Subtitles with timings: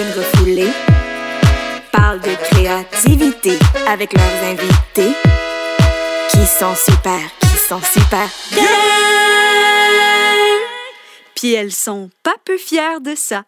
[0.00, 0.72] queens refoulées
[1.92, 5.12] parlent de créativité avec leurs invités
[6.30, 8.64] qui sont super, qui sont super bien.
[11.34, 13.44] Puis elles sont pas peu fières de ça.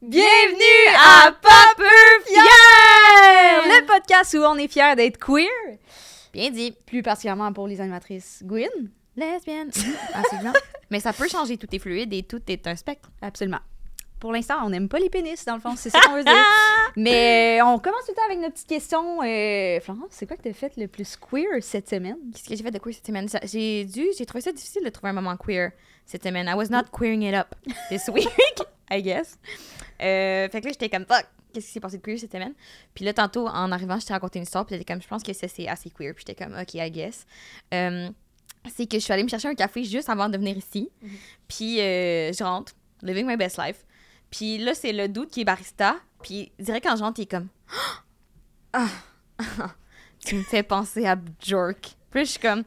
[0.00, 2.42] Bienvenue à Pas peu fier!
[3.66, 5.48] Le podcast où on est fiers d'être queer,
[6.32, 6.74] Bien dit.
[6.86, 8.70] plus particulièrement pour les animatrices Gwyn.
[9.16, 9.70] Lesbienne.
[10.14, 10.52] Absolument.
[10.90, 13.10] Mais ça peut changer, tout est fluide et tout est un spectre.
[13.20, 13.60] Absolument.
[14.20, 16.32] Pour l'instant, on n'aime pas les pénis, dans le fond, c'est ça qu'on veut dire.
[16.96, 19.22] Mais on commence tout le temps avec nos petites questions.
[19.22, 22.16] Euh, Florence, c'est quoi que t'as fait le plus queer cette semaine?
[22.32, 23.28] Qu'est-ce que j'ai fait de queer cette semaine?
[23.44, 25.72] J'ai dû, j'ai trouvé ça difficile de trouver un moment queer
[26.06, 26.46] cette semaine.
[26.48, 27.54] I was not queering it up
[27.90, 28.28] this week,
[28.90, 29.38] I guess.
[30.00, 32.54] Euh, fait que là, j'étais comme, fuck, qu'est-ce qui s'est passé de queer cette semaine?
[32.94, 35.22] Puis là, tantôt, en arrivant, je t'ai raconté une histoire, puis j'étais comme, je pense
[35.22, 36.14] que ça, c'est assez queer.
[36.14, 37.26] Puis j'étais comme, ok, I guess.
[37.72, 38.08] Euh,
[38.70, 40.90] c'est que je suis allée me chercher un café juste avant de venir ici.
[41.48, 43.84] Puis euh, je rentre, living my best life.
[44.34, 45.94] Puis là, c'est le doute qui est barista.
[46.20, 47.46] Puis direct quand je rentre, il comme,
[48.72, 48.88] ah,
[50.26, 51.94] tu me fais penser à Bjork.
[52.10, 52.64] Puis je suis comme,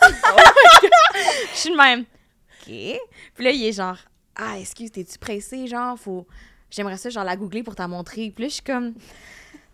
[0.02, 2.00] je suis de même.
[2.00, 3.00] OK.
[3.34, 3.98] Puis là, il est genre,
[4.36, 5.66] ah, excuse, t'es-tu pressé?
[5.66, 6.24] Genre, faut.
[6.70, 8.30] J'aimerais ça, genre, la googler pour t'en montrer.
[8.30, 8.94] Puis là, je suis comme,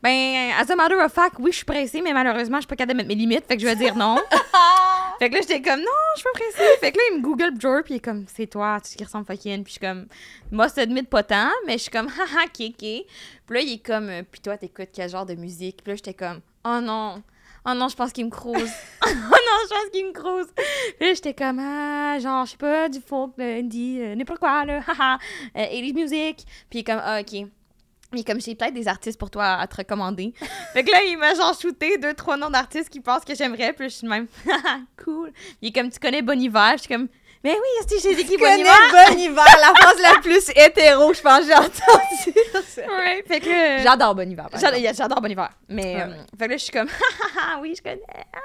[0.02, 2.77] ben, as a matter of fact, oui, je suis pressée, mais malheureusement, je suis pas
[2.77, 3.46] capable de mettre mes limites.
[3.46, 4.16] Fait que je vais dire non.
[5.18, 6.78] fait que là, j'étais comme, non, je suis pas pressée.
[6.78, 9.05] Fait que là, il me google Bjork, puis il est comme, c'est toi, tu qui
[9.05, 9.64] ressemble fucking.
[9.64, 10.06] Puis je suis comme,
[10.52, 13.06] moi, c'est admis pas tant, mais je suis comme, haha, kéké.
[13.46, 15.82] Puis là, il est comme, euh, puis toi, t'écoutes quel genre de musique?
[15.82, 17.22] Puis là, j'étais comme, oh non.
[17.66, 18.70] Oh non, je pense qu'il me crouse.
[19.05, 20.46] oh non, je pense qu'il me crouse.
[20.55, 24.38] Puis là, j'étais comme, ah, genre, je sais pas, du folk, de indie, euh, n'importe
[24.38, 25.18] quoi, là, haha,
[25.56, 26.36] euh, 80s music.
[26.70, 27.48] Puis il est comme, ah, ok.
[28.17, 30.33] Est comme, j'ai peut-être des artistes pour toi à te recommander.
[30.73, 33.73] fait que là, il m'a genre shooté deux, trois noms d'artistes qu'il pense que j'aimerais.
[33.75, 34.27] Puis je suis même,
[35.05, 35.31] cool.
[35.61, 36.73] Il est comme, tu connais Bon Hiver?
[36.77, 37.09] Je suis comme,
[37.45, 38.75] mais oui, est-ce que j'ai dit qui Bon connais Hiver?
[39.11, 42.89] Bon Hiver, la phrase la plus hétéro, je pense, que j'ai entendu.
[42.89, 43.83] Ouais, fait que.
[43.83, 44.48] J'adore Bon Hiver.
[44.48, 45.51] par J'adore, Bon Hiver.
[45.68, 46.89] Mais, Ouais, euh, fait que là, je suis comme,
[47.39, 48.01] ah oui, je connais.
[48.35, 48.39] ah.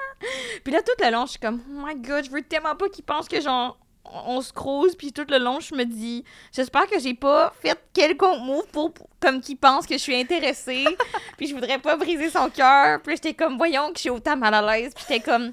[0.62, 2.88] Puis là, tout le long, je suis comme, oh my god, je veux tellement pas
[2.90, 4.94] qu'ils pensent que genre, on se croise.
[4.96, 8.92] Puis tout le long, je me dis, j'espère que j'ai pas fait quelconque move pour,
[8.92, 10.84] pour- comme qu'ils pensent que je suis intéressée.
[11.36, 13.00] puis je voudrais pas briser son cœur.
[13.02, 14.92] Puis là, j'étais comme, voyons que je suis autant mal à l'aise.
[14.94, 15.52] Puis j'étais comme,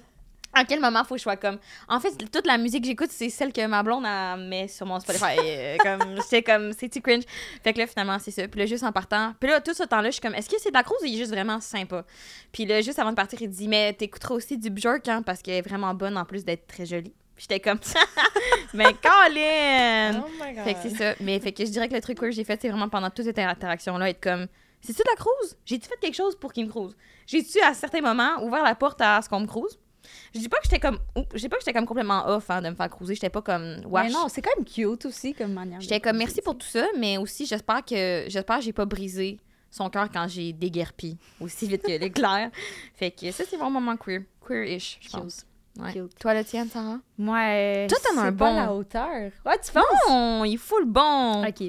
[0.53, 1.57] à quel moment faut que je sois comme.
[1.87, 4.85] En fait, toute la musique que j'écoute, c'est celle que ma blonde elle met sur
[4.85, 5.37] mon Spotify.
[5.41, 7.23] Euh, comme, j'étais comme, c'est-tu cringe?
[7.63, 8.47] Fait que là, finalement, c'est ça.
[8.47, 9.33] Puis là, juste en partant.
[9.39, 11.15] Puis là, tout ce temps-là, je suis comme, est-ce que c'est de la ou il
[11.15, 12.03] est juste vraiment sympa?
[12.51, 15.41] Puis là, juste avant de partir, il dit, mais t'écouteras aussi du Bjork, hein, parce
[15.41, 17.13] qu'elle est vraiment bonne en plus d'être très jolie.
[17.41, 17.79] J'étais comme,
[18.75, 20.23] mais Colin!
[20.23, 20.63] Oh my god.
[20.63, 21.15] Fait que c'est ça.
[21.21, 23.25] Mais fait que je dirais que le truc que j'ai fait, c'est vraiment pendant toute
[23.25, 24.45] cette interaction-là, être comme,
[24.79, 25.57] c'est-tu de la crouse?
[25.65, 26.95] J'ai-tu fait quelque chose pour qu'il me crouse?
[27.25, 29.79] J'ai-tu, à certains moments, ouvert la porte à ce qu'on me crouse?
[30.35, 30.99] Je dis pas que j'étais comme,
[31.33, 33.15] je dis pas que j'étais comme complètement off hein, de me faire cruiser.
[33.15, 34.13] J'étais pas comme, Mais wesh.
[34.13, 35.81] non, c'est quand même cute aussi comme manière.
[35.81, 39.39] J'étais comme merci pour tout ça, mais aussi j'espère que j'espère que j'ai pas brisé
[39.71, 42.51] son cœur quand j'ai déguerpi aussi vite que l'éclair.
[42.93, 45.45] fait que ça c'est mon moment queer, queer-ish, je pense.
[45.79, 45.93] Ouais.
[45.93, 46.17] Cute.
[46.19, 46.99] Toi le tien, Sarah?
[47.17, 48.55] Moi, euh, Toi, t'en as c'est un pas bon.
[48.57, 49.31] la hauteur.
[49.45, 49.83] Ouais, tu penses?
[50.09, 51.45] Non, il faut le bon.
[51.47, 51.61] OK.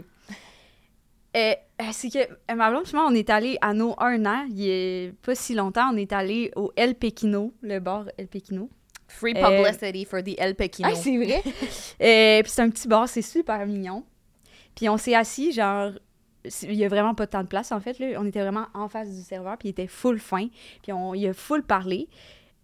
[1.34, 4.44] Euh, euh, c'est que euh, ma blonde, moi, on est allé à nos un an,
[4.50, 8.28] il y a pas si longtemps, on est allé au El Pequino, le bar El
[8.28, 8.68] Pequino.
[9.08, 10.88] Free Euh, publicity for the El Pequino.
[10.92, 11.42] Ah, c'est vrai?
[12.02, 14.04] Euh, puis c'est un petit bar, c'est super mignon.
[14.74, 15.92] Puis on s'est assis, genre,
[16.62, 18.08] il y a vraiment pas tant de place, en fait, là.
[18.18, 20.48] On était vraiment en face du serveur, puis il était full fin,
[20.82, 22.08] puis on, il a full parlé.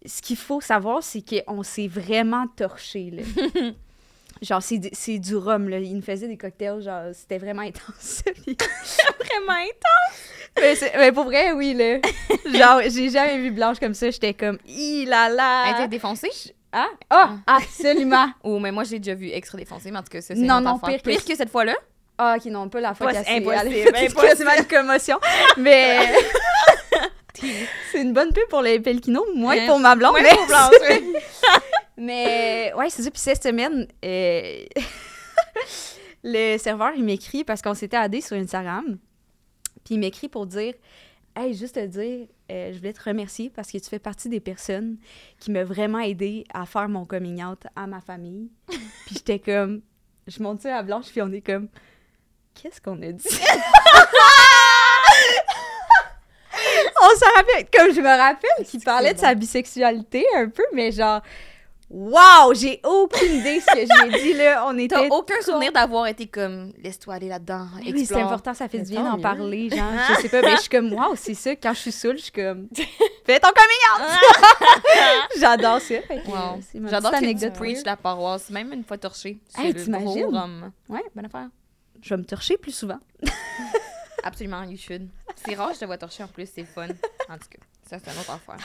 [0.06, 3.22] Ce qu'il faut savoir, c'est qu'on s'est vraiment torché, là.
[4.42, 5.78] genre, c'est du- c'est du rhum, là.
[5.78, 8.22] Il nous faisait des cocktails, genre, c'était vraiment intense.
[9.18, 10.94] Vraiment intense?
[10.96, 11.98] mais, pour vrai, oui, là.
[12.46, 14.10] Genre, j'ai jamais vu Blanche comme ça.
[14.10, 16.30] J'étais comme, il là Elle était défoncée?
[16.72, 18.28] Ah, ah, absolument.
[18.44, 20.60] Ou mais moi j'ai déjà vu extra défoncée, mais en tout cas ça c'est Non,
[20.60, 21.74] non, pire que- pire que cette fois-là?
[22.18, 24.66] Ah, ok, non, pas la fois qu'elle s'est impossible, a impossible.
[24.68, 25.18] commotion.
[25.56, 25.98] Mais
[27.92, 30.16] c'est une bonne pub pour les Pelkino, moins pour ma blonde.
[30.20, 30.28] Mais...
[30.28, 31.14] pour Blanche, oui.
[31.96, 33.10] mais ouais, c'est ça.
[33.10, 34.64] Puis cette semaine, euh,
[36.24, 38.98] le serveur, il m'écrit parce qu'on s'était addé sur Instagram.
[39.84, 40.74] Puis il m'écrit pour dire
[41.36, 44.40] Hey, juste te dire, euh, je voulais te remercier parce que tu fais partie des
[44.40, 44.96] personnes
[45.38, 48.50] qui m'ont vraiment aidé à faire mon coming out à ma famille.
[48.66, 49.82] puis j'étais comme,
[50.26, 51.68] je monte ça à Blanche, puis on est comme,
[52.54, 53.28] qu'est-ce qu'on a dit?
[57.02, 60.92] On s'en rappelle, comme je me rappelle qu'il parlait de sa bisexualité un peu, mais
[60.92, 61.22] genre,
[61.90, 62.52] Wow!
[62.52, 64.64] J'ai aucune idée ce que j'ai dit, là.
[64.66, 64.94] On était...
[64.94, 67.66] T'as aucun souvenir d'avoir été comme laisse-toi aller là-dedans.
[67.82, 69.90] Oui, c'est important, ça fait du bien d'en parler, genre.
[70.10, 71.56] Je sais pas, mais je suis comme, wow, c'est ça.
[71.56, 72.68] Quand je suis saoule, je suis comme,
[73.24, 74.18] fais ton coming out!
[75.38, 75.94] J'adore ça.
[76.26, 76.60] Wow.
[76.90, 77.54] J'adore que tu anecdote.
[77.54, 79.38] preach la paroisse, même une fois torchée.
[79.56, 80.70] Hey, t'imagines?
[80.90, 81.02] Ouais.
[81.14, 81.48] Bonne affaire.
[82.02, 82.98] je vais me torcher plus souvent.
[84.24, 85.08] Absolument, you should.
[85.46, 86.86] C'est rare, je te vois torcher en plus, c'est fun.
[87.28, 88.56] En tout cas, ça, c'est une autre affaire.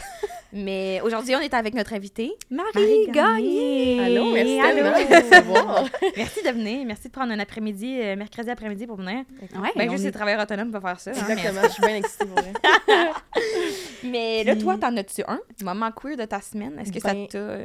[0.52, 2.32] Mais aujourd'hui, on est avec notre invitée.
[2.50, 4.00] Marie, Marie Gagné!
[4.04, 4.84] Allô, merci Allô.
[4.84, 6.14] de.
[6.18, 6.86] Merci de venir.
[6.86, 9.24] Merci de prendre un après-midi, euh, mercredi après-midi pour venir.
[9.56, 11.12] Ouais, Ben, juste est- les travailleurs autonomes peuvent faire ça.
[11.12, 12.54] hein, mais- Exactement, je suis bien excitée pour vrai.
[14.04, 15.40] Mais là, toi, t'en as-tu un?
[15.64, 16.78] Moment queer de ta semaine?
[16.80, 17.58] Est-ce que ça Ben, t'a.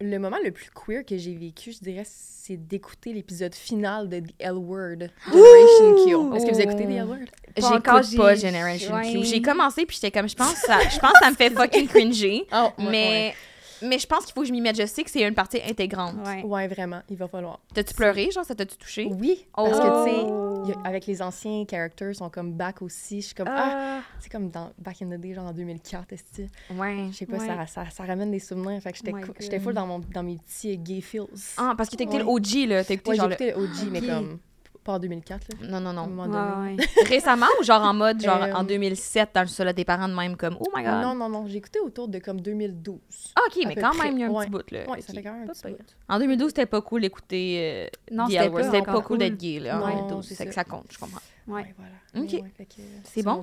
[0.00, 4.20] Le moment le plus queer que j'ai vécu, je dirais, c'est d'écouter l'épisode final de
[4.20, 6.36] The L Word, Generation Q.
[6.36, 7.18] Est-ce que vous écoutez The L Word?
[7.56, 9.10] J'écoute pas j'ai- Generation ouais.
[9.12, 9.24] Q.
[9.24, 11.88] J'ai commencé, puis j'étais comme, je pense, ça, je pense que ça me fait fucking
[11.88, 12.46] cringer.
[12.52, 13.34] Oh, mais,
[13.82, 14.80] mais je pense qu'il faut que je m'y mette.
[14.80, 16.14] Je sais que c'est une partie intégrante.
[16.24, 16.42] Ouais.
[16.42, 17.60] Ouais, vraiment, il va falloir.
[17.74, 18.30] T'as-tu pleuré?
[18.30, 19.08] Genre, ça t'a-tu touché?
[19.10, 20.72] Oui, parce que, tu sais, Oh.
[20.84, 23.20] avec les anciens characters, sont comme back aussi.
[23.20, 26.12] Je suis comme, ah, Ah, c'est comme dans Back in the Day, genre en 2004,
[26.12, 27.06] est-ce que- Ouais.
[27.12, 27.46] Je sais pas, Ouais.
[27.46, 28.80] ça, ça, ça ramène des souvenirs.
[28.82, 31.26] Fait que j'étais Oh full dans, mon, dans mes petits gay feels.
[31.56, 32.24] Ah, parce que t'as écouté Ouais.
[32.24, 32.84] le OG, là.
[32.84, 34.06] T'as écouté ouais, j'ai genre écouté le OG, mais Ok.
[34.06, 34.38] comme
[34.86, 35.68] pas en 2004, là.
[35.68, 36.22] Non, non, non.
[36.22, 36.84] ouais, ouais.
[37.08, 40.14] Récemment ou genre en mode, genre Euh, en 2007, dans le sol des parents de
[40.14, 41.02] même, comme, oh my god.
[41.02, 42.98] Non, non, non, j'ai écouté autour de comme 2012.
[43.36, 44.04] Ah, ok, mais quand près.
[44.06, 44.44] même, il y a un Ouais.
[44.44, 44.88] petit bout, là.
[44.90, 45.94] Ouais, ça fait quand même un Pas petit bout.
[46.08, 47.58] En 2012, c'était pas cool d'écouter.
[47.60, 48.48] euh, Non, c'était
[48.82, 49.18] pas cool cool.
[49.18, 50.26] d'être gay, là, en Non, 2012.
[50.34, 50.64] c'est que ça.
[50.64, 51.20] compte, je comprends.
[51.48, 51.62] Ouais.
[51.62, 52.24] Ouais, voilà.
[52.26, 52.32] Ok.
[52.32, 52.66] Ouais,
[53.04, 53.42] C'est bon?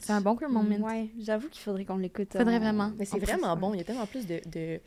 [0.00, 0.76] C'est un bon queer moment.
[0.86, 2.32] Ouais, j'avoue qu'il faudrait qu'on l'écoute.
[2.32, 2.90] Faudrait en- vraiment.
[2.98, 3.60] Mais c'est vraiment ouais.
[3.60, 3.74] bon.
[3.74, 4.80] Il y a tellement plus de, de,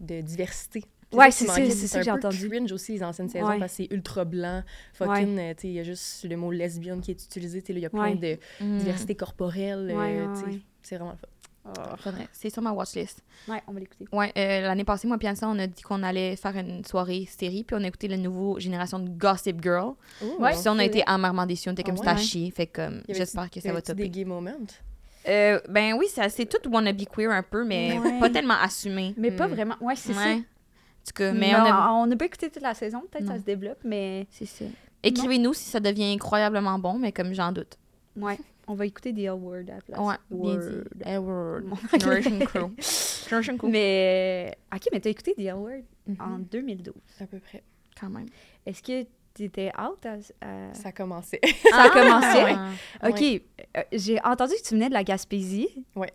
[0.00, 0.84] de diversité.
[1.12, 2.48] Ouais, c'est ça, c'est ça que j'ai entendu.
[2.48, 3.58] cringe aussi, les anciennes saisons, Ouais.
[3.58, 4.62] parce que c'est ultra blanc.
[4.94, 7.62] Fucking, euh, tu sais, il y a juste le mot lesbienne qui est utilisé.
[7.68, 8.38] Il y a plein Ouais.
[8.60, 8.78] de Mm.
[8.78, 9.88] diversité corporelle.
[9.90, 10.60] euh, Ouais, ouais, ouais.
[10.82, 11.26] C'est vraiment le fun.
[11.98, 12.28] Faudrait.
[12.32, 13.24] C'est sur ma watchlist.
[13.48, 14.04] Ouais, on va l'écouter.
[14.12, 17.26] Ouais, euh, l'année passée, moi et Piança, on a dit qu'on allait faire une soirée
[17.28, 19.94] série, puis on a écouté la nouvelle génération de Gossip Girl.
[20.38, 20.50] Ouais.
[20.52, 21.68] Puis ça, on a été amèrement déçus.
[21.68, 22.08] On était Ah comme ouais?
[22.08, 22.52] à chier.
[22.52, 24.10] Fait comme, j'espère que ça va avait-tu des topper.
[24.10, 24.52] gay moments?
[25.28, 28.20] Euh, ben oui, c'est c'est tout wannabe queer un peu, mais Ouais.
[28.20, 29.12] pas tellement assumé.
[29.16, 29.52] Mais pas Hmm.
[29.54, 29.74] vraiment.
[29.80, 30.36] Ouais, c'est Ouais.
[30.38, 30.40] ça.
[31.06, 31.92] En tout cas, mais on a...
[31.92, 33.02] on n'a pas écouté toute la saison.
[33.10, 34.64] Peut-être que ça se développe, mais C'est ça.
[35.02, 37.76] Écrivez-nous si ça devient incroyablement bon, mais comme j'en doute.
[38.16, 38.38] ouais.
[38.68, 40.00] On va écouter The L Word à la place.
[40.00, 40.58] Ouais, bien Word.
[40.96, 41.02] dit.
[41.04, 41.60] L-word.
[42.00, 42.70] Generation Crew.
[43.28, 43.68] Generation Crew.
[43.70, 44.58] Mais.
[44.74, 46.16] Ok, mais t'as écouté The L Word Mhm.
[46.18, 46.92] en 2012.
[47.20, 47.62] À peu près.
[48.00, 48.26] Quand même.
[48.66, 50.14] Est-ce que t'étais out à.
[50.44, 51.38] à- Ça commençait.
[51.70, 52.56] Ça a commencé?
[53.00, 53.08] Ah!
[53.08, 53.22] Ok,
[53.76, 55.68] euh, j'ai entendu que tu venais de la Gaspésie.
[55.94, 56.12] Ouais.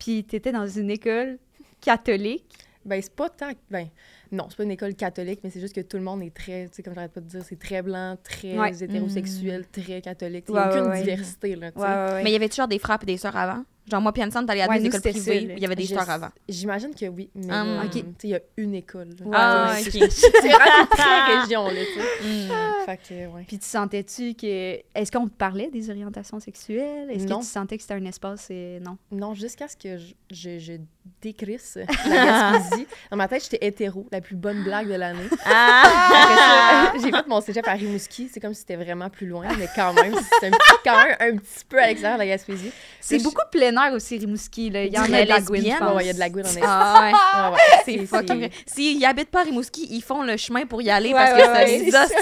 [0.00, 1.38] Puis t'étais dans une école
[1.80, 2.52] catholique.
[2.84, 3.52] Ben, c'est pas tant.
[3.70, 3.86] Ben,
[4.32, 6.64] non, c'est pas une école catholique, mais c'est juste que tout le monde est très,
[6.68, 8.72] tu sais, comme j'arrête pas de dire, c'est très blanc, très Ouais.
[8.82, 10.46] hétérosexuel, très catholique.
[10.48, 11.02] Il Ouais, n'y a aucune ouais, ouais.
[11.02, 11.84] diversité, là, tu sais.
[11.86, 12.22] ouais.
[12.24, 13.64] Mais il y avait toujours des frères et des sœurs avant?
[13.90, 16.28] Genre, moi, Pianson, t'allais à nous, écoles privées, il y avait des Je- sœurs avant.
[16.48, 17.48] J'imagine que oui, mais
[17.90, 19.08] tu sais, il y a une école.
[19.32, 19.90] Ah, ok.
[20.10, 22.86] C'est vraiment très région, là, tu sais.
[22.86, 23.44] Fait que, ouais.
[23.46, 24.76] Puis tu sentais-tu que.
[24.94, 27.10] Est-ce qu'on te parlait des orientations sexuelles?
[27.10, 28.98] Est-ce que tu sentais que c'était un espace et non?
[29.10, 30.72] Non, jusqu'à ce que je, je, je
[31.20, 32.14] décrisse la
[32.54, 32.86] Gaspésie.
[33.10, 35.28] Dans ma tête, j'étais hétéro, la plus bonne blague de l'année.
[35.44, 38.28] Ça, j'ai fait mon cégep à Rimouski.
[38.32, 41.16] C'est comme si c'était vraiment plus loin, mais quand même, c'est un petit, quand même
[41.20, 42.72] un petit peu à l'extérieur de la Gaspésie.
[43.00, 44.70] C'est je- beaucoup plein air aussi, Rimouski.
[44.70, 44.84] Là.
[44.84, 45.50] Il y en a de la je pense.
[45.96, 46.60] ouais, il y a de la gouine en effet.
[46.64, 47.12] Ah ouais.
[47.12, 47.58] Ouais, ouais.
[47.84, 48.50] C'est C'est- fucking vrai.
[48.66, 51.38] S'ils habitent pas à Rimouski, ils font le chemin pour y aller parce que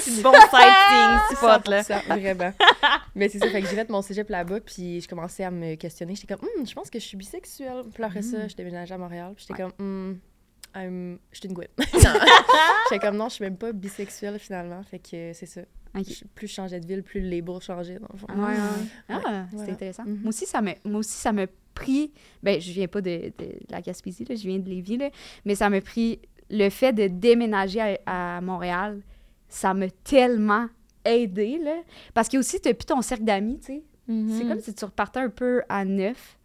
[0.00, 1.82] c'est de bon sightseeing spot, là.
[1.82, 2.52] 100%, vraiment.
[3.14, 5.74] Mais c'est ça, fait que j'ai fait mon cégep là-bas, puis je commençais à me
[5.74, 6.14] questionner.
[6.14, 7.82] J'étais comme, Hum, je pense que je suis bisexuelle.
[7.92, 10.18] Puis après ça, je déménageais à Montréal, j'étais comme, Hum,
[10.74, 11.72] I'm- je suis une gouette.
[12.90, 14.82] j'étais comme, non, je suis même pas bisexuelle finalement.
[14.82, 15.62] Fait que c'est ça.
[15.96, 16.04] Ok.
[16.08, 18.26] Je- Plus je changeais de ville, plus le label changeait, dans le fond.
[18.28, 18.86] Ouais, ouais.
[19.08, 19.72] Ah, Ouais, c'est voilà.
[19.72, 20.04] intéressant.
[20.04, 20.20] Mhm.
[20.20, 22.12] Moi aussi, ça m'a moi aussi ça m'a pris
[22.42, 25.10] ben je viens pas de, de la Gaspésie là, je viens de Lévis là,
[25.44, 29.00] mais ça m'a pris le fait de déménager à, à Montréal,
[29.48, 30.66] ça m'a tellement
[31.04, 31.76] aidé là
[32.12, 33.82] parce que aussi t'as plus ton cercle d'amis, tu sais.
[34.08, 34.38] Mm-hmm.
[34.38, 36.36] C'est comme si tu repartais un peu à neuf.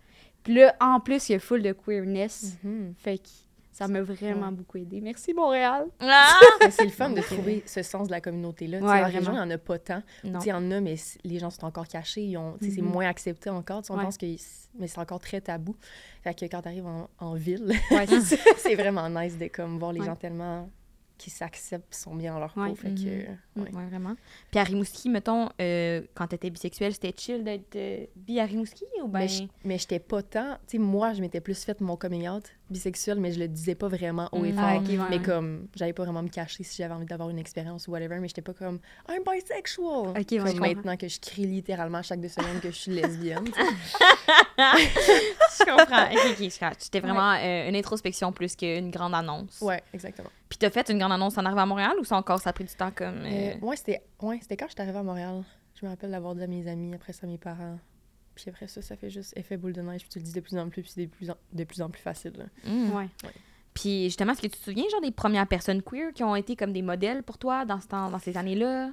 [0.46, 2.54] Puis là en plus, il y a full de queerness.
[2.64, 2.94] Mhm.
[2.98, 3.28] Fait que
[3.74, 4.54] ça m'a vraiment Ouais.
[4.54, 5.02] beaucoup aidé.
[5.02, 5.86] Merci Montréal.
[6.00, 6.32] Ah!
[6.70, 8.80] C'est le fun de trouver ce sens de la communauté-là.
[8.80, 9.44] Ouais, en région, vraiment.
[9.44, 10.02] il n'y en a pas tant.
[10.24, 12.22] Il y en a, mais les gens sont encore cachés.
[12.24, 12.86] Ils ont, C'est Mhm.
[12.90, 13.82] moins accepté encore.
[13.90, 14.04] On Ouais.
[14.06, 14.26] pense que
[14.80, 15.76] mais c'est encore très tabou.
[16.24, 18.06] Fait que quand tu arrives en, en ville, Ouais,
[18.58, 20.06] c'est vraiment nice de comme, voir les Ouais.
[20.06, 20.70] gens tellement
[21.18, 22.62] qui s'acceptent sont bien dans leur peau.
[22.62, 22.76] Ouais.
[22.76, 23.30] Fait que,
[23.60, 23.64] Mhm.
[23.64, 23.76] ouais.
[23.76, 24.16] Ouais, vraiment.
[24.52, 28.86] Puis à Rimouski, mettons, euh, quand t'étais bisexuelle, c'était chill d'être euh, bi à Rimouski
[29.04, 29.28] ou ben...
[29.64, 30.56] Mais j'étais pas tant.
[30.68, 33.76] Tu sais, moi, je m'étais plus fait mon coming out bisexuel, mais je le disais
[33.76, 34.64] pas vraiment haut et fort.
[34.66, 35.22] Ah, ouais, Mais ouais.
[35.22, 38.28] comme, j'allais pas vraiment me cacher si j'avais envie d'avoir une expérience ou whatever, mais
[38.28, 38.80] j'étais pas comme
[39.10, 40.10] I'm bisexual.
[40.10, 43.46] Ok, ouais, comme maintenant que je crie littéralement chaque deux semaines que je suis lesbienne.
[44.58, 46.06] je comprends.
[46.06, 46.76] Ok, ok, je comprends.
[46.80, 49.60] C'était vraiment euh, une introspection plus qu'une grande annonce.
[49.62, 50.30] ouais, exactement.
[50.50, 52.54] Puis t'as fait une grande annonce en arrivant à Montréal ou ça encore, ça a
[52.54, 53.24] pris du temps comme...
[53.26, 55.44] euh, Euh, ouais, c'était ouais, quand je suis arrivée à Montréal?
[55.80, 57.78] Je me rappelle d'avoir dit à mes amis, après ça, mes parents.
[58.36, 60.40] Puis après ça, ça fait juste effet boule de neige, puis tu le dis de
[60.42, 62.34] plus en plus, puis c'est de plus en, de plus, en plus facile.
[62.38, 62.46] là.
[62.70, 62.92] hmm.
[62.96, 63.08] Ouais.
[63.74, 66.56] Puis justement, est-ce que tu te souviens, genre, des premières personnes queer qui ont été
[66.56, 68.92] comme des modèles pour toi dans, ce temps, dans ces années-là?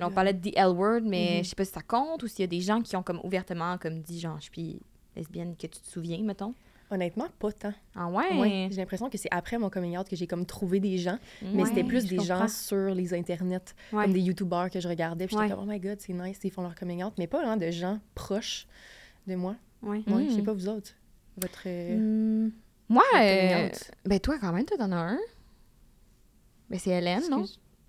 [0.00, 1.44] On parlait de The L Word, mais Mhm.
[1.44, 3.20] je sais pas si ça compte ou s'il y a des gens qui ont comme
[3.24, 4.80] ouvertement comme dit genre je suis
[5.16, 6.54] lesbienne que tu te souviens mettons?
[6.94, 7.72] Honnêtement, pas tant.
[7.96, 8.38] Ah ouais?
[8.38, 11.18] Ouais, J'ai l'impression que c'est après mon coming out que j'ai comme trouvé des gens,
[11.40, 14.04] mais Ouais, c'était plus des gens sur les internets, Ouais.
[14.04, 16.50] comme des youtubeurs que je regardais, puis j'étais comme oh my god, c'est nice, ils
[16.50, 18.66] font leur coming out, mais pas vraiment de gens proches
[19.26, 19.56] de moi.
[19.82, 20.02] Ouais.
[20.06, 20.44] Moi, je sais Mm.
[20.44, 20.90] pas vous autres.
[21.38, 22.50] Votre Hmm.
[22.90, 23.90] Moi, votre euh, coming out.
[24.04, 25.18] ben toi quand même, toi t'en as un.
[26.68, 27.44] Ben c'est Hélène, non?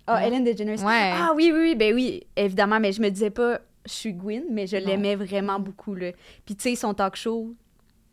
[0.06, 0.82] Ah, Ellen DeGeneres.
[0.84, 1.10] Ouais.
[1.14, 4.44] Ah oui, oui, oui, ben oui, évidemment, mais je me disais pas, je suis Gwyn,
[4.50, 6.12] mais je l'aimais vraiment beaucoup, là.
[6.44, 7.54] Puis tu sais, son talk show,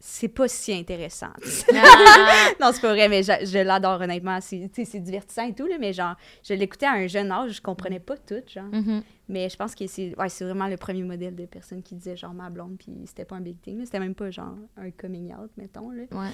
[0.04, 1.32] c'est pas si intéressant.
[1.74, 2.50] Ah.
[2.60, 4.40] non, c'est pas vrai, mais je, je l'adore honnêtement.
[4.42, 7.62] C'est c'est divertissant et tout, là, mais genre, je l'écoutais à un jeune âge, je
[7.62, 8.66] comprenais pas tout, genre.
[8.72, 9.04] Mhm.
[9.30, 12.18] Mais je pense que c'est ouais, c'est vraiment le premier modèle de personne qui disait
[12.18, 13.86] genre ma blonde, puis c'était pas un big thing, là.
[13.86, 16.04] c'était même pas genre un coming out, mettons, là.
[16.12, 16.30] Ouais.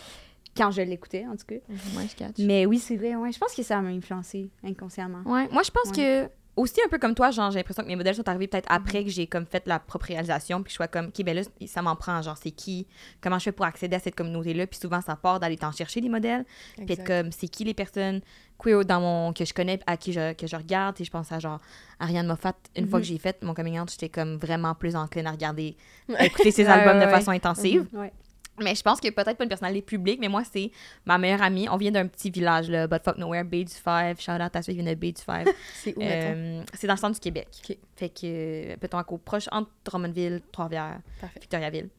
[0.55, 1.55] Quand je l'écoutais, en tout cas.
[1.69, 2.37] Ouais, je catch.
[2.39, 5.21] Mais oui, c'est vrai, ouais, je pense que ça m'a influencé inconsciemment.
[5.25, 7.95] Ouais, moi je pense que aussi un peu comme toi, genre j'ai l'impression que mes
[7.95, 10.87] modèles sont arrivés peut-être après que j'ai comme fait la propre réalisation puis je sois
[10.89, 12.87] comme OK ben là ça m'en prend genre c'est qui
[13.21, 15.71] comment je fais pour accéder à cette communauté là puis souvent ça part d'aller t'en
[15.71, 16.43] chercher des modèles
[16.75, 18.21] puis être comme c'est qui les personnes
[18.59, 21.31] queer dans mon que je connais à qui je, que je regarde et je pense
[21.31, 21.59] à genre
[21.99, 23.03] Ariane Moffat une fois Mhm.
[23.05, 25.77] que j'ai fait mon coming out j'étais comme vraiment plus encline à regarder
[26.17, 28.11] à écouter ses albums ouais, de façon intensive Ouais.
[28.59, 30.71] Mais je pense que peut-être pas une personnalité publique, mais moi, c'est
[31.05, 31.67] ma meilleure amie.
[31.69, 34.19] On vient d'un petit village, là, But Fuck Nowhere, Bay du Five.
[34.19, 35.47] Shout out à ceux qui viennent de Bay du Five.
[35.75, 36.01] C'est où?
[36.01, 37.47] Euh, c'est dans le centre du Québec.
[37.95, 40.99] Fait que, mettons, à proche entre Drummondville, Trois-Rivières.
[41.39, 41.89] Victoriaville.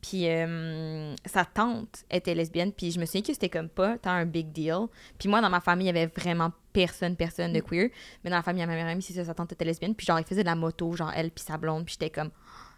[0.00, 4.12] Puis euh, sa tante était lesbienne, puis je me souviens que c'était comme pas tant
[4.12, 4.86] un big deal.
[5.18, 7.90] Puis moi, dans ma famille, il y avait vraiment personne, personne de queer.
[8.22, 9.94] Mais dans la famille à ma meilleure amie, c'est ça, sa tante était lesbienne.
[9.94, 11.84] Puis genre, elle faisait de la moto, genre elle puis sa blonde.
[11.84, 12.30] Puis j'étais comme...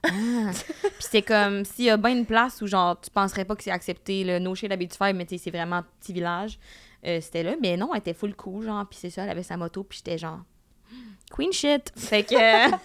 [0.02, 0.50] Ah.
[0.98, 3.70] c'est comme s'il y a bien une place où genre tu penserais pas que c'est
[3.70, 6.58] accepté le no shade Five, mais tu sais, c'est vraiment petit village.
[7.06, 9.42] euh, c'était là, mais non, elle était full cool, genre, puis c'est ça, elle avait
[9.42, 10.40] sa moto, puis j'étais genre
[11.34, 11.92] queen shit.
[11.96, 12.76] Fait que euh,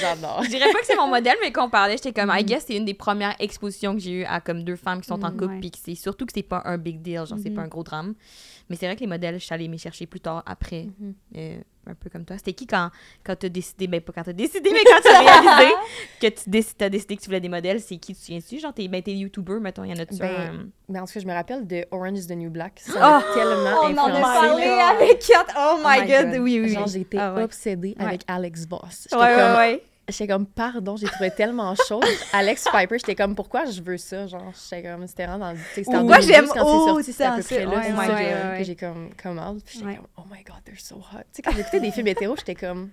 [0.00, 0.42] J'adore.
[0.44, 2.76] je dirais pas que c'est mon modèle, mais qu'on parlait, j'étais comme, I guess, c'est
[2.76, 5.36] une des premières expositions que j'ai eues à comme deux femmes qui sont en Mm,
[5.36, 7.82] couple, puis c'est surtout que c'est pas un big deal, genre, c'est pas un gros
[7.82, 8.14] drame.
[8.70, 11.14] Mais c'est vrai que les modèles, je suis allée m'y chercher plus tard, après, Mhm.
[11.36, 12.36] euh, un peu comme toi.
[12.36, 12.90] C'était qui quand,
[13.24, 15.74] quand t'as décidé, ben pas quand t'as décidé, mais quand t'as réalisé
[16.20, 18.58] que tu déc- t'as décidé que tu voulais des modèles, c'est qui tu souviens-tu?
[18.58, 20.66] Genre, t'es, ben, YouTuber, mettons, il y en a-tu Ben, un?
[20.90, 22.78] Mais en tout cas, je me rappelle de Orange is the New Black.
[22.80, 24.20] Ça m'a tellement On en a influencé.
[24.22, 25.46] parlé avec Kat.
[25.58, 26.26] Oh my, my god.
[26.32, 26.40] God.
[26.42, 26.68] oui, oui.
[26.74, 27.42] Genre, j'étais Ah ouais.
[27.44, 28.04] obsédée Ouais.
[28.06, 29.04] avec Alex Voss.
[29.04, 29.82] J'étais Ouais, comme, ouais, ouais.
[30.08, 32.00] J'étais comme, pardon, j'ai trouvé tellement chaud.
[32.32, 34.26] Alex Piper, j'étais comme, pourquoi je veux ça?
[34.26, 37.24] Genre, j'étais comme, c'était vraiment dans C'était en Moi, 2012 j'aime quand c'est sorti, c'était
[37.24, 37.64] à peu près ça.
[38.18, 39.62] là, j'ai comme, come out.
[39.64, 41.18] Puis j'étais comme, oh my god, they're so hot.
[41.18, 42.90] Tu sais, quand j'écoutais des films hétéros, j'étais comme,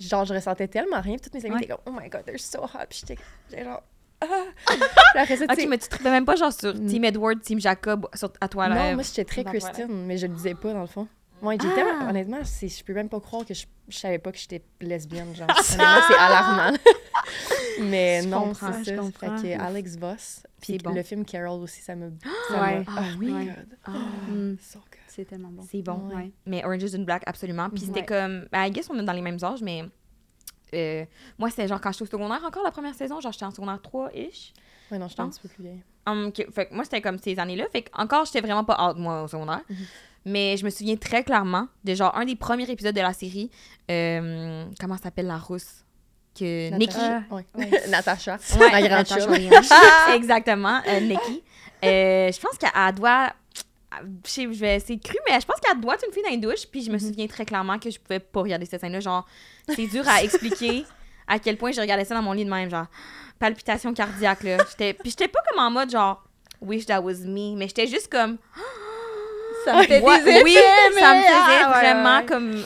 [0.00, 1.16] genre, je ressentais tellement rien.
[1.16, 2.86] Puis toutes mes amies étaient comme, oh my god, they're so hot.
[2.88, 3.82] Puis j'étais genre,
[4.22, 4.26] ah.
[5.16, 6.86] Après ça, tu Ok, mais tu te même pas genre sur Mm.
[6.86, 8.94] Team Edward, Team Jacob, sur, à toi Non, là.
[8.94, 9.44] moi, j'étais très.
[9.44, 11.06] Christine, mais je le disais pas, dans le fond.
[11.42, 12.08] Moi, j'étais, Ah!
[12.08, 15.34] honnêtement, c'est, je peux même pas croire que je, je savais pas que j'étais lesbienne,
[15.34, 15.48] genre.
[15.48, 16.76] honnêtement, c'est alarmant.
[17.82, 18.96] mais Je non, c'est je ça.
[18.96, 19.36] comprends.
[19.38, 20.92] Fait que Alex Voss, puis bon.
[20.94, 22.12] le film Carol aussi, ça me...
[22.48, 22.84] Ça Ouais.
[22.88, 23.30] Ah oh oui.
[23.32, 23.78] God.
[23.84, 23.90] Ah.
[24.28, 24.98] Mm, So good.
[25.06, 25.64] C'est tellement bon.
[25.68, 26.08] C'est bon.
[26.08, 26.14] Ouais.
[26.14, 26.32] Ouais.
[26.46, 27.68] Mais Orange is the New Black, absolument.
[27.70, 28.06] Puis c'était Ouais.
[28.06, 28.46] comme.
[28.52, 29.82] Ben, I guess on est dans les mêmes âges, mais.
[30.74, 31.04] euh,
[31.38, 33.80] moi, c'était genre quand j'étais au secondaire encore, la première saison, genre j'étais en secondaire
[33.82, 34.52] 3-ish.
[34.90, 35.38] Ouais, non, je suis un pense.
[35.38, 35.82] petit peu plus vieille.
[36.06, 37.66] Hum, fait que moi, c'était comme ces années-là.
[37.72, 39.60] Fait que encore, j'étais vraiment pas out, moi, au secondaire.
[39.68, 39.76] Mhm.
[40.28, 43.50] Mais je me souviens très clairement de genre un des premiers épisodes de la série.
[43.90, 45.84] euh, comment s'appelle la rousse?
[46.38, 46.96] Que Nikki?
[46.98, 47.24] Natacha.
[47.30, 47.44] Ouais.
[47.88, 48.38] Natacha.
[48.60, 49.30] Ouais, Ma grande Natasha chum.
[49.32, 49.70] Williams.
[50.14, 51.42] Exactement, euh, Nikki.
[51.84, 53.32] Euh, je pense qu'elle doit.
[54.24, 56.22] Je, sais, je vais essayer de cru, mais je pense qu'elle doit être une fille
[56.22, 56.66] dans les douches.
[56.70, 59.00] Puis je me souviens très clairement que je pouvais pas regarder cette scène-là.
[59.00, 59.26] Genre,
[59.68, 60.84] c'est dur à expliquer
[61.26, 62.70] à quel point je regardais ça dans mon lit de même.
[62.70, 62.86] Genre,
[63.38, 64.58] palpitation cardiaque, là.
[64.70, 66.22] J'étais- Puis j'étais pas comme en mode genre,
[66.60, 67.56] wish that was me.
[67.56, 68.36] Mais j'étais juste comme.
[69.64, 72.26] Ça me fait des oui, mais- ça me faisait Ah, vraiment ouais.
[72.26, 72.50] comme.
[72.54, 72.62] euh,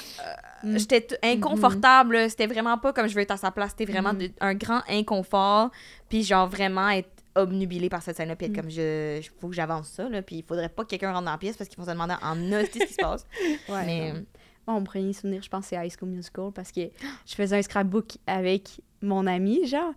[0.64, 0.78] Mm.
[0.78, 2.30] J'étais inconfortable.
[2.30, 3.70] C'était vraiment pas comme je veux être à sa place.
[3.76, 4.18] C'était vraiment Mm.
[4.18, 5.70] de- un grand inconfort.
[6.08, 8.37] Puis, genre, vraiment être obnubilé par cette scène-là.
[8.37, 8.61] Puis, être Mm.
[8.61, 10.08] comme, je, je- faut que j'avance ça.
[10.08, 10.22] Là.
[10.22, 12.14] Puis, il faudrait pas que quelqu'un rentre dans la pièce parce qu'ils vont se demander
[12.22, 13.26] en hostie ce qui se passe.
[13.68, 14.25] Ouais, Mais, non.
[14.68, 16.82] Moi, mon premier souvenir, je pense, c'est High School Musical parce que
[17.26, 18.68] je faisais un scrapbook avec
[19.02, 19.92] mon ami, genre.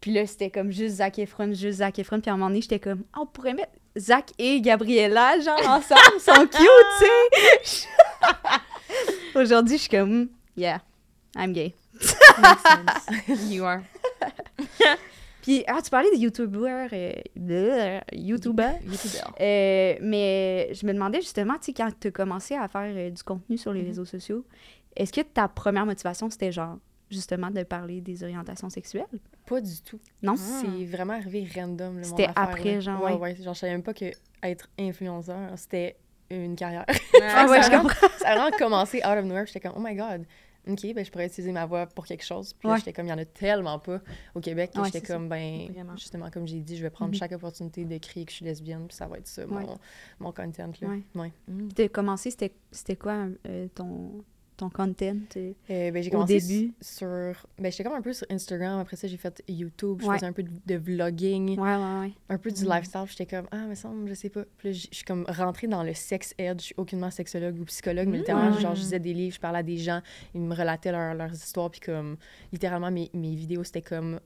[0.00, 2.20] Puis là, c'était comme juste Zac Efron, juste Zac Efron.
[2.20, 5.58] Puis à un moment donné, j'étais comme, Ah, on pourrait mettre Zac et Gabriella, genre,
[5.68, 6.20] ensemble.
[6.20, 6.60] Sont cute,
[6.98, 7.06] tu
[7.64, 7.88] sais.
[9.34, 10.80] Aujourd'hui, je suis comme, yeah,
[11.36, 11.74] I'm gay.
[13.48, 13.80] you are.
[15.42, 18.72] Puis, ah, tu parlais de YouTuber, euh, bleu, YouTuber.
[19.40, 23.10] Euh, mais je me demandais justement, tu sais, quand tu as commencé à faire euh,
[23.10, 23.86] du contenu sur les Mhm.
[23.88, 24.44] réseaux sociaux,
[24.96, 26.76] est-ce que ta première motivation, c'était genre,
[27.10, 29.06] justement, de parler des orientations sexuelles?
[29.46, 30.00] Pas du tout.
[30.22, 30.36] Non?
[30.36, 32.02] C'est vraiment arrivé random.
[32.04, 32.80] C'était après, là.
[32.80, 33.36] genre, Ouais, ouais.
[33.36, 34.06] Genre, je savais même pas que
[34.42, 35.96] être influenceur, c'était
[36.30, 36.86] une carrière.
[37.22, 38.08] Ah ouais, ça je comprends.
[38.18, 39.46] ça a vraiment commencé out of nowhere.
[39.46, 40.24] J'étais comme, oh my god,
[40.68, 42.52] OK, ben je pourrais utiliser ma voix pour quelque chose.
[42.54, 42.78] Puis Ouais.
[42.78, 44.00] j'étais comme, il y en a tellement pas
[44.34, 45.14] au Québec que Ouais, j'étais ça.
[45.14, 45.96] comme, ben, Vraiment.
[45.96, 47.18] justement, comme j'ai dit, je vais prendre Mhm.
[47.18, 49.66] chaque opportunité de crier que je suis lesbienne, puis ça va être ça, mon, Ouais.
[50.20, 50.88] mon content, là.
[50.88, 51.02] Ouais.
[51.14, 51.32] Ouais.
[51.48, 51.68] Mm.
[51.68, 54.22] Puis de commencer, c'était c'était quoi euh, ton,
[54.60, 55.16] ton content?
[55.36, 55.52] euh?
[55.68, 56.72] Ben, j'ai Au commencé début?
[56.80, 57.06] sur...
[57.58, 58.78] Ben, j'étais comme un peu sur Instagram.
[58.80, 59.98] Après ça, j'ai fait YouTube.
[60.02, 60.16] Je Ouais.
[60.16, 62.12] faisais un peu de, de vlogging, Ouais, ouais, ouais.
[62.28, 62.72] un peu du Mhm.
[62.74, 63.04] lifestyle.
[63.06, 64.42] J'étais comme, ah, mais ça, je sais pas.
[64.58, 66.60] Puis je suis comme rentrée dans le sex ed.
[66.60, 68.60] Je suis aucunement sexologue ou psychologue, mais littéralement, Ouais.
[68.62, 70.00] genre, je lisais des livres, je parlais à des gens,
[70.34, 71.70] ils me relataient leur- leurs histoires.
[71.70, 72.16] Puis comme,
[72.52, 74.20] littéralement, mes, mes vidéos, c'était comme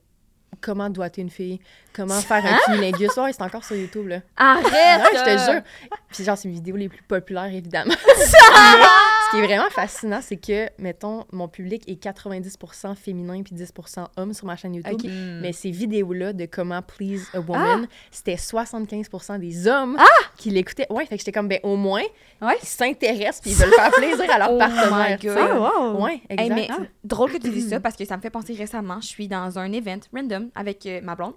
[0.61, 1.59] comment doiter une fille,
[1.93, 3.15] comment faire un cunilingus?
[3.17, 4.21] Ouais, c'est encore sur YouTube, là.
[4.37, 5.01] Arrête!
[5.13, 5.61] Je te jure.
[6.09, 7.93] Puis genre, c'est mes vidéos les plus populaires, évidemment.
[9.25, 14.05] Ce qui est vraiment fascinant, c'est que, mettons, mon public est 90% féminin puis 10%
[14.17, 14.93] homme sur ma chaîne YouTube.
[14.93, 15.03] Ok.
[15.05, 15.39] Mm.
[15.41, 20.05] Mais ces vidéos-là de comment please a woman, c'était 75% des hommes Ah!
[20.37, 20.87] qui l'écoutaient.
[20.89, 22.03] Ouais, fait que j'étais comme, ben au moins,
[22.41, 22.55] Ouais.
[22.61, 25.17] ils s'intéressent puis ils veulent faire plaisir à leur Oh partenaire.
[25.21, 25.27] my.
[25.27, 25.37] God.
[25.37, 26.03] Ah, wow!
[26.03, 26.41] Ouais, exact.
[26.43, 26.77] Hey, mais Ah.
[27.03, 29.57] drôle que tu dises ça parce que ça me fait penser récemment, je suis dans
[29.57, 31.33] un event random avec euh, ma blonde.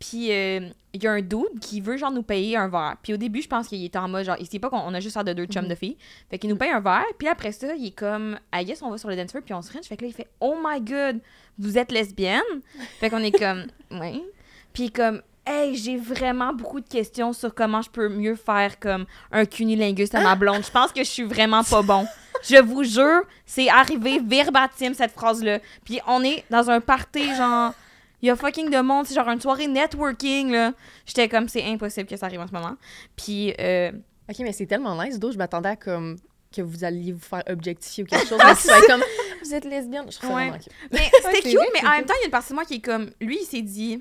[0.00, 0.60] Puis euh,
[0.94, 2.96] il y a un dude qui veut genre nous payer un verre.
[3.02, 4.94] Puis au début, je pense qu'il était en mode genre, il sait pas qu'on on
[4.94, 5.96] a juste l'air de deux chums de filles.
[6.30, 7.04] Fait qu'il nous paye un verre.
[7.18, 9.54] Puis après ça, il est comme, I guess on va sur le dance floor puis
[9.54, 9.84] on se range.
[9.84, 11.20] Fait que là, il fait, oh my god,
[11.58, 12.40] vous êtes lesbienne?
[12.98, 14.22] Fait qu'on est comme, oui.
[14.72, 18.36] Puis il est comme, hey, j'ai vraiment beaucoup de questions sur comment je peux mieux
[18.36, 20.64] faire comme un cunilingus à ma blonde.
[20.64, 22.06] Je pense que je suis vraiment pas bon.
[22.42, 25.58] Je vous jure, c'est arrivé verbatim cette phrase-là.
[25.84, 27.74] Puis on est dans un party, genre.
[28.22, 30.72] Il y a fucking de monde, c'est genre une soirée networking, là.
[31.06, 32.74] J'étais comme, c'est impossible que ça arrive en ce moment.
[33.16, 33.92] Puis, euh,
[34.28, 35.18] Ok, mais c'est tellement nice.
[35.18, 36.16] D'autres, je m'attendais à comme
[36.54, 38.38] que vous alliez vous faire objectifier ou quelque chose.
[38.44, 39.02] mais fais comme,
[39.42, 40.04] vous êtes lesbienne.
[40.10, 40.46] Je trouve ça Ouais.
[40.50, 40.72] vraiment cute.
[40.92, 42.50] mais c'était c'est cute, vrai, mais c'est en même temps, il y a une partie
[42.50, 44.00] de moi qui est comme, lui, il s'est dit,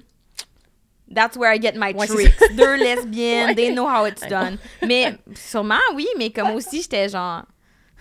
[1.13, 2.55] that's where I get my Ouais, c'est tricks.
[2.55, 3.55] Deux lesbiennes, Ouais.
[3.55, 4.57] they know how it's done.
[4.85, 7.43] Mais sûrement, oui, mais comme aussi, j'étais genre,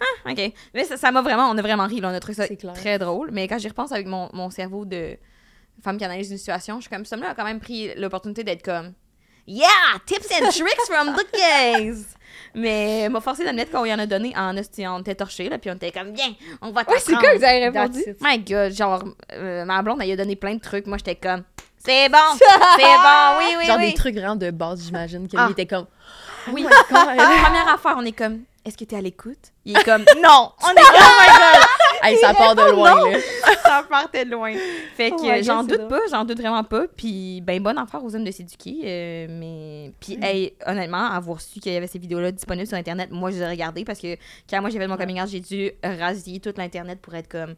[0.01, 0.53] ah, ok.
[0.75, 2.99] Mais ça m'a vraiment, on a vraiment ri, là, on a trouvé ça C'est très
[2.99, 3.31] drôle.
[3.33, 5.17] Mais quand j'y repense avec mon, mon cerveau de
[5.83, 8.63] femme qui analyse une situation, je suis comme, ça a quand même pris l'opportunité d'être
[8.63, 8.93] comme,
[9.47, 9.69] yeah,
[10.07, 12.05] tips and tricks from the gays.
[12.55, 15.71] Mais m'a forcé d'admettre qu'on y en a donné en on était torchés, là, puis
[15.71, 17.21] on était comme, bien, on va Ouais, c'est t'apprendre.
[17.21, 18.05] quoi que vous avez répondu?
[18.21, 20.87] My God, genre, euh, ma blonde, elle a donné plein de trucs.
[20.87, 21.43] Moi, j'étais comme,
[21.79, 23.91] c'est bon, c'est bon, oui, oui, Genre oui.
[23.91, 25.47] des trucs vraiment de base, j'imagine, que Ah.
[25.47, 25.87] lui était comme,
[26.53, 26.65] Oui.
[26.67, 27.17] Oh my God.
[27.17, 29.53] La première affaire, on est comme, est-ce que t'es à l'écoute?
[29.65, 30.53] Il est comme, non!
[30.63, 31.67] On est oh my God!
[32.03, 33.19] hey, ça part de loin, là.
[33.69, 34.55] Ça partait de loin.
[34.95, 35.89] Fait que Oh euh, j'en doute drôle.
[35.89, 36.87] pas, j'en doute vraiment pas.
[36.89, 38.81] Puis, ben, bonne affaire aux hommes de s'éduquer.
[38.85, 43.11] euh, mais, puis, hey, honnêtement, avoir su qu'il y avait ces vidéos-là disponibles sur Internet,
[43.11, 44.17] moi, je les ai regardées parce que
[44.49, 47.57] quand moi j'ai fait mon coming out, j'ai dû rasier toute l'Internet pour être comme,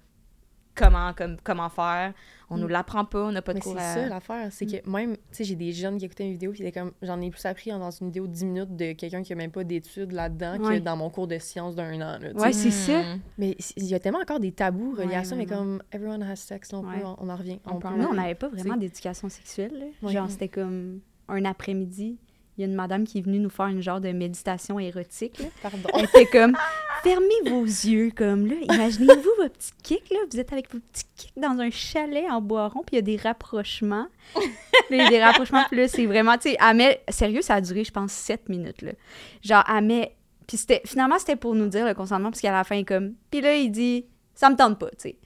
[0.75, 2.13] comment, comme, comment faire.
[2.53, 4.91] On nous l'apprend pas, on n'a pas de Mais c'est à- ça l'affaire, c'est que
[4.91, 7.31] même, tu sais, j'ai des jeunes qui écoutaient une vidéo, puis étaient comme, j'en ai
[7.31, 10.13] plus appris dans une vidéo de 10 minutes de quelqu'un qui a même pas d'études
[10.13, 10.79] là-dedans Ouais.
[10.81, 12.33] que dans mon cours de sciences d'un an, là.
[12.35, 13.03] Ouais, c'est ça.
[13.03, 13.21] Hmm.
[13.39, 16.23] Mais il y a tellement encore des tabous reliés Ouais, à ça, mais comme everyone
[16.25, 17.61] has sex, on, peut, on, on en revient.
[17.67, 18.17] On peut en Nous, on Ouais.
[18.17, 19.85] n'avait pas vraiment d'éducation sexuelle.
[20.03, 22.19] Genre, c'était comme un après-midi.
[22.59, 25.39] Il y a une madame qui est venue nous faire une genre de méditation érotique.
[25.39, 25.47] là.
[25.63, 25.89] Pardon.
[25.95, 26.55] Elle était comme
[27.03, 28.55] fermez vos yeux comme là.
[28.73, 30.19] Imaginez-vous vos petits kicks là.
[30.31, 32.99] Vous êtes avec vos petits kicks dans un chalet en bois rond, puis il y
[32.99, 34.07] a des rapprochements.
[34.35, 34.45] Puis
[34.91, 37.61] il y a des rapprochements, là, c'est vraiment, tu sais, elle met, sérieux, ça a
[37.61, 38.93] duré, je pense, sept minutes, là.
[39.43, 42.65] Genre, elle met, puis c'était, finalement, c'était pour nous dire le consentement, parce qu'à la
[42.65, 45.17] fin, il est comme, puis là, il dit, ça me tente pas, tu sais.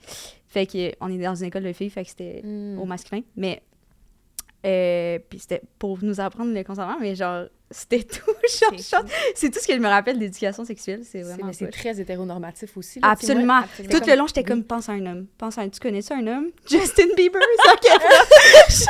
[0.47, 2.79] Fait que, on est dans une école de filles, fait que c'était Mm.
[2.79, 3.61] au masculin, mais,
[4.65, 7.45] euh, puis c'était pour nous apprendre le consentement, mais genre,
[7.77, 8.21] c'était tout,
[8.61, 11.53] genre, C'est genre, c'est tout ce que je me rappelle d'éducation sexuelle, c'est vraiment mais
[11.53, 12.99] c'est très hétéronormatif aussi.
[13.01, 13.45] là, Absolument.
[13.45, 13.93] moi, Absolument.
[13.93, 14.45] Tout comme- le long, j'étais oui.
[14.45, 15.27] comme, pense à un homme.
[15.37, 16.47] Pense à un, tu connais ça, un homme?
[16.69, 17.73] Justin Bieber, ça,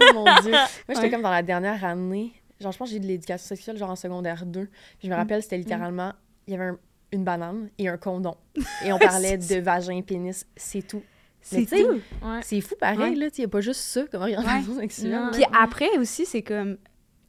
[0.00, 0.50] Oh mon Dieu.
[0.50, 1.10] Moi, j'étais Ouais.
[1.10, 2.32] comme dans la dernière année.
[2.60, 4.64] Genre, je pense que j'ai eu de l'éducation sexuelle, genre en secondaire 2.
[4.66, 4.72] Puis
[5.04, 6.12] je me rappelle, c'était littéralement,
[6.46, 6.78] il y avait un-
[7.12, 8.36] une banane et un condom.
[8.84, 11.02] Et on parlait de vagin, pénis, c'est tout.
[11.40, 11.76] C'est tout.
[12.22, 12.40] Ouais.
[12.42, 13.14] C'est fou pareil, Ouais.
[13.14, 13.26] là.
[13.36, 15.28] Il n'y a pas juste ça comme orientation sexuelle.
[15.32, 16.76] Puis après aussi, c'est comme,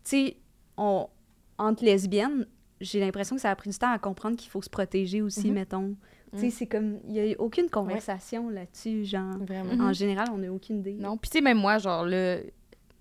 [0.10, 0.38] sais,
[0.78, 1.08] on,
[1.58, 2.46] entre lesbiennes,
[2.82, 5.48] j'ai l'impression que ça a pris du temps à comprendre qu'il faut se protéger aussi,
[5.48, 5.54] Mhm.
[5.54, 5.96] mettons.
[6.34, 6.52] Tu sais, Mhm.
[6.52, 9.38] c'est comme, il n'y a aucune conversation là-dessus, genre.
[9.39, 9.74] Vraiment.
[9.76, 9.82] Mhm.
[9.82, 10.94] En général, on n'a aucune idée.
[10.94, 12.44] Non, puis tu sais, même moi, genre, le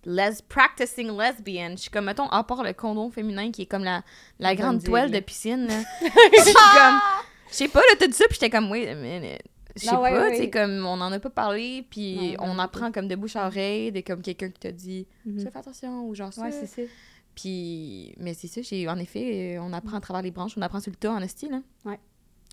[0.06, 3.84] les practicing lesbian, je suis comme, mettons, à part le condom féminin qui est comme
[3.84, 4.02] la,
[4.38, 5.80] la grande toile de piscine, là.
[6.02, 7.00] Je suis comme,
[7.48, 9.38] je sais pas, là, dit ça, puis j'étais comme, oui, mais
[9.76, 10.50] je sais Non, ouais, pas, ouais, tu sais, ouais.
[10.50, 14.00] comme, on en a pas parlé, puis on apprend comme de bouche à oreille, de
[14.00, 15.40] comme quelqu'un qui t'a dit, Mhm.
[15.40, 16.42] ça, fais attention, ou genre ça.
[16.42, 16.82] Ouais, c'est ça.
[17.34, 20.80] Puis, mais c'est ça, j'ai, en effet, on apprend à travers les branches, on apprend
[20.80, 21.96] sur le tas, en style, là.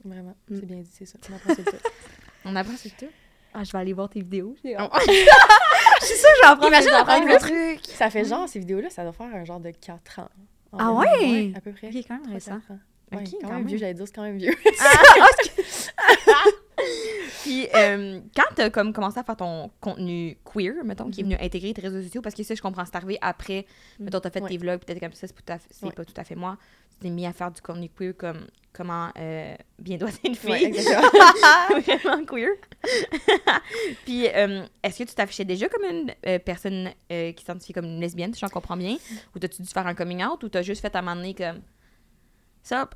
[0.03, 0.36] Vraiment.
[0.49, 0.55] Mm.
[0.60, 1.19] C'est bien dit, c'est ça.
[1.29, 1.77] On apprend sur le tas.
[2.45, 3.12] On apprend sur le tas.
[3.53, 4.55] Ah, je vais aller voir tes vidéos.
[4.65, 4.67] Oh.
[6.01, 7.86] Je suis sûre que j'en prends Imagine apprendre le truc.
[7.86, 10.29] Ça fait genre, ces vidéos-là, ça doit faire un genre de 4 ans.
[10.73, 11.31] Ah environ.
[11.31, 11.53] ouais?
[11.55, 11.89] À peu près.
[11.89, 12.55] Ok, quand même récent.
[12.55, 12.77] Ok,
[13.19, 13.67] Ouais, quand, quand même même.
[13.67, 14.55] vieux, j'allais dire, c'est quand même vieux.
[17.41, 21.36] Puis, euh, quand t'as comme commencé à faire ton contenu queer, mettons, qui est venu
[21.39, 23.65] intégrer tes réseaux sociaux, parce que ça, je comprends, c'est arrivé après,
[24.00, 24.50] mettons, t'as fait Ouais.
[24.50, 25.91] tes vlogs, peut-être comme ça, c'est pas, tout à fait- c'est Ouais.
[25.91, 26.58] pas tout à fait moi.
[26.91, 30.36] Tu t'es mis à faire du contenu queer comme comment euh, bien doit être une
[30.36, 30.52] fille.
[30.52, 30.72] Ouais.
[32.04, 32.50] Vraiment queer.
[34.06, 37.86] Puis, euh, est-ce que tu t'affichais déjà comme une euh, personne euh, qui s'identifie comme
[37.86, 38.98] une lesbienne, si j'en comprends bien?
[39.36, 40.44] Ou t'as-tu dû faire un coming out?
[40.44, 41.62] Ou t'as juste fait à un moment donné comme...
[42.63, 42.88] Ça,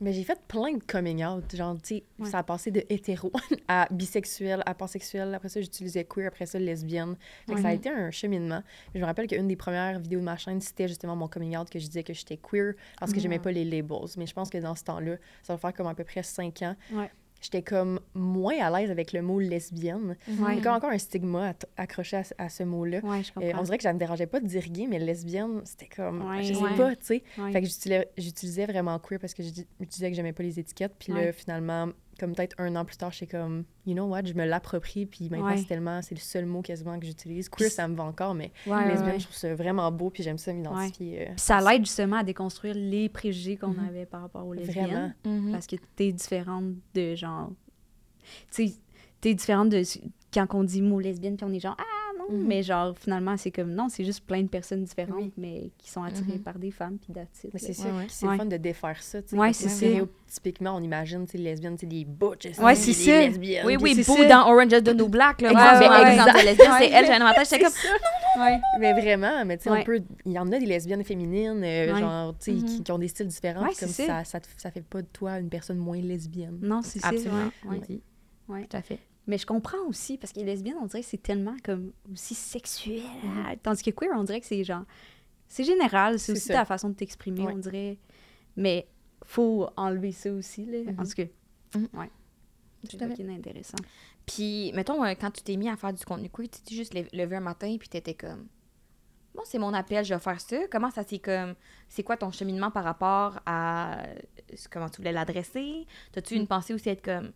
[0.00, 1.44] Mais j'ai fait plein de coming out.
[1.54, 2.28] Genre, tu sais, Ouais.
[2.30, 3.32] ça a passé de hétéro
[3.68, 5.34] à bisexuel, à pansexuel.
[5.34, 6.28] Après ça, j'utilisais queer.
[6.28, 7.16] Après ça, lesbienne.
[7.46, 8.62] Fait que ça a été un cheminement.
[8.94, 11.70] Je me rappelle qu'une des premières vidéos de ma chaîne, c'était justement mon coming out
[11.70, 14.08] que je disais que j'étais queer parce que j'aimais pas les labels.
[14.16, 16.62] Mais je pense que dans ce temps-là, ça va faire comme à peu près cinq
[16.62, 16.76] ans.
[16.92, 17.10] Ouais.
[17.44, 20.16] J'étais comme moins à l'aise avec le mot lesbienne.
[20.26, 23.00] Il y a encore un stigma accroché à, ce- à ce mot-là.
[23.04, 25.88] Ouais, Euh, on dirait que ça me dérangeait pas de dire gay, mais lesbienne, c'était
[25.94, 26.26] comme.
[26.26, 26.42] Ouais.
[26.42, 26.74] je sais Ouais.
[26.74, 27.22] pas, tu sais.
[27.52, 30.42] Fait que j'utilisais, j'utilisais vraiment queer parce que je, dis- je disais que j'aimais pas
[30.42, 30.94] les étiquettes.
[30.98, 34.34] Puis là, finalement, comme peut-être un an plus tard, j'étais comme, you know what, je
[34.34, 35.06] me l'approprie.
[35.06, 35.56] Puis maintenant, Ouais.
[35.58, 37.48] c'est tellement, c'est le seul mot quasiment que j'utilise.
[37.48, 39.18] Queer, ça me va encore, mais Ouais, lesbienne, ouais.
[39.18, 40.10] je trouve ça vraiment beau.
[40.10, 41.22] Puis j'aime ça m'identifier.
[41.22, 43.88] euh, Puis ça l'aide justement à déconstruire les préjugés qu'on Mhm.
[43.88, 44.86] avait par rapport aux lesbiennes.
[44.86, 45.12] Vraiment.
[45.46, 45.52] mhm.
[45.52, 47.50] Parce que t'es différente de genre.
[48.52, 48.74] Tu sais,
[49.20, 49.82] t'es différente de.
[50.32, 51.84] Quand on dit mot lesbienne, puis on est genre, ah
[52.30, 52.46] Mhm.
[52.46, 55.32] mais genre, finalement, c'est comme, non, c'est juste plein de personnes différentes, Oui.
[55.36, 56.42] mais qui sont attirées Mhm.
[56.42, 57.26] par des femmes, puis Mais là.
[57.32, 58.06] c'est Ouais, ouais.
[58.08, 58.36] c'est Ouais.
[58.36, 59.22] fun de défaire ça.
[59.22, 59.76] tu sais, Ouais, parce que c'est ça.
[59.76, 62.48] stéréotypiquement, on imagine, tu sais, lesbiennes, c'est des butches.
[62.52, 63.20] C'est ça.
[63.20, 63.66] des lesbiennes.
[63.66, 64.28] Oui, oui, ça.
[64.28, 65.48] dans Orange is the New Black, là.
[65.48, 66.12] Ouais, Moi, ouais, mais ouais.
[66.14, 67.72] exemple de lesbienne, c'est elle, j'ai un avantage, j'étais comme...
[68.42, 68.58] Ouais.
[68.80, 70.00] Mais vraiment, mais tu sais, peut.
[70.26, 72.00] Il y en a des lesbiennes féminines, euh, Ouais.
[72.00, 72.82] genre, tu sais, qui, Mhm.
[72.82, 73.66] qui ont des styles différents.
[73.78, 74.40] Comme ça, ça,
[74.72, 76.58] fait pas de toi une personne moins lesbienne.
[76.60, 77.08] Non, c'est ça.
[77.08, 77.50] Absolument.
[78.48, 78.66] Ouais.
[78.68, 78.98] Tout à fait.
[79.26, 82.34] Mais je comprends aussi, parce que les lesbiennes, on dirait que c'est tellement comme aussi
[82.34, 83.02] sexuel.
[83.46, 84.84] ah, Tandis que queer, on dirait que c'est genre.
[85.48, 86.54] C'est général, c'est aussi ça.
[86.54, 87.52] ta façon de t'exprimer, Ouais.
[87.54, 87.98] on dirait.
[88.56, 88.86] Mais
[89.24, 90.78] faut enlever ça aussi, là.
[90.90, 91.08] En Mhm.
[91.08, 91.78] tout cas.
[91.78, 91.88] Mhm.
[92.00, 92.10] Ouais.
[92.88, 93.78] C'est à intéressant.
[94.26, 96.92] Puis, mettons, euh, quand tu t'es mis à faire du contenu queer, tu t'es juste
[96.94, 98.46] lev- levé un matin, puis t'étais comme...
[99.34, 100.56] Bon, c'est mon appel, je vais faire ça.
[100.70, 101.54] Comment ça s'est comme...
[101.88, 104.04] C'est quoi ton cheminement par rapport à...
[104.04, 104.14] euh,
[104.70, 105.86] Comment tu voulais l'adresser?
[106.12, 107.32] T'as-tu une pensée aussi être comme...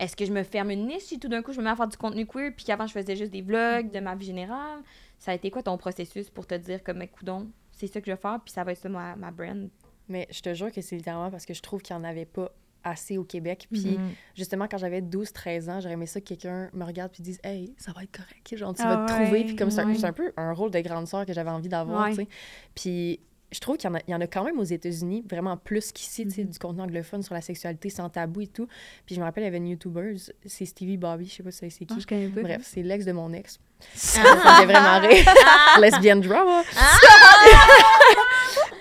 [0.00, 1.76] Est-ce que je me ferme une niche si tout d'un coup je me mets à
[1.76, 4.80] faire du contenu queer, puis qu'avant je faisais juste des vlogs de ma vie générale?
[5.18, 8.12] Ça a été quoi ton processus pour te dire comme, coudon, c'est ça que je
[8.12, 9.68] vais faire, puis ça va être ça ma, ma brand?
[10.08, 12.24] Mais je te jure que c'est littéralement parce que je trouve qu'il n'y en avait
[12.24, 12.50] pas
[12.82, 13.68] assez au Québec.
[13.70, 13.98] Puis Mm-hmm.
[13.98, 14.10] Mhm.
[14.34, 17.74] justement, quand j'avais 12-13 ans, j'aurais aimé ça que quelqu'un me regarde puis dise Hey,
[17.76, 18.56] ça va être correct.
[18.56, 19.44] Genre, tu Ah vas te trouver.
[19.44, 19.94] Puis comme c'est un- ouais.
[19.96, 22.10] c'est un peu un rôle de grande sœur que j'avais envie d'avoir, Ouais.
[22.10, 22.28] tu sais.
[22.74, 23.20] Puis
[23.52, 25.56] je trouve qu'il y, en a- il y en a quand même aux États-Unis, vraiment
[25.56, 26.50] plus qu'ici, tu sais, Mhm.
[26.50, 28.66] du contenu anglophone sur la sexualité sans tabou et tout.
[29.06, 30.14] Puis je me rappelle, il y avait une YouTuber,
[30.46, 31.94] c'est Stevie Bobby, je sais pas si c'est qui.
[31.94, 32.42] Non, je connais pas.
[32.42, 33.58] Bref, c'est l'ex de mon ex.
[33.94, 35.24] Ça me vraiment rire.
[35.80, 36.62] Lesbian drama.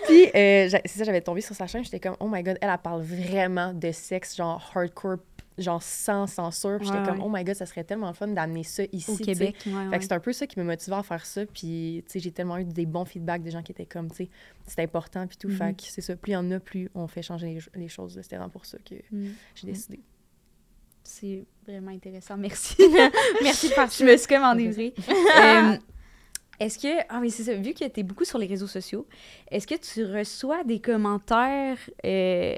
[0.08, 2.70] Puis, euh, c'est ça, j'avais tombé sur sa chaîne, j'étais comme, oh my god, elle,
[2.70, 5.18] elle parle vraiment de sexe, genre hardcore,
[5.60, 6.78] genre sans censure.
[6.78, 9.12] Puis j'étais Ouais, comme, oh my god, ça serait tellement fun d'amener ça ici.
[9.12, 9.16] Au.
[9.18, 9.56] Québec.
[9.66, 11.46] Ouais, Fait que c'est un peu ça qui me motivait à faire ça.
[11.46, 14.18] Puis, tu sais, j'ai tellement eu des bons feedbacks des gens qui étaient comme, tu
[14.26, 14.30] sais,
[14.66, 15.50] c'est important, puis tout.
[15.50, 15.56] Mhm.
[15.58, 16.16] Fait que c'est ça.
[16.16, 18.20] Plus il y en a, plus on fait changer les, les choses.
[18.22, 19.30] C'était vraiment pour ça que Mm.
[19.56, 20.00] j'ai décidé.
[21.04, 22.38] C'est vraiment intéressant.
[22.38, 22.76] Merci.
[23.42, 24.94] Merci de faire je me suis comme enivrée.
[25.40, 25.78] Euh,
[26.60, 27.04] Est-ce que.
[27.08, 27.54] Ah, mais c'est ça.
[27.56, 29.08] Vu que tu es beaucoup sur les réseaux sociaux,
[29.50, 32.58] est-ce que tu reçois des commentaires euh,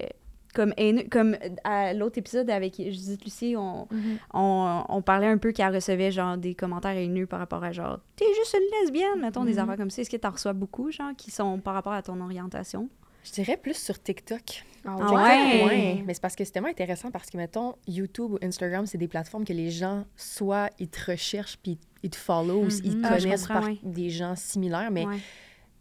[0.53, 1.03] comme haineux?
[1.09, 4.17] Comme à l'autre épisode avec Judith Lucie, on, Mhm.
[4.33, 7.99] on, on parlait un peu qu'elle recevait genre des commentaires haineux par rapport à genre
[8.15, 9.59] T'es juste une lesbienne, mettons, des Mhm.
[9.59, 10.01] affaires comme ça.
[10.01, 12.89] Est-ce que tu en reçois beaucoup, genre, qui sont par rapport à ton orientation?
[13.23, 14.63] Je dirais plus sur TikTok.
[14.83, 15.63] Ah TikTok, ouais?
[15.63, 16.03] ouais?
[16.07, 19.07] Mais c'est parce que c'est tellement intéressant parce que, mettons, YouTube ou Instagram, c'est des
[19.07, 23.01] plateformes que les gens, soit ils te recherchent puis ils te follow ou ils Mhm.
[23.03, 23.77] te Ah, connaissent comprends, par ouais.
[23.83, 24.89] des gens similaires.
[24.89, 25.17] Mais Ouais.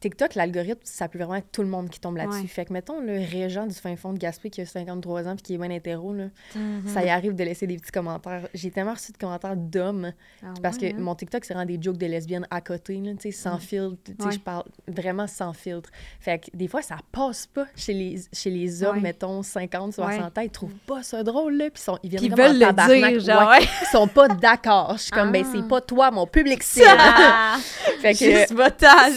[0.00, 2.40] TikTok, l'algorithme, ça peut vraiment être tout le monde qui tombe là-dessus.
[2.42, 2.46] Ouais.
[2.46, 5.42] Fait que, mettons, le régent du fin fond de Gaspé qui a 53 ans puis
[5.42, 6.82] qui est bien hétéro, là, Mhm.
[6.86, 8.48] ça y arrive de laisser des petits commentaires.
[8.54, 11.00] J'ai tellement reçu de commentaires d'hommes Ah parce ouais, que hein?
[11.00, 13.98] mon TikTok, c'est vraiment des jokes de lesbiennes à côté, là, tu sais, sans filtre.
[14.06, 14.32] Tu sais, Ouais.
[14.32, 15.90] je parle vraiment sans filtre.
[16.18, 20.38] Fait que des fois, ça passe pas chez les, chez les hommes, mettons, 50, 60
[20.38, 20.40] ans.
[20.40, 21.70] Ils trouvent pas ça drôle, là.
[21.70, 22.72] Puis ils viennent comme en veulent le
[23.20, 23.52] dire, genre.
[23.60, 24.94] Ils sont pas d'accord.
[24.96, 25.50] Je suis comme, ben, Ah.
[25.54, 26.86] c'est pas toi, mon public cible.
[26.88, 27.58] Ah!
[28.00, 28.54] fait que, Juste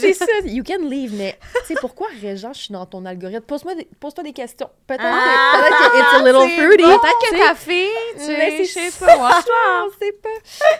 [0.01, 3.41] c'est ça, you can leave, mais tu sais, pourquoi, Régent, je suis dans ton algorithme?
[3.45, 4.69] Pose-moi des, pose-toi des questions.
[4.87, 6.83] Peut-être Ah, que, peut-être que it's a little fruity.
[6.83, 6.99] bon.
[6.99, 7.37] Peut-être que sais.
[7.43, 9.45] café, tu Mais sais, c'est je sais pas, watch
[9.85, 10.29] on sait pas.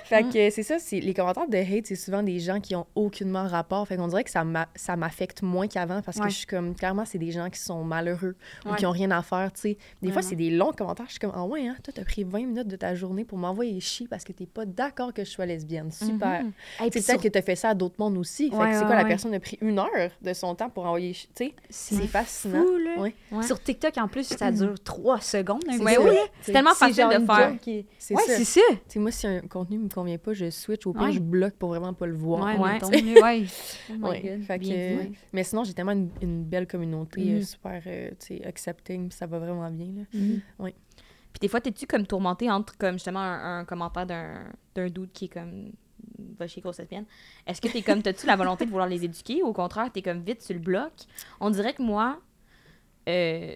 [0.06, 2.86] Fait que c'est ça, c'est les commentaires de hate, c'est souvent des gens qui ont
[2.96, 3.88] aucunement rapport.
[3.88, 4.44] Fait qu'on dirait que ça
[4.76, 6.26] ça m'affecte moins qu'avant parce Ouais.
[6.26, 9.12] que je suis comme, clairement, c'est des gens qui sont malheureux ou qui ont rien
[9.12, 9.78] à faire, tu sais.
[10.02, 11.06] Des fois, c'est des longs commentaires.
[11.08, 13.38] Je suis comme, ah ouais, hein, toi, t'as pris 20 minutes de ta journée pour
[13.38, 15.92] m'envoyer chier parce que t'es pas d'accord que je sois lesbienne.
[15.92, 16.44] Super.
[16.44, 16.52] Mhm.
[16.80, 18.50] Hey, C'est peut-être sur- que t'as fait ça à d'autres mondes aussi.
[18.50, 19.83] Fait Ouais, que c'est quoi, la personne a pris une heure
[20.22, 21.14] de son temps pour envoyer.
[21.14, 22.62] Tu sais, c'est fascinant.
[22.64, 23.00] fou, là.
[23.02, 23.16] Ouais.
[23.32, 23.44] Ouais.
[23.44, 25.62] Sur TikTok, en plus, ça dure trois secondes.
[25.70, 26.16] C'est Ouais, oui,
[26.46, 27.60] tellement C'est facile de faire.
[27.62, 28.36] qui C'est Ouais, ça.
[28.38, 28.62] c'est ça.
[28.72, 30.86] Tu sais, moi, si un contenu me convient pas, je switch.
[30.88, 31.12] Au pire, Ouais.
[31.12, 32.46] je bloque pour vraiment pas le voir.
[32.46, 32.74] Ouais, Ouais.
[32.74, 33.46] mettons, là, ouais.
[33.90, 34.22] My Ouais.
[34.22, 35.18] God, Fait que, bien dit.
[35.32, 37.42] Mais sinon, j'ai tellement une, une belle communauté, euh, Mhm.
[37.44, 39.88] super, euh, tu sais, accepting, ça va vraiment bien.
[39.98, 40.04] Là.
[40.14, 40.42] Mhm.
[41.34, 44.44] Puis des fois, t'es-tu comme tourmenté entre comme justement un, un commentaire d'un,
[44.76, 45.72] d'un dude qui est comme
[46.38, 47.06] va chez grosse lesbienne.
[47.48, 49.42] Est-ce que t'es comme t'as-tu la volonté de vouloir les éduquer?
[49.44, 50.92] Ou au contraire t'es comme vite sur le bloc?
[51.40, 52.20] On dirait que moi,
[53.10, 53.56] euh,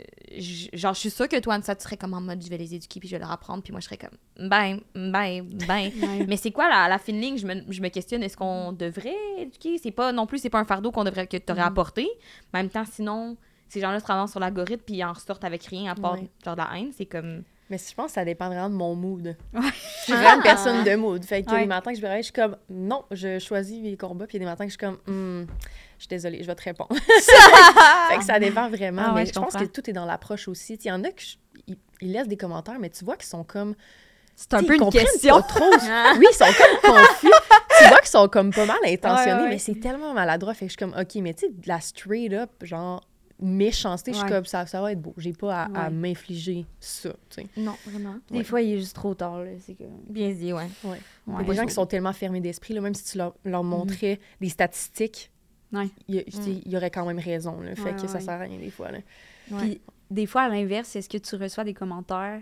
[0.74, 2.76] genre je suis sûre que toi, ça tu serais comme en mode je vais les
[2.76, 5.91] éduquer puis je vais leur apprendre puis moi je serais comme ben ben ben.
[6.28, 7.38] Mais c'est quoi la, la fine ligne?
[7.38, 9.78] Je me, je me questionne, est-ce qu'on devrait éduquer?
[9.78, 11.67] C'est pas non plus, c'est pas un fardeau qu'on devrait que t'aurais Mhm.
[11.67, 12.08] apporté.
[12.54, 13.38] Mais en même temps, sinon,
[13.70, 16.30] ces gens-là se ramassent sur l'algorithme puis ils en ressortent avec rien à part Ouais.
[16.43, 16.91] genre de la haine.
[16.91, 17.43] C'est comme.
[17.70, 19.36] Mais je pense que ça dépend vraiment de mon mood.
[19.54, 19.62] Ouais.
[20.00, 21.24] Je suis vraiment une personne de mood.
[21.26, 21.60] Fait que Ouais.
[21.62, 24.26] les matins que je me réveille, je suis comme, non, je choisis mes combats.
[24.26, 25.46] Puis il y a des matins que je suis comme, Hmm,
[25.98, 26.96] je suis désolée, je vais te répondre.
[28.10, 29.02] fait que ça dépend vraiment.
[29.08, 30.76] Ah ouais, mais je je pense que tout est dans l'approche aussi.
[30.76, 31.38] Il y en a qui
[32.00, 33.76] ils laissent des commentaires, mais tu vois qu'ils sont comme.
[34.36, 35.36] C'est un peu une question.
[35.42, 35.66] pas trop.
[36.20, 37.28] oui, ils sont comme confus.
[37.80, 40.54] tu vois qu'ils sont comme pas mal intentionnés, mais c'est tellement maladroit.
[40.54, 43.02] Fait que je suis comme, OK, mais tu sais, de la straight up, genre,
[43.39, 45.13] méchanceté, je suis comme, ça, ça va être beau.
[45.17, 47.47] J'ai pas à, m'infliger ça, tu sais.
[47.58, 48.15] Non, vraiment.
[48.32, 48.43] Des Ouais.
[48.43, 49.43] fois, il est juste trop tard.
[49.43, 49.52] Là.
[49.60, 49.84] C'est que...
[50.10, 50.67] Bien dit, ouais.
[50.84, 51.00] Ouais.
[51.28, 53.36] Il y a des gens qui sont tellement fermés d'esprit, là, même si tu leur,
[53.45, 53.69] leur Mhm.
[53.69, 55.32] montrais des statistiques,
[55.73, 55.89] Ouais.
[56.08, 56.23] il
[56.65, 57.60] y, aurait quand même raison.
[57.62, 58.91] Là, fait Ouais, que ça sert à rien des fois.
[58.91, 59.00] Là.
[59.60, 62.41] Puis, des fois, à l'inverse, est-ce que tu reçois des commentaires?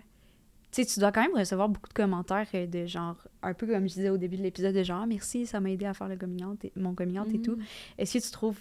[0.72, 3.66] Tu sais, tu dois quand même recevoir beaucoup de commentaires euh, de genre, un peu
[3.66, 5.94] comme je disais au début de l'épisode, de genre, Ah, merci, ça m'a aidé à
[5.94, 7.58] faire le coming out et- mon coming out et tout.
[7.98, 8.60] Est-ce que tu trouves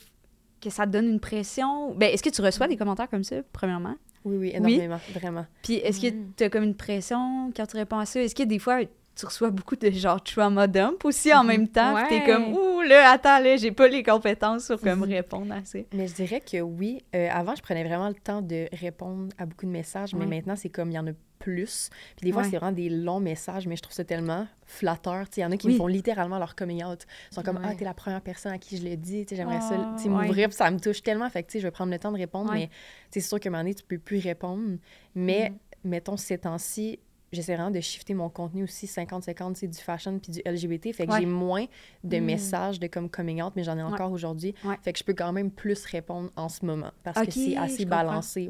[0.65, 1.95] que ça te donne une pression?
[1.95, 3.95] Ben, est-ce que tu reçois des commentaires comme ça, premièrement?
[4.25, 5.45] Oui, oui, énormément, vraiment.
[5.63, 6.33] Puis est-ce que Mm.
[6.37, 8.21] tu as comme une pression quand tu réponds à ça?
[8.21, 8.79] Est-ce que des fois,
[9.17, 11.95] tu reçois beaucoup de genre trauma dump aussi en même temps?
[11.95, 12.27] Puis t'es Ouais.
[12.27, 15.79] comme, ouh, là, attends, là, j'ai pas les compétences pour comme répondre à ça.
[15.93, 17.03] Mais je dirais que oui.
[17.15, 20.27] Euh, avant, je prenais vraiment le temps de répondre à beaucoup de messages, mais Ouais.
[20.27, 21.13] maintenant, c'est comme il y en a
[21.45, 21.91] plus.
[22.17, 22.49] Puis des fois, Ouais.
[22.51, 25.27] c'est vraiment des longs messages, mais je trouve ça tellement flatteur.
[25.37, 25.75] Il y en a qui Oui.
[25.75, 27.07] me font littéralement leur coming out.
[27.31, 27.63] Ils sont comme Ouais.
[27.67, 29.27] Ah, t'es la première personne à qui je le dis.
[29.31, 30.27] J'aimerais Oh, ça sais, ouais.
[30.27, 31.29] m'ouvrir, ça me touche tellement.
[31.29, 32.71] Fait que je vais prendre le temps de répondre, mais
[33.11, 34.79] c'est sûr qu'à un moment donné, tu peux plus répondre.
[35.15, 35.89] Mais Mm-hmm.
[35.89, 36.99] mettons, ces temps-ci,
[37.33, 40.93] j'essaie vraiment de shifter mon contenu aussi 50-50, c'est du fashion puis du LGBT.
[40.93, 41.21] Fait que Ouais.
[41.21, 41.67] j'ai moins
[42.05, 42.25] de Mm.
[42.25, 43.93] messages de comme coming out, mais j'en ai Ouais.
[43.93, 44.55] encore aujourd'hui.
[44.65, 44.77] Ouais.
[44.83, 47.85] Fait que je peux quand même plus répondre en ce moment parce que c'est assez
[47.85, 48.49] balancé.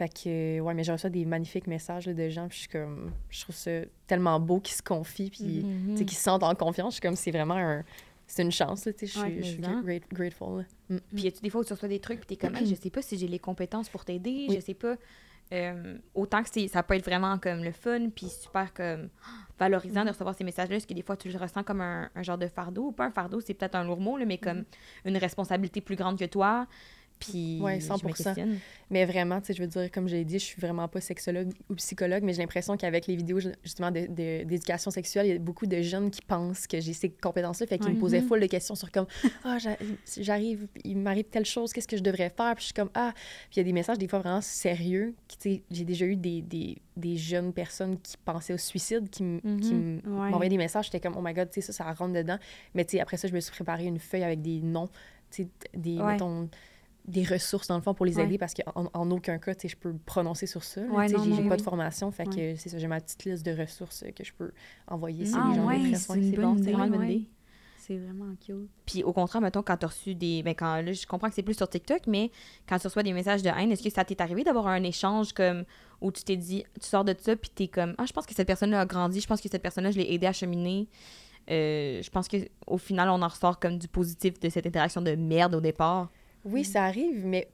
[0.00, 2.68] Fait que, ouais, mais j'ai reçu des magnifiques messages là, de gens, puis je suis
[2.70, 3.70] comme, je trouve ça
[4.06, 5.88] tellement beau qu'ils se confient, puis Mhm.
[5.90, 6.94] tu sais, qu'ils se sentent en confiance.
[6.94, 7.84] Je suis comme, c'est vraiment un.
[8.26, 10.64] C'est une chance, tu sais, je Ouais, suis- je suis mais great- grateful.
[10.88, 10.96] Mm.
[11.14, 12.74] Puis y a-tu des fois où tu reçois des trucs, puis t'es comme, Hey, je
[12.76, 14.54] sais pas si j'ai les compétences pour t'aider, Oui.
[14.54, 14.96] je sais pas.
[15.52, 19.10] Euh, autant que ça peut être vraiment comme le fun, puis super comme
[19.58, 22.22] valorisant de recevoir ces messages-là, parce que des fois tu le ressens comme un, un
[22.22, 24.64] genre de fardeau, ou pas un fardeau, c'est peut-être un lourd mot, là, mais comme
[25.04, 26.66] une responsabilité plus grande que toi.
[27.20, 28.08] Puis Ouais, je 100%.
[28.08, 28.58] me questionne.
[28.90, 31.00] Mais vraiment, tu sais, je veux dire, comme je l'ai dit, je suis vraiment pas
[31.00, 35.36] sexologue ou psychologue, mais j'ai l'impression qu'avec les vidéos, ju- justement, d'éducation sexuelle, il y
[35.36, 37.92] a beaucoup de jeunes qui pensent que j'ai ces compétences-là, fait qu'ils Ouais.
[37.94, 38.26] me posaient Mhm.
[38.26, 39.06] full de questions sur comme,
[39.44, 39.76] ah, j'a-
[40.18, 42.54] j'arrive, il m'arrive telle chose, qu'est-ce que je devrais faire?
[42.54, 45.14] Puis je suis comme, ah, puis il y a des messages des fois vraiment sérieux,
[45.28, 49.22] tu sais, j'ai déjà eu des, des, des jeunes personnes qui pensaient au suicide, qui,
[49.22, 50.30] m- qui m- Ouais.
[50.30, 52.38] m'envoyaient des messages, j'étais comme, oh my god, tu sais, ça, ça rentre dedans.
[52.74, 54.88] Mais tu sais, après ça, je me suis préparé une feuille avec des noms,
[55.30, 56.48] tu sais, des, mettons,
[57.06, 58.24] des ressources dans le fond pour les Ouais.
[58.24, 60.82] aider parce qu'en en aucun cas, tu sais, je peux prononcer sur ça.
[60.82, 63.00] Ouais, tu sais, non, j'ai oui, pas de formation, fait que c'est ça, j'ai ma
[63.00, 64.52] petite liste de ressources que je peux
[64.86, 67.14] envoyer si Ah, les gens ouais, c'est c'est bon, vraiment une bonne ouais.
[67.14, 67.30] idée.
[67.78, 68.68] C'est vraiment cute.
[68.86, 70.42] Puis au contraire, mettons, quand tu as reçu des.
[70.44, 72.30] Ben, quand, là, je comprends que c'est plus sur TikTok, mais
[72.68, 75.32] quand tu reçois des messages de haine, est-ce que ça t'est arrivé d'avoir un échange
[75.32, 75.64] comme
[76.00, 78.34] où tu t'es dit, tu sors de ça, puis t'es comme, ah, je pense que
[78.34, 80.88] cette personne-là a grandi, je pense que cette personne-là, je l'ai aidé à cheminer.
[81.50, 85.12] Euh, je pense qu'au final, on en ressort comme du positif de cette interaction de
[85.16, 86.10] merde au départ.
[86.44, 87.48] Oui, ça arrive, mais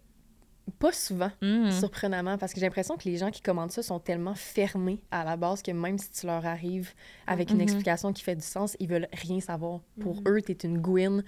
[0.79, 1.71] pas souvent, Mhm.
[1.71, 5.23] surprenamment, parce que j'ai l'impression que les gens qui commandent ça sont tellement fermés à
[5.25, 6.93] la base que même si tu leur arrives
[7.27, 7.63] avec une Mhm.
[7.63, 9.81] explication qui fait du sens, ils veulent rien savoir.
[10.01, 10.23] Pour Mhm.
[10.29, 11.23] eux, t'es une Gwyn,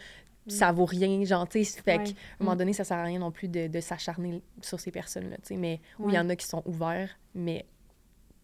[0.49, 2.05] ça vaut rien, genre, tu sais, fait Ouais.
[2.05, 4.91] qu'à un moment donné, ça sert à rien non plus de, de s'acharner sur ces
[4.91, 6.15] personnes-là, tu sais, mais oui, il Ouais.
[6.15, 7.65] y en a qui sont ouverts, mais,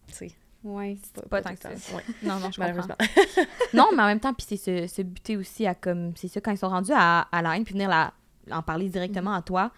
[0.07, 0.31] tu sais,
[0.63, 0.97] Ouais.
[1.29, 1.69] Pas tout tant que ça.
[1.95, 2.59] Ouais, Non, non, je comprends.
[2.59, 2.95] malheureusement.
[3.73, 6.13] non, mais en même temps, puis c'est se, se buter aussi à comme.
[6.15, 8.13] C'est ça, quand ils sont rendus à, à la haine, puis venir la,
[8.51, 9.37] en parler directement Mhm.
[9.37, 9.71] à toi,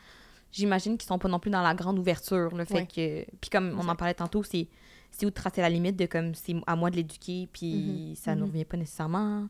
[0.52, 2.56] j'imagine qu'ils sont pas non plus dans la grande ouverture.
[2.56, 2.88] Le fait Ouais.
[2.88, 3.26] que.
[3.42, 4.68] Puis comme on en parlait tantôt, c'est.
[5.10, 8.36] C'est où de tracer la limite de comme c'est à moi de l'éduquer, puis ça
[8.36, 8.48] ne Mhm.
[8.48, 9.48] revient pas nécessairement.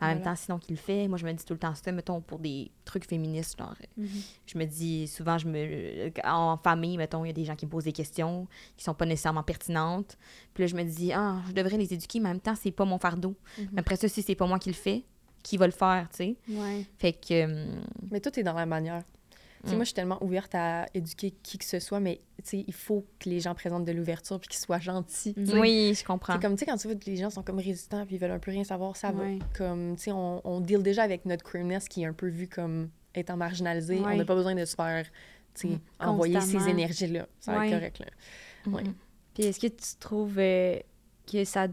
[0.00, 1.90] En même temps, sinon qu'il le fait, moi je me dis tout le temps ça,
[1.90, 4.08] mettons, pour des trucs féministes, genre, Mhm.
[4.46, 7.66] je me dis souvent, je me en famille, mettons, il y a des gens qui
[7.66, 10.16] me posent des questions qui sont pas nécessairement pertinentes.
[10.54, 12.70] Puis là, je me dis, ah, je devrais les éduquer, mais en même temps, c'est
[12.70, 13.34] pas mon fardeau.
[13.72, 15.04] Mais Après ça, si c'est pas moi qui le fais,
[15.48, 16.36] qui va le faire, tu sais.
[16.50, 16.84] Ouais.
[16.98, 17.44] Fait que.
[17.44, 17.80] hum,
[18.10, 19.02] Mais tout est dans la manière.
[19.64, 19.76] Tu sais, Mm.
[19.76, 22.72] moi, je suis tellement ouverte à éduquer qui que ce soit, mais tu sais, il
[22.72, 25.34] faut que les gens présentent de l'ouverture puis qu'ils soient gentils.
[25.36, 26.34] Oui, je comprends.
[26.34, 28.18] C'est comme, tu sais, quand tu vois que les gens sont comme résistants puis ils
[28.20, 29.24] veulent un peu rien savoir, ça va.
[29.56, 32.46] Comme, tu sais, on, on deal déjà avec notre queerness qui est un peu vu
[32.46, 33.96] comme étant marginalisé.
[33.98, 34.12] Ouais.
[34.12, 35.04] On n'a pas besoin de se faire,
[35.54, 35.80] tu sais, Mm.
[36.08, 37.26] envoyer ces énergies-là.
[37.40, 38.06] Ça va être correct, là.
[38.72, 38.84] ouais.
[38.84, 38.94] Mhm.
[39.34, 40.78] Puis est-ce que tu trouves euh,
[41.30, 41.66] que ça,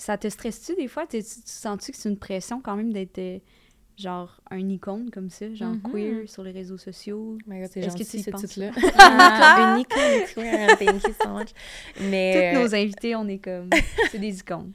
[0.00, 1.06] ça te stresse-tu des fois?
[1.06, 3.38] T'es- Tu, tu sens-tu que c'est une pression quand même d'être euh,
[3.98, 5.92] genre un icône comme ça, genre Mhm.
[5.92, 7.36] queer sur les réseaux sociaux?
[7.50, 8.40] Est-ce que gentil, tu y ce penses?
[8.42, 8.70] titre-là.
[8.98, 9.74] Ah.
[9.74, 11.48] Une icône queer, thank you so much.
[12.00, 12.52] Mais...
[12.54, 13.68] Toutes nos invités, on est comme.
[14.10, 14.72] C'est des icônes.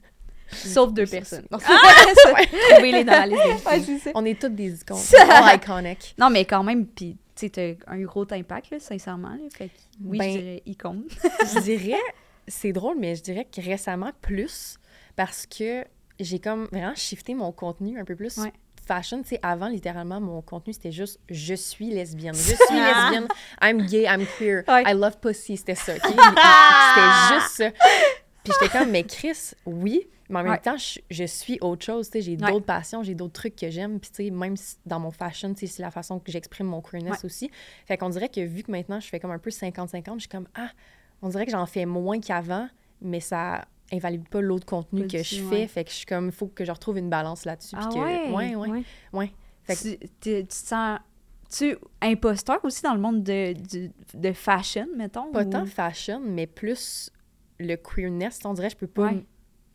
[0.51, 1.45] Sauf deux personnes.
[1.51, 1.57] Non,
[2.71, 4.11] Trouvez-les dans la liste Ouais.
[4.13, 4.97] On est toutes des icônes.
[5.29, 6.13] All iconic.
[6.19, 9.29] Non, mais quand même, puis tu sais, un gros impact, là, sincèrement.
[9.31, 9.73] Là, fait que,
[10.05, 11.03] oui, Ben, je dirais icône.
[11.53, 11.99] je dirais,
[12.47, 14.77] c'est drôle, mais je dirais que récemment, plus,
[15.15, 15.86] parce que
[16.19, 18.51] j'ai comme vraiment shifté mon contenu un peu plus Ouais.
[18.88, 19.21] fashion.
[19.21, 22.34] Tu sais, avant, littéralement, mon contenu, c'était juste «je suis lesbienne».
[22.36, 23.28] Je suis lesbienne,
[23.62, 24.63] I'm gay, I'm queer.
[24.67, 25.93] I love pussy, c'était ça.
[25.95, 26.01] ok?
[26.06, 27.71] c'était juste ça.
[28.43, 30.08] Puis j'étais comme «mais Chris, oui».
[30.28, 33.13] Mais en même temps, je, je suis autre chose, tu sais, j'ai d'autres passions, j'ai
[33.13, 35.84] d'autres trucs que j'aime, puis tu sais, même si- dans mon fashion, tu sais, c'est
[35.84, 37.51] la façon que j'exprime mon queerness aussi.
[37.86, 40.30] Fait qu'on dirait que vu que maintenant, je fais comme un peu 50-50, je suis
[40.30, 40.69] comme, ah,
[41.21, 42.67] on dirait que j'en fais moins qu'avant,
[43.04, 45.43] mais ça invalide pas l'autre contenu que je fais.
[45.43, 45.67] ouais.
[45.67, 47.75] Fait que je suis comme, il faut que je retrouve une balance là-dessus.
[47.77, 48.31] Ah que- ouais?
[48.33, 49.31] ouais, ouais, ouais.
[49.63, 50.99] Fait que- Tu, tu- sens...
[51.55, 55.31] Tu imposteur aussi dans le monde de, du- de fashion, mettons?
[55.31, 57.11] Pas ou- tant fashion, mais plus
[57.59, 58.39] le queerness.
[58.45, 59.13] On dirait je peux pas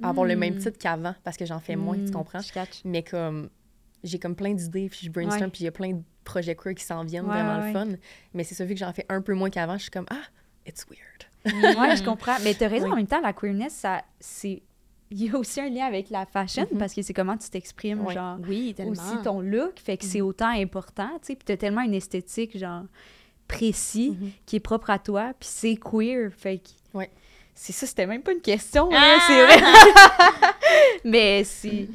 [0.02, 0.58] avoir le même Mm.
[0.58, 2.40] titre qu'avant parce que j'en fais moins, tu Mm, comprends?
[2.40, 2.80] Je catch.
[2.84, 3.48] Mais comme,
[4.02, 6.74] j'ai comme plein d'idées, puis je brainstorm, puis il y a plein de projets queer
[6.74, 7.86] qui s'en viennent, vraiment le fun.
[8.34, 10.22] Mais c'est ça, vu que j'en fais un peu moins qu'avant, je suis comme, ah,
[10.66, 11.19] it's weird.
[11.44, 12.36] Ouais, je comprends.
[12.44, 12.92] Mais t'as raison, Oui.
[12.92, 14.62] en même temps, la queerness, ça, c'est...
[15.12, 16.78] Il y a aussi un lien avec la fashion, Mhm.
[16.78, 18.38] parce que c'est comment tu t'exprimes, genre...
[18.46, 18.92] Oui, tellement.
[18.92, 22.56] aussi ton look, fait que c'est autant important, tu sais, puis t'as tellement une esthétique,
[22.56, 22.82] genre,
[23.48, 24.30] précis, Mhm.
[24.46, 26.68] qui est propre à toi, puis c'est queer, fait que...
[26.98, 27.10] Ouais.
[27.54, 29.18] C'est ça, c'était même pas une question, Ah!
[29.26, 29.60] c'est vrai.
[31.04, 31.88] Mais c'est...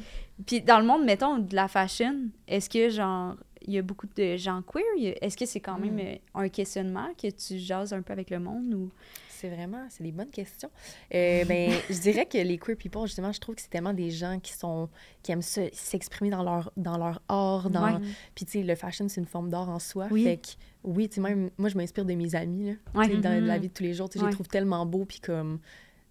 [0.45, 2.15] Puis dans le monde, mettons, de la fashion,
[2.47, 5.15] est-ce que, genre, il y a beaucoup de gens queer?
[5.21, 8.39] Est-ce que c'est quand même euh, un questionnement que tu jases un peu avec le
[8.39, 8.89] monde, ou...
[9.37, 10.69] C'est vraiment, c'est des bonnes questions.
[11.13, 14.09] Euh, ben, je dirais que les queer people, justement, je trouve que c'est tellement des
[14.11, 14.89] gens qui sont,
[15.23, 18.01] qui aiment se- s'exprimer dans leur, dans leur art, dans, Ouais.
[18.33, 20.07] puis tu sais, le fashion, c'est une forme d'art en soi.
[20.11, 20.23] Oui.
[20.23, 20.47] Fait que,
[20.83, 22.73] oui, tu sais, même, moi, je m'inspire de mes amis, là.
[22.93, 23.07] Ouais.
[23.17, 23.61] Dans la Mhm.
[23.61, 25.59] vie de tous les jours, tu sais, je les trouve tellement beaux, puis comme,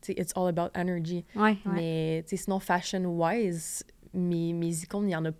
[0.02, 1.24] tu sais, it's all about energy.
[1.34, 5.30] Ouais, Mais, tu sais, sinon, fashion-wise, mes, mes icônes, il y en a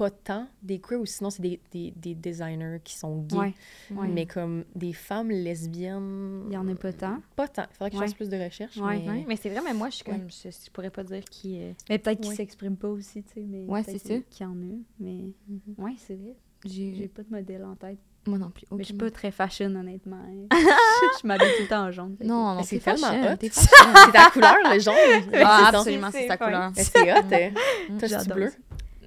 [0.00, 3.36] pas tant des queer, ou sinon, c'est des, des, des designers qui sont gays.
[3.36, 3.54] ouais,
[3.90, 4.08] ouais.
[4.08, 6.44] Mais comme des femmes lesbiennes...
[6.48, 7.18] Il y en a pas tant.
[7.36, 7.64] Pas tant.
[7.70, 8.98] Il faudrait que je fasse plus de recherches, Ouais.
[9.00, 9.08] mais...
[9.10, 10.16] Ouais, mais c'est vrai, mais moi, je suis Ouais.
[10.18, 10.30] comme.
[10.30, 11.60] Je, je pourrais pas dire qui.
[11.62, 14.14] euh, Mais peut-être qu'ils s'expriment pas aussi, tu sais, mais Ouais, c'est ça.
[14.30, 15.34] qu'il y en a, mais...
[15.48, 15.60] Mhm.
[15.76, 16.34] Ouais, c'est vrai.
[16.64, 17.08] J'ai J'ai.
[17.08, 17.98] pas de modèle en tête.
[18.26, 18.64] Moi non plus.
[18.70, 20.22] Mais je suis pas très fashion, honnêtement.
[20.50, 22.16] je je m'habille tout le temps en jaune.
[22.22, 23.32] Non, non, c'est tellement fashion.
[23.32, 23.36] hot?
[24.06, 24.94] C'est ta couleur, le jaune?
[25.42, 26.70] Ah, absolument, c'est C'est couleur.
[26.74, 27.16] C'est hot.
[27.32, 27.50] hein?
[27.98, 28.50] Toi, c'est bleu?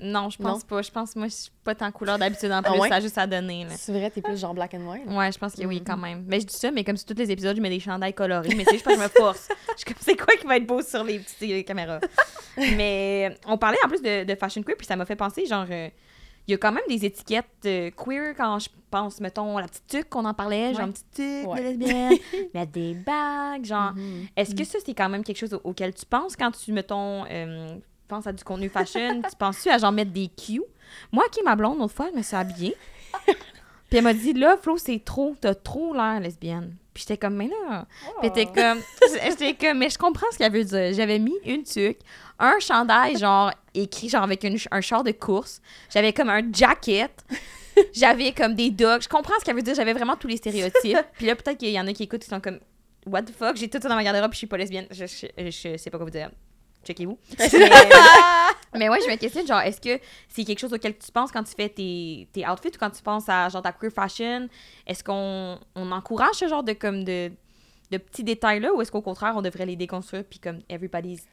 [0.03, 0.67] Non, je pense Non?
[0.67, 0.81] pas.
[0.81, 2.79] Je pense, moi, je suis pas tant couleur d'habitude en Ah plus.
[2.79, 2.89] ouais?
[2.89, 3.65] Ça a juste à donner.
[3.77, 5.03] C'est vrai, t'es plus genre black and white.
[5.07, 5.83] Ouais, je pense que oui, Mhm.
[5.85, 6.23] quand même.
[6.27, 8.49] Mais je dis ça, mais comme sur tous les épisodes, je mets des chandails colorés.
[8.55, 9.47] Mais c'est juste parce que je me force.
[9.73, 11.99] Je suis comme, c'est quoi qui va être beau sur les petites caméras?
[12.57, 15.65] mais on parlait en plus de, de fashion queer, puis ça m'a fait penser, genre,
[15.69, 15.89] euh,
[16.47, 19.87] il y a quand même des étiquettes euh, queer quand je pense, mettons, la petite
[19.87, 21.59] tuque qu'on en parlait, genre une petite tuque Ouais.
[21.59, 22.17] de lesbienne,
[22.53, 23.93] mettre des bagues, genre.
[23.93, 24.27] Mhm.
[24.35, 27.25] Est-ce que ça, c'est quand même quelque chose au- auquel tu penses quand tu, mettons,
[27.31, 27.75] euh,
[28.07, 29.21] penses à du contenu fashion?
[29.21, 30.61] tu penses-tu à genre mettre des cues?
[31.11, 32.75] Moi, qui ma blonde, l'autre fois, elle me s'est habillée.
[33.25, 36.75] Puis elle m'a dit, là, Flo, c'est trop, t'as trop l'air lesbienne.
[36.93, 37.85] Puis j'étais comme, mais là.
[38.01, 38.79] Puis elle était comme,
[39.23, 40.93] j'étais comme, mais je comprends ce qu'elle veut dire.
[40.93, 41.99] J'avais mis une tuque,
[42.39, 45.61] un chandail, genre, écrit, genre, avec une- un char de course.
[45.89, 47.11] J'avais comme un jacket.
[47.93, 49.01] J'avais comme des dogs.
[49.01, 49.73] Je comprends ce qu'elle veut dire.
[49.73, 50.97] J'avais vraiment tous les stéréotypes.
[51.13, 52.59] Puis là, peut-être qu'il y en a qui écoutent qui sont comme,
[53.07, 54.85] what the fuck, j'ai tout ça dans ma garde-robe puis je suis pas lesbienne.
[54.91, 56.29] Je, je, je sais pas quoi vous dire.
[56.83, 57.17] Checkez-vous.
[57.39, 57.49] mais,
[58.75, 61.43] mais ouais, je me questionne, genre, est-ce que c'est quelque chose auquel tu penses quand
[61.43, 64.47] tu fais tes, tes outfits ou quand tu penses à, genre, ta queer fashion?
[64.85, 67.31] Est-ce qu'on on encourage ce genre de, comme, de,
[67.91, 71.25] de petits détails-là ou est-ce qu'au contraire, on devrait les déconstruire puis comme, everybody's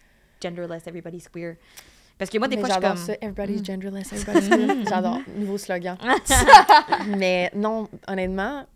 [0.42, 1.56] genderless, everybody's queer?
[2.18, 2.96] Parce que moi, des Mais fois, je comme...
[2.98, 3.14] ça.
[3.22, 4.84] Everybody's genderless, everybody's queer.
[4.88, 5.20] J'adore.
[5.36, 5.96] Nouveau slogan.
[7.16, 8.66] Mais non, honnêtement,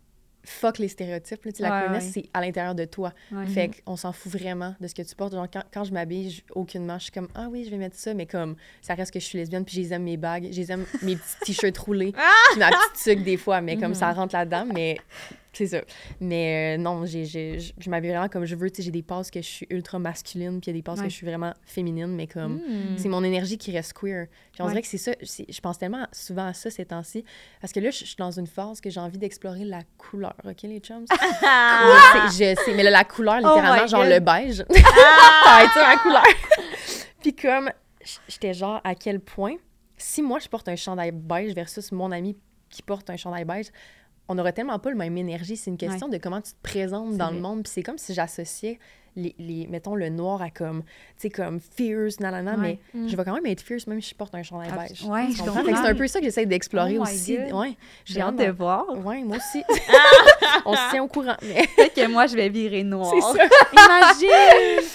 [0.45, 1.43] fuck les stéréotypes.
[1.45, 1.51] là.
[1.59, 2.01] La Ouais, ouais.
[2.01, 3.13] c'est à l'intérieur de toi.
[3.31, 3.45] Ouais.
[3.47, 5.33] Fait qu'on s'en fout vraiment de ce que tu portes.
[5.33, 8.13] Genre, quand, quand je m'habille, aucunement, je suis comme, ah oui, je vais mettre ça,
[8.13, 10.57] mais comme, ça reste que je suis lesbienne, puis je les aime mes bagues, je
[10.57, 14.11] les aime mes petits t-shirts roulés, puis ma petite tuque des fois, mais comme ça
[14.11, 14.97] rentre là-dedans, mais
[15.57, 15.81] C'est ça.
[16.19, 18.69] Mais euh, non, j'ai, j'ai- je m'habille vraiment comme je veux.
[18.69, 20.83] Tu sais, j'ai des passes que je suis ultra masculine, puis il y a des
[20.83, 21.05] passes Ouais.
[21.05, 22.97] que je suis vraiment féminine, mais comme Hmm.
[22.97, 24.27] c'est mon énergie qui reste queer.
[24.51, 24.71] Puis on Ouais.
[24.71, 25.11] dirait que c'est ça.
[25.23, 27.23] c'est- Je pense tellement souvent à ça ces temps-ci.
[27.61, 30.35] Parce que là, je je suis dans une phase que j'ai envie d'explorer la couleur.
[30.43, 31.05] OK, les chums?
[31.09, 32.73] Je sais, je sais.
[32.75, 34.11] Mais là, la couleur, Oh littéralement, my genre God.
[34.11, 34.57] le beige.
[34.57, 34.63] ça
[35.51, 36.23] va être ça, ma couleur.
[37.21, 37.69] Puis comme,
[38.27, 39.55] j'étais genre à quel point,
[39.97, 42.37] si moi, je porte un chandail beige versus mon ami
[42.69, 43.67] qui porte un chandail beige,
[44.27, 45.55] on n'aurait tellement pas le même énergie.
[45.57, 47.35] C'est une question de comment tu te présentes dans vrai.
[47.35, 47.63] le monde.
[47.63, 48.79] Puis c'est comme si j'associais,
[49.17, 52.79] les, les, mettons, le noir à comme, tu sais, comme fierce, nanana, Ouais.
[52.93, 55.03] mais je vais quand même être fierce même si je porte un chandail beige.
[55.05, 55.63] ouais, je comprends?
[55.63, 57.37] C'est un peu ça que j'essaie d'explorer Oh aussi.
[57.37, 57.77] Ouais.
[58.03, 58.85] J'ai hâte de voir.
[59.05, 59.63] Ouais, moi aussi.
[60.65, 61.37] on se tient au courant.
[61.43, 63.13] Mais Peut-être que moi, je vais virer noir.
[63.13, 63.45] c'est ça.
[63.73, 64.89] Imagine!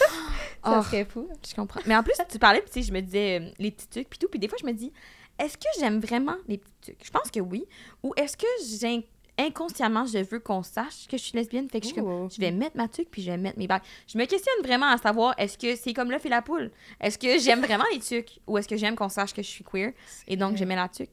[0.62, 1.26] Ça Oh, serait fou.
[1.48, 1.80] je comprends.
[1.86, 4.10] Mais en plus, tu parlais, puis tu sais, je me disais euh, les petits trucs,
[4.10, 4.28] puis tout.
[4.28, 4.92] Puis des fois, je me dis,
[5.38, 7.02] est-ce que j'aime vraiment les petits trucs?
[7.02, 7.64] Je pense que oui.
[8.02, 8.46] Ou est-ce que
[8.78, 9.08] j'ai
[9.46, 11.68] inconsciemment, je veux qu'on sache que je suis lesbienne?
[11.68, 13.66] Fait que je suis comme, je vais mettre ma tuque, puis je vais mettre mes
[13.66, 13.82] bagues.
[14.06, 16.70] Je me questionne vraiment à savoir, est-ce que c'est comme l'œuf et la poule?
[17.00, 18.40] Est-ce que j'aime vraiment les tuques?
[18.46, 19.92] Ou est-ce que j'aime qu'on sache que je suis queer?
[20.26, 21.10] Et donc, je mets la tuque?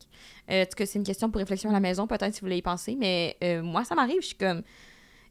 [0.49, 2.47] Euh, en tout cas, c'est une question pour réflexion à la maison, peut-être si vous
[2.47, 2.95] voulez y penser.
[2.95, 4.21] Mais euh, moi, ça m'arrive.
[4.21, 4.63] Je suis comme,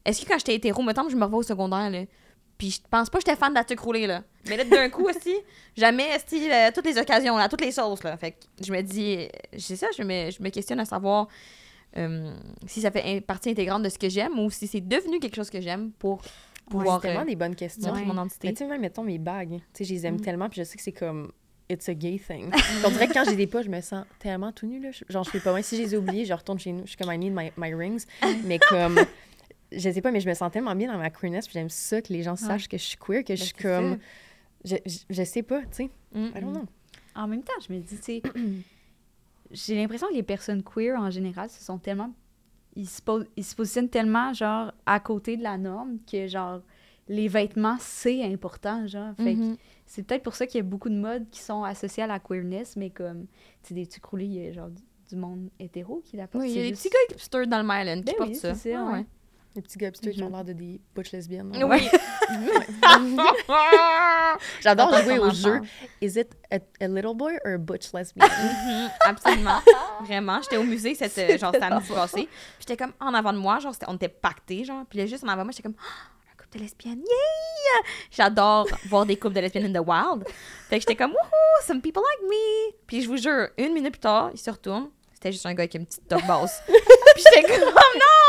[0.05, 2.03] est-ce que quand j'étais hétéro, mettons je me revois au secondaire, là,
[2.57, 4.23] puis je pense pas que j'étais fan de la tuque roulée, là.
[4.47, 5.35] Mais là, d'un coup, aussi,
[5.75, 8.17] jamais, esti, euh, toutes les occasions, là, toutes les sauces, là.
[8.17, 9.27] Fait que je me dis, euh,
[9.59, 11.27] c'est ça, je me, je me questionne à savoir
[11.95, 12.33] euh,
[12.65, 15.49] si ça fait partie intégrante de ce que j'aime ou si c'est devenu quelque chose
[15.49, 16.21] que j'aime pour
[16.69, 17.93] pouvoir c'est tellement euh, des bonnes questions.
[17.93, 18.03] Ouais.
[18.03, 18.47] mon identité.
[18.49, 20.21] Mais tu sais, même, mettons mes bagues, tu sais, je les aime Mm.
[20.21, 21.31] tellement, puis je sais que c'est comme,
[21.69, 22.49] it's a gay thing.
[22.85, 24.91] On dirait que quand j'ai des pas, je me sens tellement tout nu, là.
[24.91, 25.63] Je- Genre, je fais pas mal.
[25.63, 26.81] Si je les ai oubliés, je retourne chez nous.
[26.83, 28.05] Je suis comme, I need my, my rings.
[28.45, 28.99] Mais comme,
[29.71, 32.01] je sais pas, mais je me sens tellement bien dans ma queerness, puis j'aime ça
[32.01, 33.97] que les gens sachent que je suis queer, que je suis comme,
[34.63, 35.89] je, je, je sais pas, tu sais.
[36.13, 36.53] Mm, I don't mm.
[36.53, 36.65] know.
[37.15, 38.21] En même temps, je me dis, tu sais,
[39.51, 42.11] j'ai l'impression que les personnes queer, en général, se sont tellement...
[42.75, 46.61] Ils se, pos- ils se positionnent tellement, genre, à côté de la norme que, genre,
[47.07, 49.15] les vêtements, c'est important, genre.
[49.15, 49.57] Fait que Mhm.
[49.85, 52.19] c'est peut-être pour ça qu'il y a beaucoup de modes qui sont associés à la
[52.19, 53.25] queerness, mais comme,
[53.63, 56.43] tu sais, des trucs roulés, il y a, genre, du, monde hétéro qui la porte.
[56.43, 58.35] Oui, il y a des petits gars hipsters dans le Myland qui Ben portent oui,
[58.35, 58.53] ça.
[58.53, 59.05] ça, ouais.
[59.57, 60.33] Les petits gars hipsters qui ont Mhm.
[60.35, 61.51] l'air de des butch lesbiennes.
[61.65, 61.89] Oui.
[64.61, 65.61] J'adore jouer au jeu.
[65.99, 68.27] Is it a, a little boy or a butch lesbian?
[68.37, 69.59] Mhm, absolument.
[70.03, 70.39] Vraiment.
[70.43, 72.29] J'étais au musée cette, genre, samedi passé.
[72.59, 74.85] J'étais comme en avant de moi, genre, on était pactés, genre.
[74.87, 77.89] Puis là, juste en avant de moi, j'étais comme, Ah, un couple de lesbiennes, yeah!
[78.11, 80.23] J'adore voir des couples de lesbiennes in the wild.
[80.69, 82.75] Fait que j'étais comme, wouhou, some people like me.
[82.85, 84.89] Puis je vous jure, une minute plus tard, il se retourne.
[85.15, 86.61] C'était juste un gars avec une petite top basse.
[86.67, 88.26] Puis j'étais comme, oh non!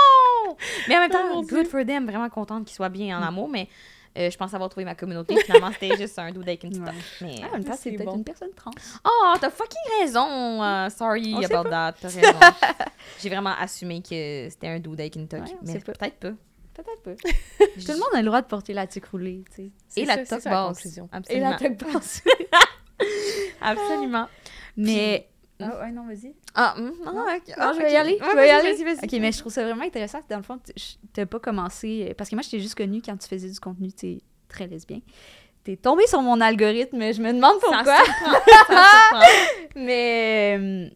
[0.89, 3.49] Mais en même temps, Oh good for them, vraiment contente qu'ils soient bien en amour,
[3.49, 3.69] mais.
[4.17, 5.37] euh, je pense avoir trouvé ma communauté.
[5.45, 6.91] Finalement, c'était juste un dude avec une petite Ouais.
[6.91, 6.97] top.
[7.21, 8.17] Mais, Ah, en même temps, c'est peut-être bon.
[8.17, 8.71] une personne trans.
[9.05, 10.63] Oh, t'as fucking raison.
[10.63, 11.95] euh, sorry On sait about that.
[12.01, 12.39] T'as raison.
[13.21, 15.41] J'ai vraiment assumé que c'était un dude avec une toque.
[15.43, 15.93] Ouais, mais pas.
[15.93, 16.31] peut-être pas.
[16.75, 17.25] Peut-être pas.
[17.67, 20.01] Tout le monde a le droit de porter la tuque roulée, tu sais.
[20.01, 20.85] Et la toque basse.
[20.87, 21.51] Et Absolument.
[21.51, 22.23] la tuque basse.
[23.61, 24.27] Absolument.
[24.77, 25.29] Mais...
[25.61, 26.35] Ah ouais, non, vas-y.
[26.55, 27.25] Ah, hum, non, Non,
[27.57, 27.93] Ah, je vais ok.
[27.93, 28.13] y aller.
[28.21, 28.73] Ouais, je vais y aller?
[28.75, 29.05] Vas-y, vas-y.
[29.05, 30.59] Ok, mais je trouve ça vraiment intéressant dans le fond,
[31.13, 32.15] t'as pas commencé.
[32.17, 34.67] Parce que moi, je t'ai juste connue quand tu faisais du contenu, tu sais, très
[34.69, 35.01] lesbien.
[35.65, 37.97] T'es tombé sur mon algorithme, mais je me demande Ça pourquoi.
[38.05, 38.33] surprend,
[38.69, 39.27] ça surprend.
[39.77, 40.89] Mais euh,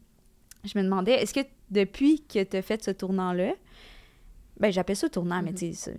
[0.64, 1.40] je me demandais, est-ce que
[1.70, 3.52] depuis que tu as fait ce tournant-là,
[4.58, 5.56] ben j'appelle ça tournant, mais Mhm.
[5.58, 5.96] tu sais,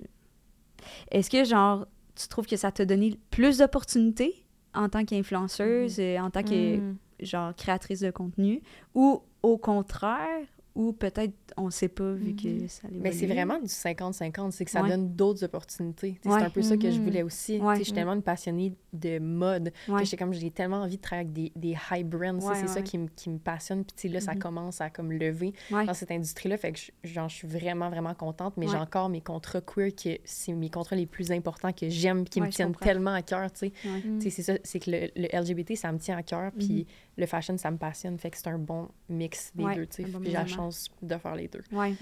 [1.11, 1.85] est-ce que genre,
[2.15, 6.77] tu trouves que ça t'a donné plus d'opportunités en tant qu'influenceuse, et en tant que
[6.77, 6.97] Hum.
[7.19, 8.61] Genre créatrice de contenu,
[8.95, 10.45] ou au contraire,
[10.75, 13.33] ou peut-être on sait pas vu que ça Mais c'est évolue.
[13.35, 14.89] vraiment du 50-50, c'est que ça Ouais.
[14.89, 16.19] donne d'autres opportunités.
[16.25, 16.31] Ouais.
[16.39, 17.03] C'est un peu ça que je Mhm.
[17.05, 17.59] voulais aussi.
[17.59, 17.77] Ouais.
[17.77, 21.27] Je suis tellement une passionnée de mode que j'étais comme j'ai tellement envie de travailler
[21.29, 22.39] avec des, des high brands.
[22.41, 23.83] c'est ouais, ça qui, me- qui me passionne.
[23.95, 24.39] Puis là, ça Mhm.
[24.39, 25.85] commence à comme lever Ouais.
[25.85, 26.57] dans cette industrie-là.
[26.57, 28.55] Fait que je, j'en suis vraiment, vraiment contente.
[28.57, 32.23] Mais j'ai encore mes contrats queer que c'est mes contrats les plus importants que j'aime
[32.25, 33.49] qui Ouais, me tiennent tellement à cœur.
[33.53, 36.51] C'est ça, c'est que le, le LGBT, ça me tient à cœur.
[36.57, 36.87] Puis
[37.17, 38.17] le fashion, ça me passionne.
[38.17, 39.85] Fait que c'est un bon mix des Ouais, deux.
[39.85, 40.09] tu sais.
[40.09, 41.61] bon Puis j'ai la chance de faire les deux.
[41.71, 41.93] Ouais.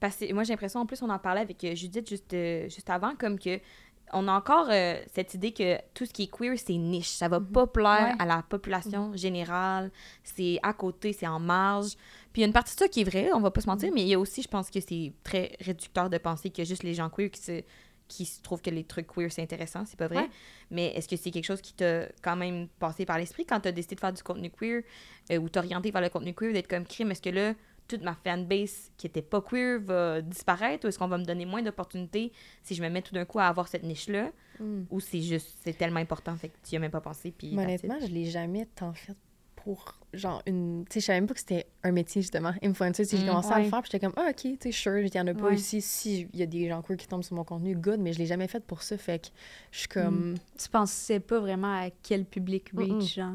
[0.00, 2.68] Parce que moi, j'ai l'impression, en plus, on en parlait avec euh, Judith juste, euh,
[2.68, 3.60] juste avant, comme que
[4.12, 7.08] on a encore euh, cette idée que tout ce qui est queer, c'est niche.
[7.08, 8.14] Ça va pas plaire Ouais.
[8.22, 9.90] à la population générale.
[10.22, 11.92] C'est à côté, c'est en marge.
[12.32, 13.66] Puis il y a une partie de ça qui est vraie, on va pas se
[13.66, 16.62] mentir, mais il y a aussi, je pense que c'est très réducteur de penser qu'il
[16.64, 17.62] y a juste les gens queer qui se,
[18.08, 19.84] qui se trouvent que les trucs queer, c'est intéressant.
[19.86, 20.22] C'est pas vrai.
[20.22, 20.30] Ouais.
[20.70, 23.72] Mais est-ce que c'est quelque chose qui t'a quand même passé par l'esprit quand t'as
[23.72, 24.82] décidé de faire du contenu queer
[25.30, 27.10] euh, ou t'orienter vers le contenu queer, d'être comme crime?
[27.10, 27.54] Est-ce que là,
[27.88, 31.44] toute ma fanbase qui était pas queer va disparaître ou est-ce qu'on va me donner
[31.44, 32.32] moins d'opportunités
[32.62, 34.30] si je me mets tout d'un coup à avoir cette niche-là
[34.90, 37.32] ou c'est juste, c'est tellement important, fait que tu y as même pas pensé.
[37.36, 39.16] Puis honnêtement, je l'ai jamais tant fait
[39.64, 40.84] pour, genre, une...
[40.88, 43.04] Tu sais, je savais même pas que c'était un métier, justement, influencer.
[43.04, 43.64] Sais, j'ai Mm, commencé à ouais.
[43.64, 45.48] le faire, puis j'étais comme, ah, OK, tu sais, sure, il y en a pas
[45.48, 45.54] Ouais.
[45.54, 45.80] ici.
[45.80, 48.18] Si il y a des gens queer qui tombent sur mon contenu, good, mais je
[48.18, 49.28] l'ai jamais fait pour ça, fait que
[49.72, 53.34] je suis comme, Tu pensais pas vraiment à quel public reach, genre?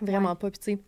[0.00, 0.36] vraiment Ouais.
[0.36, 0.50] pas.
[0.50, 0.78] Puis, tu sais,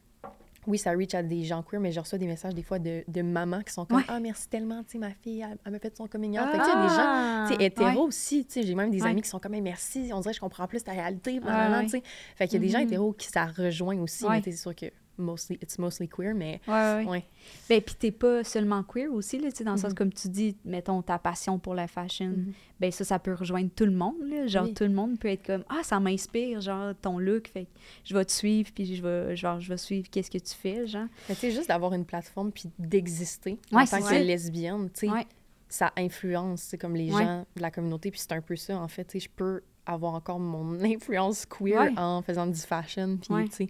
[0.67, 3.05] oui, ça reach à des gens queer, mais je reçois des messages des fois de,
[3.09, 4.05] de mamans qui sont comme, Ouais.
[4.09, 6.47] ah, merci tellement, tu sais, ma fille, elle, elle m'a fait son coming out.
[6.51, 7.97] Fait que, tu il y a des gens, tu sais, Ah, ouais.
[7.99, 9.11] aussi, tu sais, j'ai même des Ouais.
[9.11, 11.83] amis qui sont comme, Hey, merci, on dirait que je comprends plus ta réalité, ouais.
[11.85, 12.03] tu sais.
[12.37, 12.85] Fait qu'il y a des gens Mhm.
[12.87, 14.87] hétéros qui ça rejoint aussi, mais tu c'est sûr que
[15.19, 17.07] mostly, it's mostly queer, mais Ouais, ouais.
[17.07, 17.25] ouais.
[17.69, 19.95] Ben, puis t'es pas seulement queer aussi, là, tu sais, dans le sens, Mhm.
[19.97, 22.53] comme tu dis, mettons, ta passion pour la fashion, Mhm.
[22.81, 24.47] ben ça, ça peut rejoindre tout le monde, là.
[24.47, 24.75] Genre, Oui.
[24.75, 27.67] tout le monde peut être comme, ah, ça m'inspire, genre, ton look, fait
[28.05, 30.87] je vais te suivre, puis je vais, genre, je vais suivre qu'est-ce que tu fais,
[30.87, 31.07] genre.
[31.29, 35.09] Mais tu sais, juste d'avoir une plateforme puis d'exister Ouais, en tant que lesbienne, tu
[35.09, 35.27] sais,
[35.69, 38.89] ça influence, c'est comme les gens de la communauté, puis c'est un peu ça, en
[38.89, 41.93] fait, tu je peux avoir encore mon influence queer Ouais.
[41.99, 43.45] en faisant du fashion, puis Ouais.
[43.59, 43.69] Mais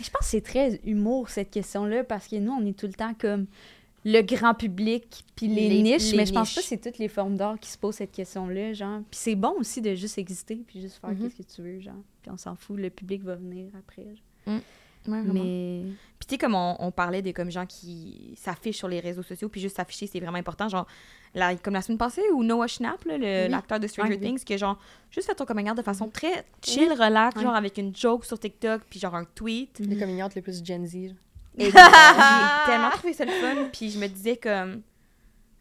[0.00, 2.92] Je pense que c'est très humour, cette question-là, parce que nous, on est tout le
[2.94, 3.46] temps comme
[4.04, 6.54] le grand public, puis les, Les- niches, les mais je pense niches.
[6.54, 9.00] pas que c'est toutes les formes d'art qui se posent cette question-là, genre.
[9.10, 11.18] Puis c'est bon aussi de juste exister, puis juste faire Mhm.
[11.22, 11.94] qu'est-ce que tu veux, genre.
[12.22, 14.04] Puis on s'en fout, le public va venir après.
[14.46, 14.60] genre.
[15.08, 15.22] Ouais.
[15.22, 15.82] Mais...
[16.18, 19.22] Puis tu sais, comme on, on parlait de comme gens qui s'affichent sur les réseaux
[19.22, 20.68] sociaux, puis juste s'afficher, c'est vraiment important.
[20.68, 20.86] Genre,
[21.34, 23.18] la- comme la semaine passée, ou Noah Schnapp, Oui.
[23.20, 24.26] l'acteur de Stranger Ouais, oui.
[24.26, 24.78] Things, qui genre
[25.10, 28.38] juste fait ton coming out de façon très chill, relax, genre avec une joke sur
[28.38, 29.78] TikTok, puis genre un tweet.
[29.80, 31.14] le coming out le plus Gen Z.
[31.58, 31.72] J'ai
[32.66, 34.82] tellement trouvé ça le fun, puis je me disais comme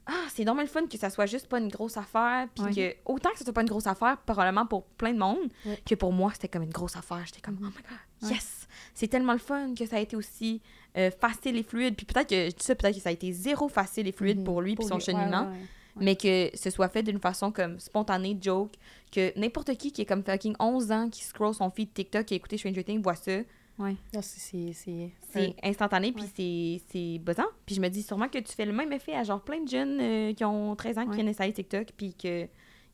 [0.08, 2.74] ah, c'est normal le fun que ça soit juste pas une grosse affaire, puis Ouais.
[3.06, 5.50] que autant que ça soit pas une grosse affaire, probablement pour plein de monde,
[5.86, 7.24] que pour moi c'était comme une grosse affaire.
[7.26, 10.62] J'étais comme oh my god, yes, c'est tellement le fun que ça a été aussi
[10.98, 11.96] euh, facile et fluide.
[11.96, 14.44] Puis peut-être que ça, peut-être que ça a été zéro facile et fluide Mhm.
[14.46, 16.04] pour lui puis Pour son lui, ouais, cheminement, ouais, ouais.
[16.06, 18.72] mais que ce soit fait d'une façon comme spontanée, joke,
[19.12, 22.36] que n'importe qui qui est comme fucking 11 ans qui scroll son feed TikTok et
[22.36, 23.40] écouté Stranger Things voit ça.
[23.78, 26.82] Non, c'est- instantané, puis Ouais.
[26.88, 27.44] c'est- buzzant.
[27.66, 29.68] Puis je me dis sûrement que tu fais le même effet à genre plein de
[29.68, 31.16] jeunes euh, qui ont 13 ans qui Ouais.
[31.16, 32.48] viennent essayer TikTok, puis qu'ils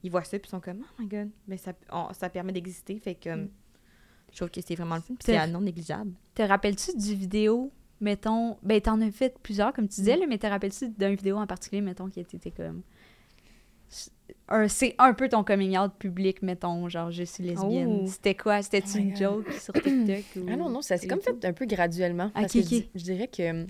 [0.09, 2.97] voient ça, puis ils sont comme, oh my god, mais ça, on- ça permet d'exister.
[2.97, 3.49] Fait que Mm.
[4.31, 6.11] Je trouve que c'est vraiment le fun, puis C'est- non négligeable.
[6.35, 8.57] Te rappelles-tu du vidéo, mettons...
[8.63, 11.47] Ben, t'en as fait plusieurs, comme tu disais, là, mais te rappelles-tu d'un vidéo en
[11.47, 12.81] particulier, mettons, qui était comme...
[14.67, 18.01] C'est un peu ton coming out public, mettons, genre, je suis lesbienne.
[18.03, 18.07] Oh.
[18.07, 18.61] C'était quoi?
[18.61, 20.23] C'était-tu Oh une joke sur TikTok?
[20.37, 20.45] ou...
[20.49, 22.29] Ah non, non, ça s'est comme fait un peu graduellement.
[22.29, 23.65] Parce Ok, que je, je dirais que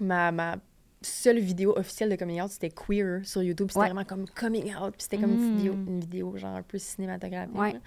[0.00, 0.56] ma, ma
[1.04, 3.68] seule vidéo officielle de coming out, c'était queer sur YouTube.
[3.70, 3.86] C'était Ouais.
[3.86, 4.92] vraiment comme coming out.
[4.92, 5.56] Puis c'était comme une, Mm.
[5.56, 7.54] vidéo, une vidéo genre un peu cinématographique.
[7.56, 7.72] Ouais.
[7.74, 7.78] là.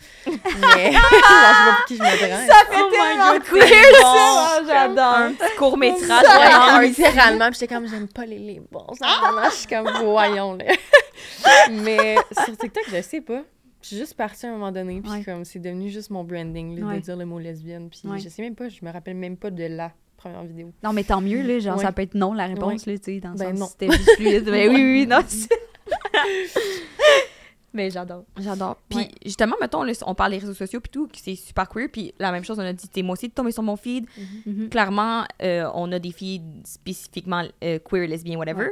[0.76, 2.56] Mais genre, je sais pas pour qui je me prends.
[2.72, 4.64] Oh tellement queer, ça!
[4.68, 5.16] J'adore!
[5.16, 6.24] Un petit court-métrage.
[6.24, 7.46] Vraiment, littéralement.
[7.50, 8.68] Puis j'étais comme, j'aime pas les labels.
[8.72, 10.66] Vraiment, je suis comme, voyons, là.
[11.72, 12.16] Mais
[12.46, 13.44] sur TikTok, je sais pas.
[13.82, 15.24] Je suis juste partie à un moment donné, puis Ouais.
[15.24, 16.96] comme c'est devenu juste mon branding, là, Ouais.
[16.96, 17.90] de dire le mot lesbienne.
[17.90, 18.20] Puis Ouais.
[18.20, 20.72] je sais même pas, je me rappelle même pas de la première vidéo.
[20.84, 21.60] Non, mais tant mieux, là.
[21.60, 21.84] Genre, Ouais.
[21.84, 24.12] ça peut être non, la réponse, là, tu sais, dans le Ben sens c'était juste
[24.16, 24.46] fluide.
[24.46, 25.20] Ben oui, oui, non.
[27.74, 28.24] mais j'adore.
[28.40, 28.78] J'adore.
[28.90, 29.12] Puis Ouais.
[29.24, 31.90] justement, mettons, on parle des réseaux sociaux puis tout, c'est super queer.
[31.92, 34.06] Puis la même chose, on a dit, t'es moi aussi de tomber sur mon feed.
[34.46, 34.70] Mhm.
[34.70, 38.70] Clairement, euh, on a des filles spécifiquement euh, queer, lesbiennes, whatever.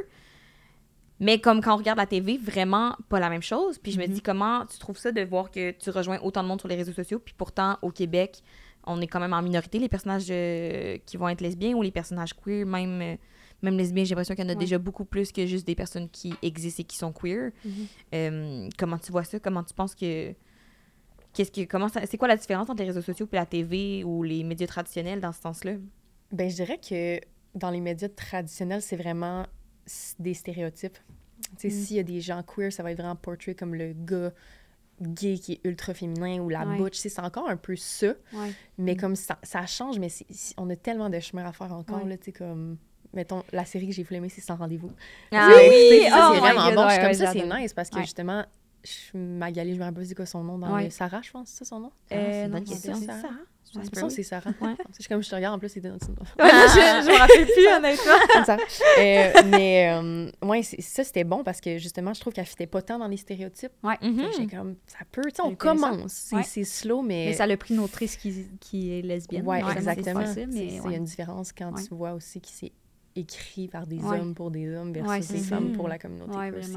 [1.20, 3.78] Mais comme quand on regarde la TV, vraiment pas la même chose.
[3.78, 4.12] Puis je me Mhm.
[4.14, 6.74] dis, comment tu trouves ça de voir que tu rejoins autant de monde sur les
[6.76, 8.42] réseaux sociaux, puis pourtant, au Québec,
[8.86, 11.90] on est quand même en minorité, les personnages euh, qui vont être lesbiens ou les
[11.90, 13.16] personnages queer, même, euh,
[13.62, 14.58] même lesbiens, j'ai l'impression qu'il y en a Ouais.
[14.60, 17.50] déjà beaucoup plus que juste des personnes qui existent et qui sont queer.
[17.64, 17.72] Mhm.
[18.14, 19.40] Euh, comment tu vois ça?
[19.40, 20.34] Comment tu penses que.
[21.32, 21.64] Qu'est-ce que.
[21.64, 24.42] Comment ça- C'est quoi la différence entre les réseaux sociaux et la TV ou les
[24.44, 25.72] médias traditionnels dans ce sens-là?
[26.32, 27.20] Ben, je dirais que
[27.54, 29.46] dans les médias traditionnels, c'est vraiment
[30.18, 30.98] des stéréotypes.
[31.58, 31.84] Tu sais, Mm.
[31.84, 34.32] s'il y a des gens queer, ça va être vraiment portrait comme le gars
[35.00, 36.78] gay qui est ultra féminin ou la Ouais.
[36.78, 36.96] butch.
[36.96, 38.52] C'est encore un peu ça, Ouais.
[38.78, 38.96] mais Mm.
[38.96, 40.08] comme ça, ça change, mais
[40.56, 42.08] on a tellement de chemin à faire encore, Ouais.
[42.10, 42.76] là, tu sais, comme...
[43.12, 44.90] Mettons, la série que j'ai voulu aimer, c'est Sans Rendez-vous.
[45.32, 46.00] Ah oui!
[46.02, 47.02] oh c'est vraiment God, bon.
[47.02, 48.44] Comme ça, c'est nice, parce que justement,
[48.86, 50.84] je, Magali, je me rappelle pas c'est quoi son nom dans Ouais.
[50.84, 51.90] le- Sarah, je pense, c'est ça son nom?
[51.94, 52.94] Ah, c'est Euh, bonne c'est question.
[52.94, 53.00] ça.
[53.00, 53.28] C'est ça.
[53.68, 54.50] J'ai Ça se peut, l'impression que c'est Sarah.
[54.60, 54.74] Ouais.
[54.90, 57.46] Je suis comme, je te regarde, en plus, c'est Ouais, moi, je, je me rappelle
[57.46, 58.56] plus, honnêtement.
[58.98, 62.80] Euh, mais euh, ouais, ça, c'était bon parce que justement, je trouve qu'elle fitait pas
[62.80, 63.72] tant dans les stéréotypes.
[63.82, 63.96] Mhm.
[64.00, 66.12] Fait que j'étais comme, ça peut, tu sais, on commence.
[66.12, 66.42] C'est Ouais.
[66.44, 67.26] c'est slow, mais.
[67.26, 69.44] Mais ça l'a pris une autrice qui, qui est lesbienne.
[69.46, 70.24] ouais, exactement.
[70.32, 70.46] C'est-
[70.80, 70.94] ouais.
[70.94, 71.82] a une différence quand Ouais.
[71.82, 72.72] tu vois aussi que c'est
[73.16, 74.20] écrit par des Ouais.
[74.20, 76.76] hommes pour des hommes versus Ouais, des femmes pour la communauté Ouais, aussi.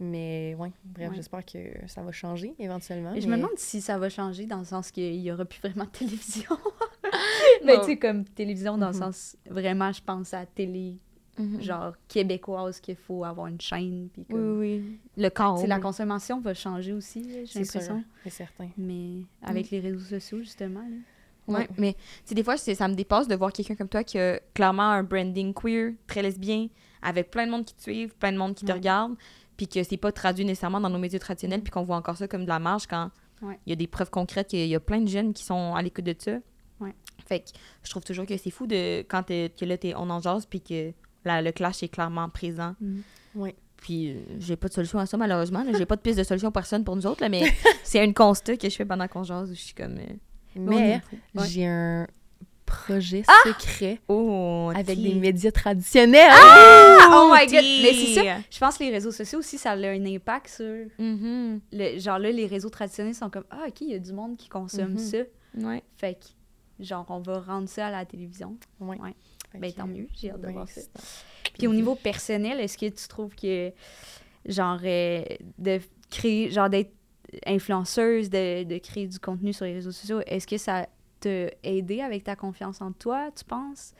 [0.00, 1.16] Mais ouais, bref, Ouais.
[1.16, 3.14] j'espère que ça va changer éventuellement.
[3.14, 5.44] Et je mais- me demande si ça va changer dans le sens qu'il n'y aura
[5.44, 6.56] plus vraiment de télévision.
[7.64, 8.98] Mais tu sais, comme télévision dans le Mhm.
[9.02, 10.96] sens, vraiment, je pense à télé,
[11.38, 11.60] Mhm.
[11.62, 14.08] genre québécoise, qu'il faut avoir une chaîne.
[14.12, 14.98] Puis Oui, comme, oui.
[15.16, 15.66] Le corps.
[15.66, 18.02] La consommation va changer aussi, j'ai l'impression.
[18.24, 18.68] c'est certain.
[18.76, 20.80] Mais avec les réseaux sociaux, justement.
[20.80, 20.96] là.
[21.48, 21.68] Ouais, Ouais.
[21.76, 24.38] mais tu sais, des fois, ça me dépasse de voir quelqu'un comme toi qui a
[24.54, 26.68] clairement un branding queer, très lesbien,
[27.02, 28.78] avec plein de monde qui te suivent, plein de monde qui te Ouais.
[28.78, 29.14] regarde,
[29.56, 32.26] puis que c'est pas traduit nécessairement dans nos médias traditionnels, puis qu'on voit encore ça
[32.28, 33.10] comme de la marge quand
[33.66, 35.82] il y a des preuves concrètes qu'il y a plein de jeunes qui sont à
[35.82, 36.38] l'écoute de ça.
[36.80, 36.94] Ouais.
[37.26, 37.46] Fait que
[37.82, 40.60] je trouve toujours que c'est fou de quand que là, t'es on en jase, puis
[40.60, 40.92] que
[41.24, 42.74] la- le clash est clairement présent.
[43.34, 43.54] Ouais.
[43.78, 45.64] Puis euh, j'ai pas de solution à ça, malheureusement.
[45.76, 47.42] J'ai pas de piste de solution pour personne pour nous autres, là, mais
[47.82, 49.98] c'est un constat que je fais pendant qu'on jase où je suis comme.
[49.98, 50.04] euh,
[50.54, 51.00] Mais
[51.34, 51.46] Ouais.
[51.48, 52.06] j'ai un
[52.66, 56.30] projet secret Oh, avec des médias traditionnels.
[57.10, 57.64] oh my god!
[57.82, 58.22] Mais c'est ça.
[58.50, 60.86] Je pense que les réseaux sociaux aussi, ça a un impact sur.
[60.98, 61.60] Mhm.
[61.72, 64.36] Le, genre là, les réseaux traditionnels sont comme Ah, ok, il y a du monde
[64.36, 64.98] qui consomme Mhm.
[64.98, 65.18] ça.
[65.58, 65.82] Ouais.
[65.96, 68.56] Fait que, genre, on va rendre ça à la télévision.
[68.80, 68.98] Ouais.
[69.00, 69.14] Ouais.
[69.58, 70.80] Ben, tant mieux, j'ai hâte de Ouais, voir ça.
[71.58, 73.70] Puis au niveau personnel, est-ce que tu trouves que,
[74.46, 75.22] genre, euh,
[75.58, 75.78] de
[76.10, 76.92] créer, genre, d'être
[77.46, 80.86] influenceuse, de, de créer du contenu sur les réseaux sociaux, est-ce que ça
[81.62, 83.94] aidé avec ta confiance en toi, tu penses?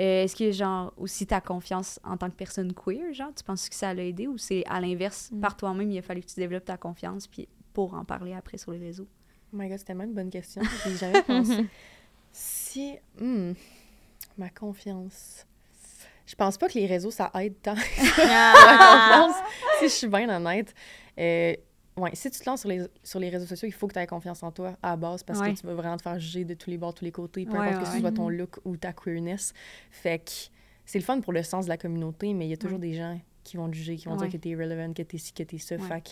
[0.00, 3.68] Euh, est-ce que, genre, aussi ta confiance en tant que personne queer, genre, tu penses
[3.68, 5.40] que ça l'a aidé ou c'est à l'inverse, Mm.
[5.40, 8.58] par toi-même, il a fallu que tu développes ta confiance puis pour en parler après
[8.58, 9.06] sur les réseaux?
[9.52, 10.62] Oh my god, c'est tellement une bonne question.
[10.84, 11.64] J'ai jamais pensé.
[12.32, 12.96] Si.
[13.20, 13.52] hmm,
[14.38, 15.46] ma confiance.
[16.26, 17.74] Je pense pas que les réseaux, ça aide tant.
[17.74, 19.36] ma confiance.
[19.78, 20.74] Si je suis bien honnête.
[21.18, 21.54] Euh,
[21.96, 23.98] ouais, si tu te lances sur les, sur les réseaux sociaux, il faut que tu
[23.98, 25.52] aies confiance en toi à la base parce Ouais.
[25.54, 27.52] que tu vas vraiment te faire juger de tous les bords, tous les côtés, peu
[27.58, 29.52] Ouais, importe que ce soit ton look ou ta queerness.
[29.90, 30.30] Fait que
[30.86, 32.94] c'est le fun pour le sens de la communauté, mais il y a toujours des
[32.94, 34.28] gens qui vont te juger, qui vont Ouais.
[34.28, 35.76] dire que t'es relevant, que t'es ci, que t'es ça.
[35.76, 35.82] Ouais.
[35.82, 36.10] Fait que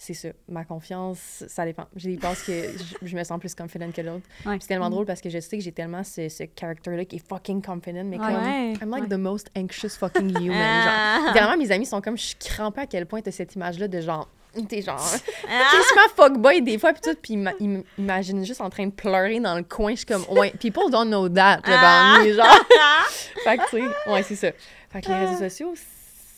[0.00, 0.28] c'est ça.
[0.48, 1.86] Ma confiance, ça dépend.
[1.96, 4.26] J'ai des passes que je, je me sens plus confident que l'autre.
[4.46, 4.52] Ouais.
[4.52, 4.92] Puis C'est tellement Mhm.
[4.92, 8.04] drôle parce que je sais que j'ai tellement ce, ce character-là qui est fucking confident,
[8.04, 8.26] mais Ouais.
[8.26, 8.72] comme Ouais.
[8.80, 9.08] I'm like Ouais.
[9.08, 10.52] the most anxious fucking human.
[10.52, 13.88] Genre, vraiment, mes amis sont comme, je suis crampée à quel point t'as cette image-là
[13.88, 14.28] de genre,
[14.66, 14.98] t'es genre,
[15.42, 17.36] quasiment fuckboy des fois, puis tout, puis
[17.96, 19.92] m'imaginent juste en train de pleurer dans le coin.
[19.92, 22.22] Je suis comme, ouais, people don't know that, le Ah.
[22.34, 22.58] genre.
[23.44, 24.48] fait que, tu sais, ouais, c'est ça.
[24.92, 25.74] Fait que les réseaux sociaux,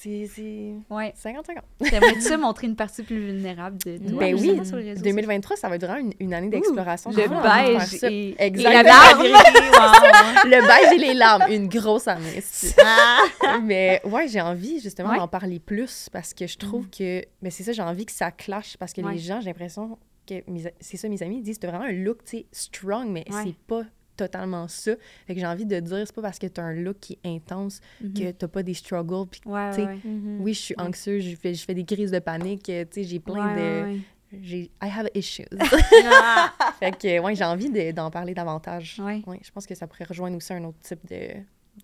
[0.02, 1.12] c'est c'est Ouais.
[1.16, 1.90] 50-50.
[1.90, 5.02] T'aimerais-tu ça montrer une partie plus vulnérable de toi, Ben oui, sur les réseaux sociaux?
[5.04, 7.10] 2023, ça va être vraiment une, une année d'exploration.
[7.10, 8.82] Le beige et, et Exactement.
[8.82, 9.22] la larme.
[10.44, 12.42] Le beige et les larmes, une grosse année.
[12.82, 13.58] Ah.
[13.62, 15.16] mais ouais, j'ai envie justement Ouais.
[15.16, 17.22] d'en parler plus parce que je trouve que.
[17.42, 19.12] Mais c'est ça, j'ai envie que ça clash parce que Ouais.
[19.12, 20.34] les gens, j'ai l'impression que.
[20.80, 23.42] C'est ça, mes amis ils disent, t'as vraiment un look, tu sais, strong, mais Ouais.
[23.44, 23.82] c'est pas
[24.24, 24.92] totalement ça.
[25.26, 27.28] Fait que j'ai envie de dire, c'est pas parce que t'as un look qui est
[27.36, 27.80] intense
[28.14, 29.26] que t'as pas des struggles.
[29.30, 29.98] Puis, Ouais, tu sais, ouais.
[30.40, 33.18] oui, je suis anxieuse, je fais, je fais des crises de panique, tu sais, j'ai
[33.20, 34.00] plein Ouais, de.
[34.32, 35.44] I have issues.
[36.78, 39.00] Fait que, ouais, j'ai envie de- d'en parler davantage.
[39.04, 39.22] ouais.
[39.26, 41.16] Ouais, je pense que ça pourrait rejoindre aussi un autre type de,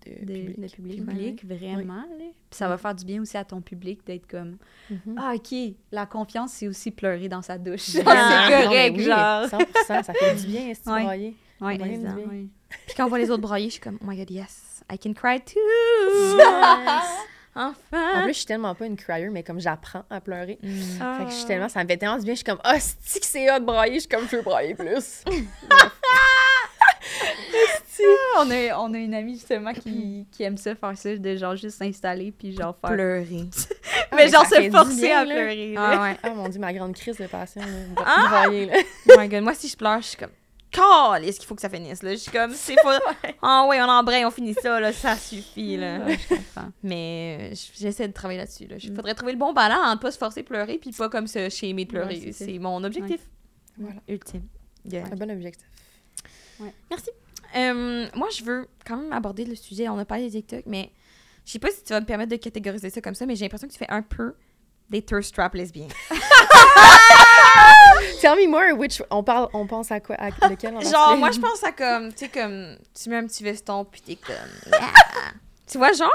[0.05, 0.57] de, De- public.
[0.57, 1.05] Le public.
[1.05, 1.95] public, vraiment.
[1.95, 2.25] là.
[2.49, 4.57] Puis ça va faire du bien aussi à ton public d'être comme
[4.89, 5.15] Mhm.
[5.17, 5.53] Ah, OK,
[5.91, 7.81] la confiance, c'est aussi pleurer dans sa douche.
[7.81, 8.11] c'est Non,
[8.63, 9.45] correct, oui, genre.
[9.47, 10.87] 100%, ça fait du bien, est-ce.
[11.59, 11.97] Broyer?
[11.97, 12.15] Bien.
[12.15, 12.45] ouais.
[12.85, 14.97] Puis quand on voit les autres brailler, je suis comme, oh my god, yes, I
[14.97, 15.59] can cry too.
[17.59, 18.21] En Enfin.
[18.21, 20.59] plus, je suis tellement pas une crier, mais comme j'apprends à pleurer.
[20.61, 20.79] Mm.
[21.17, 22.33] Fait que je suis tellement, ça me fait tellement du bien.
[22.35, 23.95] Je suis comme, ah, c'est que c'est hot de brailler.
[23.95, 25.23] Je suis comme, je veux brailler plus.
[28.37, 31.55] on, a, on a une amie justement qui, qui aime ça, faire ça, de genre
[31.55, 32.91] juste s'installer puis genre faire.
[32.91, 33.25] Pleurer.
[34.09, 35.33] Ah, mais genre se forcer bien, à là.
[35.35, 35.73] pleurer.
[35.73, 35.81] là.
[35.83, 36.17] Ah ouais.
[36.23, 37.59] Ah mon dieu, ma grande crise de passion.
[37.61, 38.27] Là, de Ah!
[38.29, 38.75] brailler, là.
[39.09, 40.29] Oh my god, moi si je pleure, je suis comme,
[41.23, 42.11] est-ce qu'il faut que ça finisse là?
[42.11, 42.99] Je suis comme, c'est pas.
[43.41, 45.99] Ah ouais, on embraye, on finit ça là, ça suffit là.
[45.99, 46.69] Ouais, je comprends.
[46.83, 48.67] Mais euh, j'essaie de travailler là-dessus.
[48.67, 48.75] Là.
[48.81, 48.95] Il Mm.
[48.95, 51.49] faudrait trouver le bon balance entre pas se forcer à pleurer puis pas comme se
[51.49, 52.19] shamer de pleurer.
[52.19, 53.21] Ouais, c'est mon objectif.
[53.77, 53.99] Voilà.
[54.07, 54.47] Ultime.
[54.85, 55.05] Yeah.
[55.11, 55.67] Un bon objectif.
[56.89, 57.09] Merci.
[57.55, 59.87] Euh, moi, je veux quand même aborder le sujet.
[59.89, 60.91] On a parlé des TikTok, mais
[61.45, 63.45] je sais pas si tu vas me permettre de catégoriser ça comme ça, mais j'ai
[63.45, 64.33] l'impression que tu fais un peu
[64.89, 65.87] des thirst trap lesbiens.
[68.21, 70.15] Tell me more, which, on, parle, on pense à quoi?
[70.17, 73.27] À lequel en Genre, moi, je pense à comme, tu sais, comme, tu mets un
[73.27, 74.35] petit veston, puis t'es comme,
[74.71, 74.91] yeah.
[75.69, 76.09] Tu vois, genre,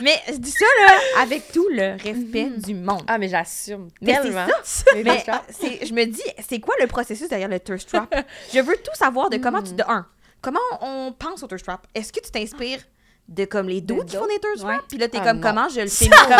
[0.00, 3.02] mais je dis ça, là, avec tout le respect du monde.
[3.06, 4.46] Ah, mais j'assume tellement.
[4.94, 8.14] Mais c'est, je me dis, c'est quoi le processus derrière le thirst trap?
[8.54, 9.74] Je veux tout savoir de comment tu...
[9.74, 10.06] De un,
[10.40, 11.86] comment on pense au thirst trap?
[11.94, 12.80] Est-ce que tu t'inspires
[13.28, 14.84] de comme les dudes qui font des thirst traps?
[14.88, 15.42] Puis là, t'es Ah, comme, non.
[15.48, 16.36] comment je le fais, comment,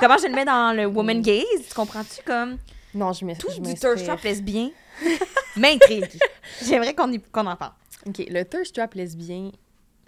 [0.00, 1.44] comment je le mets dans le woman gaze?
[1.68, 2.22] Tu comprends-tu?
[2.26, 2.58] Comme?
[2.94, 4.70] Non, je me tout je du thirst trap lesbien
[5.56, 6.20] m'intrigue.
[6.62, 7.72] J'aimerais qu'on y- qu'on en parle.
[8.06, 9.50] OK, le thirst trap lesbien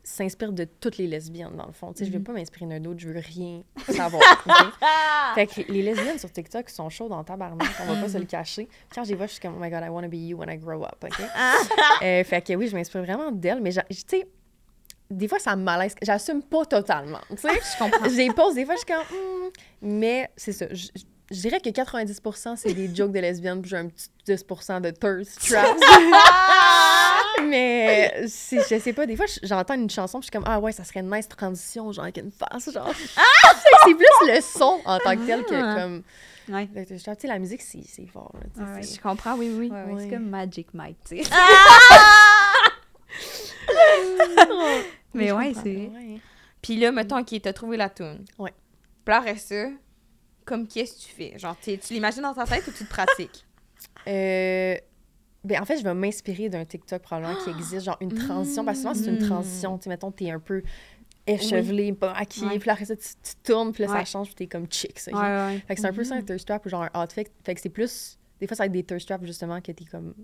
[0.05, 1.93] s'inspire de toutes les lesbiennes, dans le fond.
[1.93, 2.19] Tu sais, je Mhm.
[2.19, 4.55] veux pas m'inspirer d'un autre, je veux rien savoir, OK?
[5.35, 8.25] Fait que les lesbiennes sur TikTok sont chaudes en tabarnak, on va pas se le
[8.25, 8.69] cacher.
[8.95, 10.57] Quand j'y vois, je suis comme «Oh my God, I wanna be you when I
[10.59, 11.21] grow up», OK?
[12.03, 14.29] Euh, fait que oui, je m'inspire vraiment d'elle, mais tu sais,
[15.11, 15.95] des fois, ça me malaise.
[16.03, 17.49] J'assume pas totalement, tu sais?
[17.55, 18.09] Je comprends.
[18.15, 19.49] J'ai pose des fois, je suis comme Hmm.
[19.83, 20.67] Mais c'est ça,
[21.31, 24.91] je, dirais que 90% c'est des jokes de lesbiennes, puis j'ai un petit 10% de
[24.91, 25.81] thirst traps.
[27.49, 30.59] Mais je sais pas, des fois, je- j'entends une chanson, puis je suis comme, ah
[30.59, 32.91] ouais, ça serait une nice transition, genre avec une face, genre.
[33.17, 33.53] Ah!
[33.85, 35.77] C'est plus le son en tant que tel que Ah.
[35.81, 36.03] comme.
[36.49, 36.69] Ouais.
[36.87, 38.33] Tu sais, la musique, c'est c'est fort.
[38.57, 39.69] là, Ouais, Je comprends, oui, oui.
[39.71, 39.95] Ouais.
[40.05, 41.31] C'est comme Magic Mike, tu sais.
[45.15, 45.91] Mais ouais, c'est.
[46.63, 48.25] Puis là, mettons, OK, t'as trouvé la tune.
[48.39, 48.53] Ouais.
[49.05, 49.67] Puis après ça,
[50.47, 51.39] comme qu'est-ce que tu fais?
[51.39, 53.45] Genre, t'es- tu l'imagines dans ta tête ou tu te pratiques?
[54.09, 54.77] Euh,
[55.45, 58.65] ben, en fait, je vais m'inspirer d'un TikTok probablement qui existe, genre une transition.
[58.65, 59.29] Parce que souvent, c'est une Mm.
[59.29, 59.79] transition.
[59.79, 60.63] Tu sais, mettons, t'es un peu
[61.27, 62.59] échevelé, pas maquillé, Ouais.
[62.59, 64.99] puis là, après ça, tu, tu tournes, puis là, ça change, puis t'es comme chick,
[65.01, 65.11] ça.
[65.13, 65.21] Ouais,
[65.55, 65.63] ouais.
[65.67, 67.25] Fait que c'est un peu ça, un thirst trap ou genre un outfit.
[67.45, 68.17] Fait que c'est plus.
[68.41, 70.15] Des fois, ça va être des thirst traps, justement, que t'es comme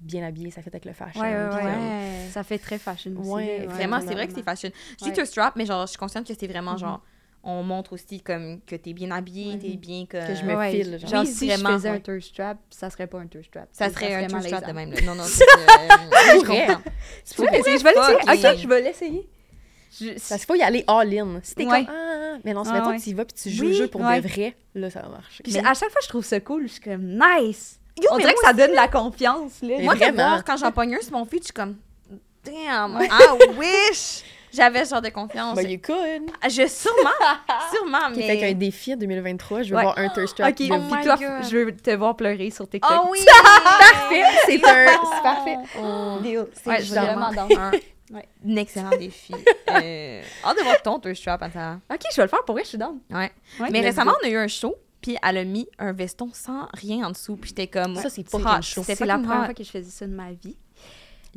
[0.00, 1.20] bien habillé, ça fait avec le fashion.
[1.20, 1.72] Ouais, ouais, puis ouais.
[1.72, 3.30] comme- Ça fait très fashion aussi.
[3.30, 4.70] Ouais, Vraiment, c'est vrai que c'est fashion.
[4.98, 5.12] Je dis Ouais.
[5.14, 6.78] thirst trap, mais genre, je suis consciente que c'est vraiment Mhm.
[6.78, 7.02] genre,
[7.42, 10.26] on montre aussi comme que t'es bien habillé, t'es bien que...
[10.26, 11.10] Que je me Ouais, file, genre.
[11.10, 11.96] Genre, Oui, si vraiment, je faisais ouais.
[11.96, 13.68] un thirst trap, ça serait pas un thirst trap.
[13.72, 14.90] Ça serait un thirst trap de même.
[14.92, 15.00] là.
[15.02, 15.44] Non, non, c'est...
[15.44, 16.80] euh, je comprends.
[17.24, 17.34] Tu?
[17.36, 17.50] Je vais
[17.94, 18.50] l'essayer.
[18.52, 19.28] Ok, je vais l'essayer.
[20.00, 21.40] Je- Parce qu'il faut y aller all-in.
[21.42, 21.84] Si t'es Ouais.
[21.86, 22.96] comme, ah, mais non, si Ah, ouais.
[22.98, 24.20] que tu y vas puis tu joues Oui, le jeu pour ouais.
[24.20, 25.42] de vrai, là, ça va marcher.
[25.42, 26.64] Puis Mais- à chaque fois, je trouve ça cool.
[26.66, 27.80] Je suis comme, nice!
[28.00, 29.76] Yo, On dirait que ça donne de la confiance, là.
[29.80, 30.40] Moi, vraiment.
[30.46, 31.76] quand j'en pogne un sur mon feed, je suis comme,
[32.44, 33.08] damn, I
[33.58, 34.22] wish
[34.52, 35.56] j'avais ce genre de confiance.
[35.56, 36.30] Ben, you could.
[36.44, 37.10] Je, sûrement,
[37.74, 38.22] sûrement, mais...
[38.26, 39.82] Fait qu'un défi en 2023, je veux Ouais.
[39.82, 41.48] voir un thirst trap Ok, de puis Oh toi, God.
[41.50, 42.90] je veux te voir pleurer sur TikTok.
[43.04, 43.18] Oh oui!
[43.78, 44.22] Parfait!
[44.46, 44.86] C'est un...
[45.16, 45.56] C'est parfait.
[46.22, 46.46] Deal.
[46.54, 47.70] C'est Ouais, je suis vraiment un,
[48.10, 48.26] Ouais.
[48.48, 49.34] un excellent défi.
[49.34, 51.78] Euh, hâte de voir ton thirst trap, Anna.
[51.92, 52.98] Ok, je vais le faire pour vrai, je suis down.
[53.10, 53.30] Ouais.
[53.60, 54.18] Ouais, Mais récemment, go.
[54.22, 57.36] on a eu un show, puis elle a mis un veston sans rien en dessous,
[57.36, 57.96] puis j'étais comme...
[57.96, 58.80] Ça, c'est fucking chaud.
[58.80, 60.56] C'était c'est la première fois que je faisais ça de ma vie.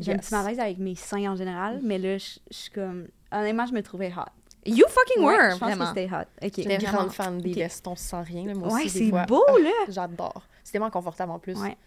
[0.01, 0.25] J'ai un Yes.
[0.25, 3.07] petit malaise avec mes seins en général, mais là, je je suis comme.
[3.31, 4.29] Honnêtement, je me trouvais hot.
[4.65, 5.93] You fucking Ouais, were, je pense vraiment.
[5.93, 6.25] que c'était hot.
[6.41, 6.53] Je Ok.
[6.53, 7.57] suis une grande fan des Ok.
[7.57, 8.45] vestons sans rien.
[8.45, 9.25] là, Moi Ouais, aussi, des c'est fois.
[9.25, 9.69] beau, Ah, là!
[9.89, 10.43] J'adore.
[10.63, 11.57] C'est tellement confortable en plus.
[11.57, 11.77] Ouais.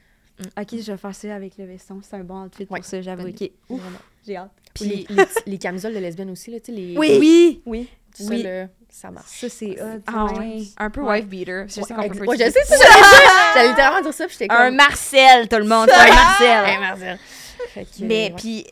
[0.59, 2.01] Ok, je vais faire ça avec le veston.
[2.03, 2.81] C'est un bon outfit Ouais.
[2.81, 3.29] pour ça, j'avoue.
[3.29, 3.43] Ok.
[3.69, 3.99] Ouf, Vraiment.
[4.27, 4.51] j'ai hâte.
[4.75, 6.97] Puis les, les, les camisoles de lesbiennes aussi, là, tu sais, les...
[6.99, 7.17] Oui!
[7.21, 7.63] Oui!
[7.67, 7.89] Oui.
[8.13, 8.43] Ça, oui.
[8.43, 9.27] là, ça marche.
[9.29, 10.01] Ça, c'est hot.
[10.09, 10.63] Ah ouais.
[10.79, 11.19] Un peu Ouais.
[11.21, 11.67] wife beater.
[11.69, 12.75] Je sais qu'on peut ouais, je sais, ça,
[13.55, 14.57] j'allais littéralement dire ça, puis j'étais comme...
[14.59, 15.89] Un Marcel, tout le monde.
[15.91, 16.65] Un Marcel.
[16.67, 17.19] Hey, Marcel.
[17.75, 18.35] Fait que, Mais ouais.
[18.37, 18.67] puis,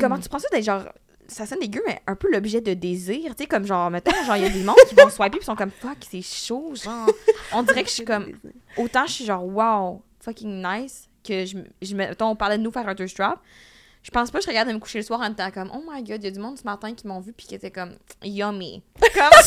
[0.00, 0.84] comment tu prends ça d'être genre.
[1.30, 3.34] Ça sonne dégueu, mais un peu l'objet de désir.
[3.36, 5.44] Tu sais, comme genre, mettons, genre, il y a des mondes qui vont swiper puis
[5.44, 7.06] sont comme fuck, c'est chaud, genre.
[7.52, 8.32] On dirait que je suis comme.
[8.78, 12.06] Autant je suis genre wow, fucking nice, que je, je me.
[12.06, 13.40] Mettons, on parlait de nous faire un thirst trap.
[14.02, 15.82] Je pense pas que je regarde de me coucher le soir en étant comme oh
[15.86, 17.70] my god, il y a du monde ce matin qui m'ont vu puis qui était
[17.70, 18.82] comme yummy.
[19.14, 19.30] Comme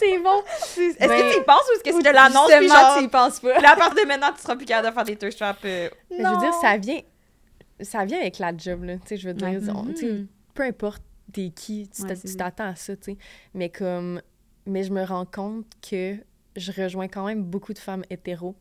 [0.00, 3.04] c'est Est-ce Ben, que tu y penses ou est-ce que c'est de l'annonce Justement, tu
[3.04, 3.60] y penses pas.
[3.60, 5.60] Là, à partir de maintenant, tu seras plus capable de faire des thirst traps.
[5.64, 7.00] euh, je veux dire, ça vient,
[7.80, 8.94] ça vient avec la job, là.
[8.96, 10.26] Tu sais, je veux dire, on- Mhm.
[10.54, 11.02] peu importe
[11.32, 13.18] t'es qui, tu t'attends à ça, tu sais.
[13.54, 14.20] Mais comme,
[14.66, 16.16] mais je me rends compte que
[16.56, 18.56] je rejoins quand même beaucoup de femmes hétéros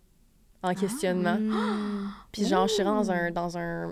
[0.61, 1.38] en questionnement.
[1.39, 2.11] Mm.
[2.32, 3.91] Puis genre, je suis dans un, dans un,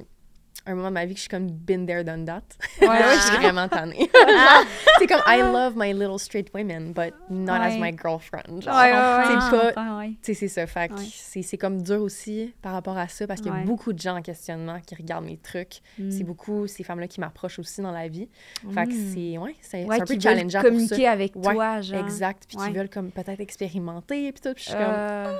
[0.65, 2.41] un moment de ma vie que je suis comme been there, done that.
[2.81, 4.09] Ouais, Là, je suis vraiment tannée.
[4.99, 8.61] c'est comme, I love my little straight women, but not as my girlfriend.
[8.61, 10.67] Genre, Ouais, ouais, ouais, c'est pas, tu sais, c'est ça.
[10.67, 13.63] Fait c'est, c'est comme dur aussi par rapport à ça parce qu'il y a Ouais.
[13.65, 15.81] beaucoup de gens en questionnement qui regardent mes trucs.
[15.99, 16.11] Mm.
[16.11, 18.27] C'est beaucoup ces femmes-là qui m'approchent aussi dans la vie.
[18.73, 19.13] Fait que Mm.
[19.13, 20.75] c'est, ouais, c'est, Ouais, c'est un peu challengeant pour ça.
[20.75, 21.99] communiquer avec Ouais, toi, genre.
[22.03, 22.43] Exact.
[22.47, 22.67] Puis Ouais.
[22.67, 24.31] qui veulent comme peut-être expérimenter.
[24.33, 24.53] Puis tout.
[24.53, 24.83] Puis je suis comme...
[24.85, 25.37] Euh,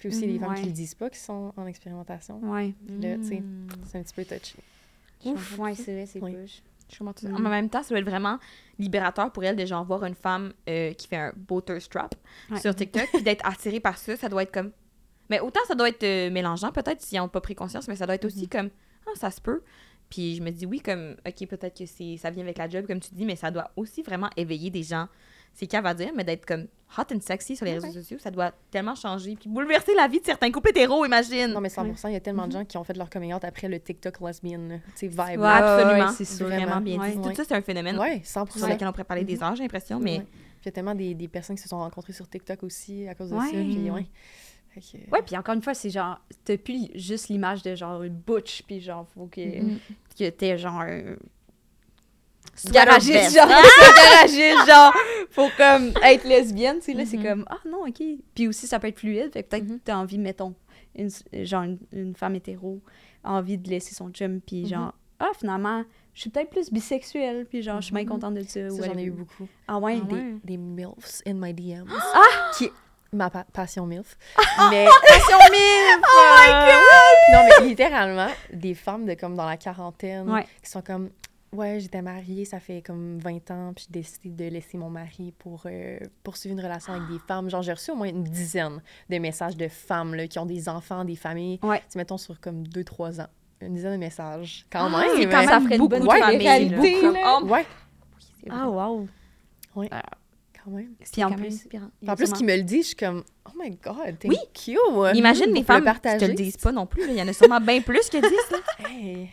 [0.00, 0.66] Puis aussi les mhm, femmes qui ouais.
[0.66, 2.40] le disent pas qui sont en expérimentation.
[2.50, 2.74] ouais.
[2.88, 3.68] Là, tu sais, Mm.
[3.84, 4.56] c'est un petit peu touchy.
[5.26, 6.34] Ouf, ouais, c'est vrai, c'est Oui.
[6.34, 6.62] push.
[6.90, 7.28] Je comprends tout ça.
[7.32, 7.46] Mm.
[7.46, 8.38] En même temps, ça doit être vraiment
[8.78, 12.14] libérateur pour elle de genre voir une femme euh, qui fait un beau thirst trap
[12.50, 12.58] Ouais.
[12.60, 14.72] sur TikTok puis d'être attirée par ça, ça doit être comme
[15.28, 18.04] mais autant ça doit être euh, mélangeant peut-être s'ils n'ont pas pris conscience, mais ça
[18.06, 18.70] doit être aussi comme
[19.06, 19.62] ah ça se peut.
[20.08, 22.84] Puis je me dis oui comme OK, peut-être que c'est ça vient avec la job
[22.86, 25.06] comme tu dis, mais ça doit aussi vraiment éveiller des gens.
[25.52, 26.66] C'est qu'à va dire, mais d'être comme
[26.98, 30.20] hot and sexy sur les réseaux sociaux, ça doit tellement changer puis bouleverser la vie
[30.20, 31.48] de certains couples hétéros, imagine.
[31.48, 33.44] Non, mais 100%, il y a tellement de gens qui ont fait leur coming out
[33.44, 34.80] après le TikTok lesbian.
[34.96, 35.40] Tu sais, vibe.
[35.40, 35.46] Ouais.
[35.48, 36.46] Absolument, ouais, c'est sûr.
[36.46, 37.12] vraiment bien Ouais.
[37.12, 37.18] dit.
[37.18, 37.28] Ouais.
[37.30, 38.58] Tout ça c'est un phénomène Ouais, 100%.
[38.58, 40.24] sur lequel on pourrait parler des heures, j'ai l'impression, mais Ouais.
[40.24, 43.06] Puis il y a tellement des, des personnes qui se sont rencontrées sur TikTok aussi
[43.08, 43.44] à cause de ça.
[43.50, 44.06] Puis ouais.
[45.10, 48.62] Ouais, puis encore une fois, c'est genre, t'as plus juste l'image de genre une butch,
[48.62, 49.78] puis genre, faut que, Mm.
[50.18, 50.82] que t'aies genre
[52.70, 53.48] Garagiste, genre,
[53.96, 54.92] garagiste, genre,
[55.30, 57.24] faut comme être lesbienne, tu sais, là, c'est Mhm.
[57.24, 58.02] comme, ah non, ok.
[58.34, 60.54] Puis aussi, ça peut être fluide, fait que peut-être que t'as envie, mettons,
[60.96, 61.10] une,
[61.44, 62.80] genre, une, une femme hétéro
[63.24, 64.68] a envie de laisser son chum, puis Mhm.
[64.68, 65.84] genre, ah, finalement,
[66.14, 68.08] je suis peut-être plus bisexuelle, puis genre, je suis bien Mhm.
[68.10, 68.68] contente de ça.
[68.70, 69.46] Ça, j'en ai eu beaucoup.
[69.68, 69.98] Ah ouais?
[70.02, 70.34] Ah Des, ouais.
[70.44, 71.86] des MILFs in my DMs.
[72.14, 72.50] Ah!
[72.56, 72.70] Qui
[73.12, 74.16] ma pa- passion MILF.
[74.70, 76.00] Mais Passion mille!
[76.02, 77.32] Oh my god!
[77.32, 80.46] non, mais littéralement, des femmes de comme dans la quarantaine Ouais.
[80.62, 81.10] qui sont comme
[81.52, 85.32] Ouais, j'étais mariée, ça fait comme 20 ans, puis j'ai décidé de laisser mon mari
[85.36, 87.50] pour euh, poursuivre une relation avec des femmes.
[87.50, 90.68] Genre, j'ai reçu au moins une dizaine de messages de femmes là, qui ont des
[90.68, 91.82] enfants, des familles, Ouais.
[91.90, 93.26] tu mettons sur comme 2-3 ans.
[93.62, 94.64] une dizaine de messages.
[94.72, 95.10] Quand Ah, même.
[95.16, 97.10] c'est mais- quand ça même ferait beaucoup de familles, télé-réalité, là.
[97.12, 97.38] là.
[97.42, 97.66] Oh, Ouais,
[98.40, 98.58] c'est vrai.
[98.62, 99.06] Ah, wow.
[99.74, 100.94] quand même.
[101.12, 101.68] Puis en quand même plus.
[102.08, 104.38] En plus, qu'il me le dit, je suis comme, oh my god, thank Oui.
[104.66, 104.78] you.
[105.14, 107.02] Imagine les le femmes qui te le disent pas non plus.
[107.08, 108.22] Il y en a sûrement bien plus que 10.
[108.50, 108.58] Là.
[108.88, 109.30] Hey,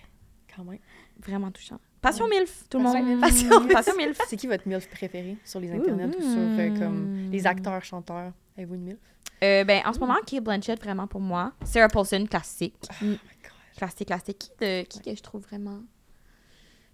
[0.53, 0.80] quand même.
[1.26, 1.80] Vraiment touchant.
[2.08, 3.03] Passion MILF, tout le monde.
[3.03, 3.20] MILF.
[3.20, 4.18] Passion, Passion MILF.
[4.30, 8.32] C'est qui votre MILF préféré sur les internets ou sur euh, comme les acteurs, chanteurs?
[8.58, 8.97] Avez-vous une MILF?
[9.43, 11.51] Euh, ben, en ce moment, Kate Blanchett, vraiment pour moi.
[11.66, 12.76] Sarah Paulson, classique.
[12.89, 13.51] Oh my god.
[13.76, 14.38] Classique, classique.
[14.39, 15.80] Qui, de, qui que je trouve vraiment?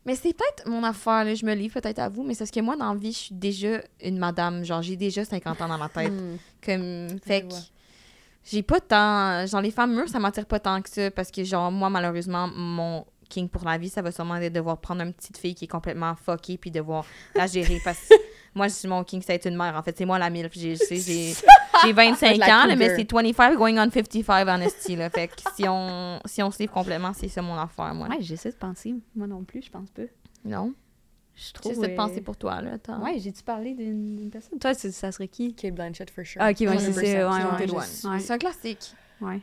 [0.04, 1.36] Mais c'est peut-être mon affaire, là.
[1.36, 3.18] Je me livre peut-être à vous, mais c'est parce que moi, dans la vie, je
[3.20, 4.66] suis déjà une madame.
[4.66, 6.12] Genre, j'ai déjà 50 ans dans ma tête.
[6.12, 6.38] Hmm.
[6.66, 7.54] Comme, fait que
[8.44, 9.46] j'ai pas tant.
[9.46, 12.48] Genre, les femmes mûres, ça m'attire pas tant que ça parce que, genre, moi, malheureusement,
[12.48, 15.56] mon king pour la vie, ça va sûrement être de devoir prendre une petite fille
[15.56, 17.06] qui est complètement fuckée puis devoir
[17.36, 18.14] la gérer parce que
[18.56, 19.76] moi, je suis mon king, c'est être une mère.
[19.76, 20.48] En fait, c'est moi la mille.
[20.54, 21.34] J'ai j'ai- j'ai-
[21.84, 25.10] j'ai 25 La ans, là, mais c'est 25 going on 55 en esti, là.
[25.10, 28.08] Fait que si on, si on se livre complètement, c'est ça mon affaire, moi.
[28.10, 28.94] Ouais, j'essaie de penser.
[29.16, 30.04] Moi non plus, je pense pas.
[30.46, 30.74] Non?
[31.36, 31.74] Je trouve.
[31.74, 32.74] J'essaie de euh, penser pour toi, là.
[32.74, 33.02] attends.
[33.04, 34.60] Ouais, j'ai-tu parlé d'une d'une personne?
[34.60, 35.56] Toi, c'est- ça serait qui?
[35.56, 36.40] Kate Blanchett, for sure.
[36.40, 36.94] Ah, ok, ouais, c'est 100%.
[36.94, 37.02] ça,
[37.66, 37.72] ouais,
[38.12, 38.20] Ouais.
[38.20, 38.94] C'est un classique.
[39.20, 39.42] Ouais.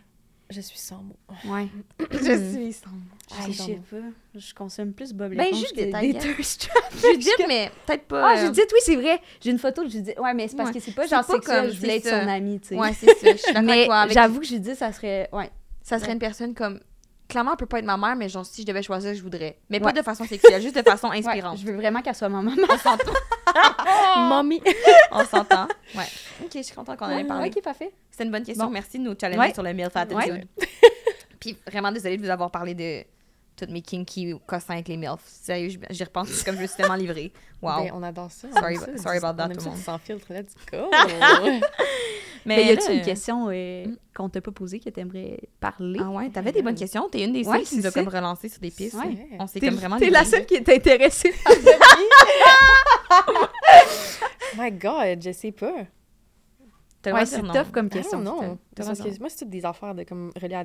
[0.50, 1.16] Je suis sans mots.
[1.52, 1.68] Ouais.
[2.12, 2.90] Je suis sans
[3.32, 3.96] Ah, sais je sais pas.
[4.34, 7.00] Je consomme plus Bob Ben, l'éponge Judith, des thirst traps.
[7.12, 8.28] Judith, mais peut-être pas.
[8.32, 9.20] Ah, euh, Judith, oui, c'est vrai.
[9.40, 10.18] J'ai une photo de Judith.
[10.18, 10.74] Ouais, mais c'est parce Ouais.
[10.74, 11.62] que c'est pas C'est genre pas sexuel.
[11.62, 12.22] comme- Je voulais être c'est ça.
[12.24, 12.74] son amie, tu sais.
[12.76, 13.32] Ouais, c'est ça.
[13.32, 13.96] Je suis d'accord avec mais toi.
[14.00, 15.28] avec- j'avoue que Judith, ça serait.
[15.32, 15.48] Ouais.
[15.82, 16.80] Ça serait une personne comme.
[17.28, 19.56] Clairement, elle peut pas être ma mère, mais genre, si je devais choisir, je voudrais.
[19.68, 21.58] Mais pas de façon sexuelle, juste de façon Ouais, inspirante.
[21.58, 22.60] je veux vraiment qu'elle soit ma maman.
[22.68, 23.12] On s'entend.
[24.28, 24.60] Mommy!
[25.12, 25.68] On s'entend.
[25.94, 26.04] Ouais.
[26.42, 27.48] Ok, je suis contente qu'on en ait parlé.
[27.54, 27.92] Ok, parfait.
[28.20, 28.66] C'est une bonne question.
[28.66, 28.70] Bon.
[28.72, 29.54] Merci de nous challenger Ouais.
[29.54, 30.30] sur le MILF attitude.
[30.30, 30.44] Ouais.
[31.40, 33.02] Puis vraiment désolée de vous avoir parlé de
[33.56, 35.20] toutes mes kinky cossins avec les MILF.
[35.24, 37.32] Sérieux, j'y- j'y repense c'est comme je me suis tellement livrée.
[37.62, 37.84] Wow.
[37.84, 38.48] Ben, on adore ça.
[38.50, 39.78] on Sorry about- ça, sorry about that, on tout le monde.
[39.78, 40.90] Sans filtre, let's go!
[42.46, 43.96] Mais y a-tu là, une question euh, Mm.
[44.16, 45.98] qu'on t'a pas posée que t'aimerais parler?
[46.02, 47.06] Ah ouais, t'avais des bonnes questions.
[47.10, 48.94] T'es une des Ouais, seules qui nous a comme relancé sur des pistes.
[48.94, 49.28] Ouais.
[49.38, 51.54] On s'est T'es comme vraiment t'es la seule qui est intéressée par
[53.28, 53.46] oh
[54.58, 55.84] my god, je sais pas.
[57.06, 57.52] Ouais, c'est non.
[57.52, 58.20] tough comme Ah question.
[58.20, 58.58] non, non.
[58.76, 60.64] Parce que moi, c'est toutes des affaires de comme reliées à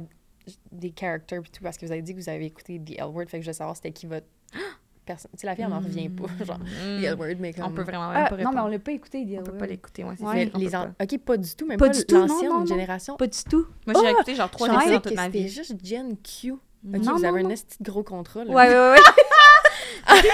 [0.71, 3.05] des characters et tout, parce que vous avez dit que vous avez écouté The L
[3.05, 4.27] Word, fait que je veux savoir c'était qui votre
[5.05, 5.31] personne.
[5.33, 7.01] Tu sais, la fille, elle n'en revient pas, genre, Mm.
[7.01, 7.65] The L Word, mais comme...
[7.65, 8.55] On peut vraiment même Ah, pas non, répondre.
[8.55, 9.67] mais on l'a pas écouté, The On peut L pas Word.
[9.69, 10.91] l'écouter, ouais, c'est ça, les pas.
[11.01, 12.65] Ok, pas du tout, même Pas pas, du tout, non, l'ancienne non, non.
[12.65, 13.15] génération.
[13.17, 13.65] Pas du tout.
[13.87, 14.11] Moi, j'ai Ah!
[14.11, 15.49] écouté genre trois épisodes toute ma c'était vie.
[15.49, 16.51] juste Gen Q.
[16.51, 17.49] Ok, Non, vous non, avez non.
[17.49, 18.51] un de gros contrat, là.
[18.53, 18.97] Ouais, ouais, ouais.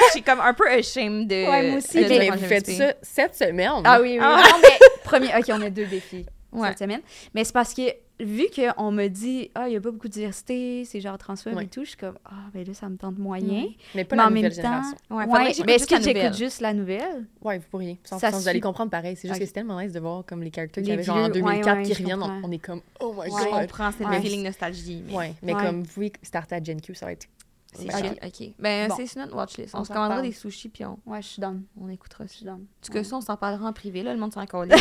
[0.08, 1.36] Je suis comme un peu ashamed de.
[1.50, 1.98] Ouais, moi aussi.
[1.98, 3.72] de Ok, dire mais vous j'ai faites ça cette semaine.
[3.84, 4.20] Ah oui, oui.
[4.22, 4.44] Ah.
[4.52, 5.28] Non, mais premier.
[5.38, 6.68] Ok, on a deux défis Ouais.
[6.70, 7.02] cette semaine.
[7.34, 7.82] Mais c'est parce que
[8.20, 11.56] vu qu'on me dit, ah, il n'y a pas beaucoup de diversité, c'est genre transphobe
[11.56, 11.64] Ouais.
[11.64, 13.68] et tout, je suis comme, ah, ben là, ça me tente moyen.
[13.96, 14.98] Mais pas mais la en même nouvelle temps, génération.
[15.10, 15.26] Ouais,
[15.66, 17.26] mais est-ce que j'écoute juste la nouvelle?
[17.42, 18.00] Ouais, vous pourriez.
[18.04, 19.16] Sans, Ça sans- vous allez comprendre pareil.
[19.16, 21.16] C'est juste que c'est tellement nice de voir comme les characters qu'il y avait genre
[21.18, 22.22] en vieux, ouais, 2004 ouais, qui reviennent.
[22.22, 23.50] On, on est comme, oh my god.
[23.62, 24.18] comprends, c'est Ouais.
[24.18, 25.04] le feeling nostalgie.
[25.08, 25.64] Mais Ouais, mais Ouais.
[25.66, 27.28] comme vous starter à Gen Q, ça va être.
[27.74, 27.96] C'est Ok.
[28.02, 28.20] chill.
[28.24, 28.56] Ok.
[28.60, 28.96] Ben, Bon.
[28.98, 29.74] c'est sur notre watchlist.
[29.76, 31.64] On, On se commandera des sushis puis on, Ouais, je suis down.
[31.80, 32.36] on écoutera Je ça.
[32.36, 32.56] suis down.
[32.62, 33.04] En tout cas, Ouais.
[33.06, 34.14] ça, on s'en parlera en privé, là.
[34.14, 34.76] Le monde s'en encore mais...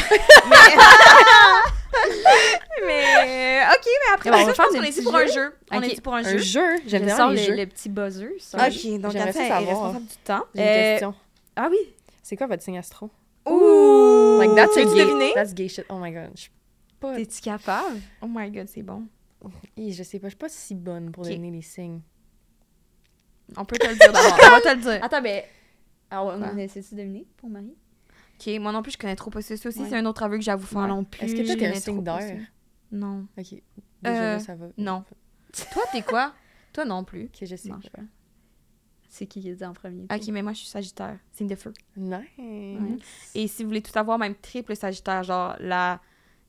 [2.87, 3.61] mais.
[3.71, 5.27] Ok, mais après, Bon, on ça, va je faire pense qu'on est ici pour un
[5.27, 5.55] jeu.
[5.71, 6.39] On est ici pour un Un jeu.
[6.39, 6.77] jeu.
[6.87, 7.57] J'aime Je bien les le, jeux.
[7.57, 8.37] le petit buzzer.
[8.41, 8.59] ça.
[8.67, 9.67] Ok, donc J'aimerais ça Attends est savoir.
[9.93, 10.45] responsable du temps.
[10.55, 11.15] J'ai une Euh, question.
[11.57, 11.79] Ah oui.
[12.23, 13.11] C'est quoi votre signe astro?
[13.47, 14.39] Ouh!
[14.41, 15.05] Like, that's a gay.
[15.05, 15.33] deviner?
[15.35, 15.85] That's gay shit.
[15.89, 16.31] Oh my god.
[16.35, 16.51] Je suis
[16.99, 17.15] pas.
[17.17, 18.01] T'es-tu capable?
[18.23, 19.05] Oh my god, c'est bon.
[19.79, 22.01] Je sais pas, je suis pas si bonne pour donner les signes.
[23.57, 24.39] On peut te le dire d'abord.
[24.43, 25.05] On va te le dire.
[25.05, 25.43] Attends, ben.
[26.11, 27.75] Alors, on essaie-tu de deviner pour Marie?
[28.39, 29.55] Ok, moi non plus, je connais trop pas ça.
[29.55, 29.73] Aussi, Ouais.
[29.89, 30.87] c'est un autre aveu que j'ai à vous faire.
[30.89, 31.23] Non plus.
[31.25, 32.41] Est-ce que je toi, t'es un connais signe d'air?
[32.91, 33.27] Non.
[33.39, 33.55] Ok.
[34.03, 34.67] Déjà, Euh, ça va.
[34.79, 35.05] non.
[35.73, 36.33] Toi, t'es quoi?
[36.73, 37.25] Toi non plus.
[37.27, 37.69] Ok, je sais.
[37.69, 38.03] Non, je sais pas.
[39.09, 40.05] C'est qui qui dit en premier?
[40.13, 41.19] Ok, mais moi, je suis Sagittaire.
[41.33, 41.73] Signe de feu.
[41.97, 42.21] Nice.
[43.35, 46.01] Et si vous voulez tout savoir, même triple Sagittaire, genre la.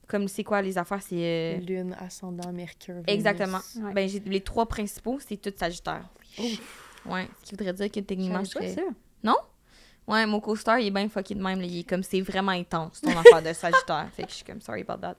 [0.08, 1.16] Comme c'est quoi les affaires, c'est.
[1.16, 3.02] euh, Lune, ascendant, Mercure.
[3.08, 3.60] Exactement.
[3.78, 3.94] Ouais.
[3.94, 6.08] Ben, j'ai les trois principaux, c'est tout Sagittaire.
[7.06, 8.76] Ouais, ce qui voudrait dire que techniquement, je pas serais.
[8.76, 8.82] ça.
[10.08, 11.60] Ouais, mon co-star, il est bien fucké de même.
[11.60, 11.66] là.
[11.66, 14.10] Il est comme, c'est vraiment intense, ton affaire de Sagittaire.
[14.14, 15.16] Fait que je suis comme, sorry about that.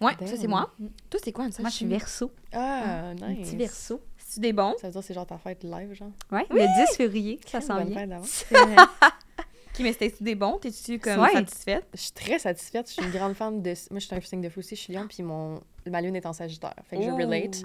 [0.00, 0.72] Ouais, ça, c'est moi.
[1.10, 2.30] Toi, c'est quoi, un Moi, je suis verso.
[2.52, 3.48] Ah, nice.
[3.48, 4.00] petit verso.
[4.16, 4.74] C'est des bons?
[4.80, 6.12] Ça veut dire que c'est genre ta fête live, genre?
[6.30, 7.78] Ouais, le 10 février, ça Quelle s'en
[9.80, 10.58] Ok, mais c'était des bons?
[10.58, 11.32] T'es-tu comme Ouais.
[11.32, 11.86] satisfaite?
[11.94, 12.86] Je suis très satisfaite.
[12.88, 13.70] Je suis une grande fan de.
[13.90, 14.76] Moi, je suis un signe de feu aussi.
[14.76, 15.60] Je suis lion, puis mon...
[15.90, 16.74] ma lune est en sagittaire.
[16.84, 17.62] Fait que je relate.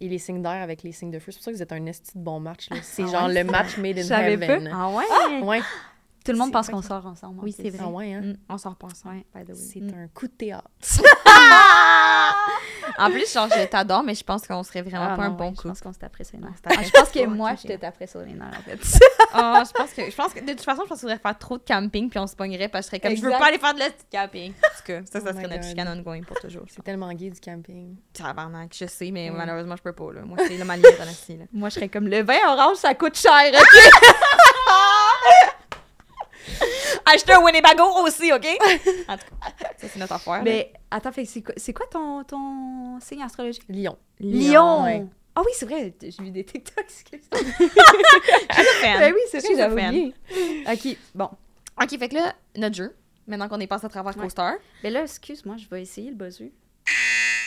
[0.00, 1.32] Et les signes d'air avec les signes de feu.
[1.32, 2.70] C'est pour ça que vous êtes un esti de bon match.
[2.70, 2.76] là.
[2.82, 3.42] C'est Ah genre ouais?
[3.44, 4.70] le match made in heaven.
[4.72, 5.40] Ah ouais?
[5.42, 5.60] Ouais.
[6.24, 7.40] Tout le monde C'est pense qu'on que- sort ensemble.
[7.40, 7.78] en Oui, c'est vrai.
[7.82, 8.20] Ah ouais, hein?
[8.20, 9.02] Mm, on s'en repense.
[9.06, 9.54] Ouais, by the way.
[9.54, 9.94] C'est Mm.
[9.94, 10.68] un coup de théâtre.
[12.98, 15.44] En plus, genre, je t'adore, mais je pense qu'on serait vraiment Ah pas un bon
[15.44, 15.68] ouais, Je couple.
[15.68, 16.54] pense qu'on se taperait sur les nerfs.
[16.64, 18.78] Ah, je pense que moi, je te taperais sur les nerfs, en fait.
[19.34, 21.38] Ah, je pense que je pense que de toute façon, je pense qu'il faudrait faire
[21.38, 23.40] trop de camping puis on se pognerait parce que je serais comme je veux Exact.
[23.40, 24.52] pas aller faire de la petite camping.
[24.60, 26.64] Parce que ça, ça Oh serait notre chicane ongoing pour toujours.
[26.68, 27.96] C'est tellement gay du camping.
[28.14, 29.36] Tabarnak, je sais, mais Ouais.
[29.36, 30.22] malheureusement, je peux pas, là.
[30.22, 31.46] Moi, c'est le dans la style.
[31.52, 33.52] Moi, je serais comme le vin orange, ça coûte cher.
[33.52, 33.92] ok?
[37.14, 38.46] Acheter un Winnebago aussi, OK?
[39.08, 40.34] En tout cas, ça, c'est notre affaire.
[40.34, 40.42] là.
[40.42, 43.62] Mais attends, c'est quoi, c'est quoi ton, ton signe astrologique?
[43.68, 43.96] Lion.
[44.20, 44.84] Lion!
[44.84, 45.06] ouais.
[45.34, 46.84] Ah oui, c'est vrai, j'ai vu des TikToks.
[47.12, 47.20] je suis
[48.80, 48.98] fan.
[48.98, 50.12] Ben oui, c'est vrai.
[50.72, 51.30] OK, bon.
[51.80, 52.96] OK, fait que là, notre jeu,
[53.26, 54.22] maintenant qu'on est passé à travers Ouais.
[54.24, 56.52] CoStar, Mais là, excuse-moi, je vais essayer le buzzer.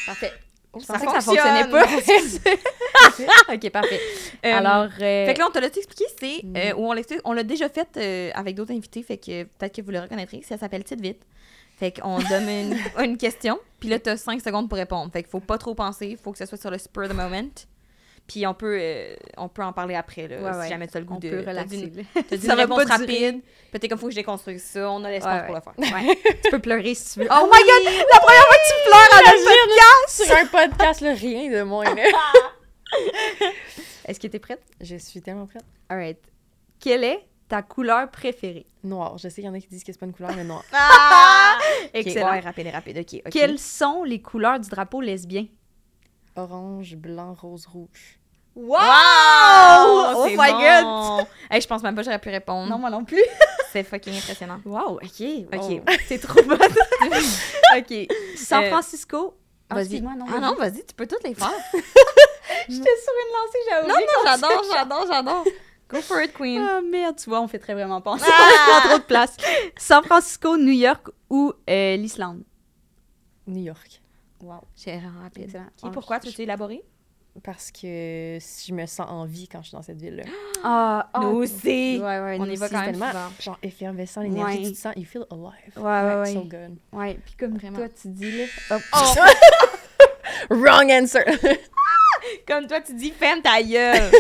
[0.06, 0.32] Parfait.
[0.80, 1.84] Je ça pensais que ça fonctionnait pas.
[3.54, 4.00] OK, parfait.
[4.46, 6.56] Euh, Alors, euh, Fait que là, on te l'a expliqué, c'est Mm.
[6.56, 9.82] euh, on l'explique- on l'a déjà fait euh, avec d'autres invités, fait que peut-être que
[9.82, 10.42] vous le reconnaîtrez.
[10.48, 11.22] Ça s'appelle Tite Vite.
[11.78, 15.12] Fait qu'on donne une, une question, puis là, t'as 5 secondes pour répondre.
[15.12, 17.14] Fait qu'il faut pas trop penser, faut que ce soit sur le spur of the
[17.16, 17.50] moment.
[18.32, 20.70] Puis on peut, euh, on peut en parler après, là, Ouais, si ouais.
[20.70, 21.30] jamais tu as le goût on de.
[21.30, 21.44] peut
[21.76, 22.06] une-
[22.40, 23.42] Ça va réponse pas rapide.
[23.72, 25.74] Peut-être comme faut que je déconstruise ça, on a l'espace Ouais, pour le faire.
[25.94, 26.18] Ouais.
[26.46, 27.28] tu peux pleurer si tu veux.
[27.30, 27.84] Oh Oh, my god!
[28.14, 30.26] La première fois que tu pleures à notre podcast!
[30.26, 31.84] Sur un podcast, là, rien de moins.
[34.06, 34.62] Est-ce que t'es prête?
[34.80, 35.64] Je suis tellement prête.
[35.90, 36.20] Alright.
[36.80, 38.66] Quelle est ta couleur préférée?
[38.84, 39.18] Noir.
[39.18, 40.64] Je sais qu'il y en a qui disent que c'est pas une couleur, mais noir.
[40.74, 41.58] Ah!
[41.94, 42.28] Excellent.
[42.28, 42.98] Ok, ouais, rapide, rapide.
[43.00, 43.32] Ok, ok.
[43.32, 45.46] Quelles sont les couleurs du drapeau lesbien?
[46.36, 48.18] Orange, blanc, rose, rouge.
[48.56, 48.78] Wow!
[48.80, 51.18] Oh, oh c'est my bon.
[51.18, 51.28] god!
[51.50, 52.70] Hey, je pense même pas que j'aurais pu répondre.
[52.70, 53.24] Non, moi non plus.
[53.72, 54.60] C'est fucking impressionnant.
[54.66, 55.24] Wow, ok.
[55.54, 55.82] Ok.
[56.08, 56.60] C'est trop bonne.
[57.78, 58.08] ok.
[58.36, 59.38] San Euh, Francisco.
[59.70, 60.02] Ah, Vas-y.
[60.02, 60.26] non.
[60.34, 61.50] Ah non, vas-y, tu peux toutes les faire.
[61.74, 65.44] J'étais sur une lancée, j'avais non, oublié non, j'adore, j'adore, j'adore.
[65.90, 66.62] Go for it, queen.
[66.62, 68.26] Ah merde, tu vois, on fait très vraiment penser.
[68.28, 68.50] Ah!
[68.50, 69.38] On prend trop de place.
[69.78, 72.44] San Francisco, New York ou euh, l'Islande?
[73.48, 74.02] New York.
[74.42, 74.62] Wow.
[74.76, 75.44] J'ai vraiment rapide.
[75.46, 75.66] Excellent.
[75.84, 76.20] Ok, pourquoi?
[76.20, 76.84] tu veux élaborer?
[77.44, 80.24] Parce que je me sens en vie quand je suis dans cette ville-là.
[80.64, 81.98] Ah, ah, Nous aussi.
[82.00, 83.30] Ouais, ouais, On y va aussi, quand même tellement souvent.
[83.40, 84.64] genre effervescent, l'énergie, Ouais.
[84.66, 85.74] tu te sens, you feel alive.
[85.76, 86.34] Ouais, ouais, ouais.
[86.34, 86.78] So good.
[86.92, 87.78] Ouais, puis comme Vraiment.
[87.80, 88.46] toi, tu dis, là...
[88.70, 88.82] hop.
[88.94, 89.14] Oh,
[90.52, 91.24] Wrong answer!
[92.48, 94.12] comme toi, tu dis, ferme ta gueule.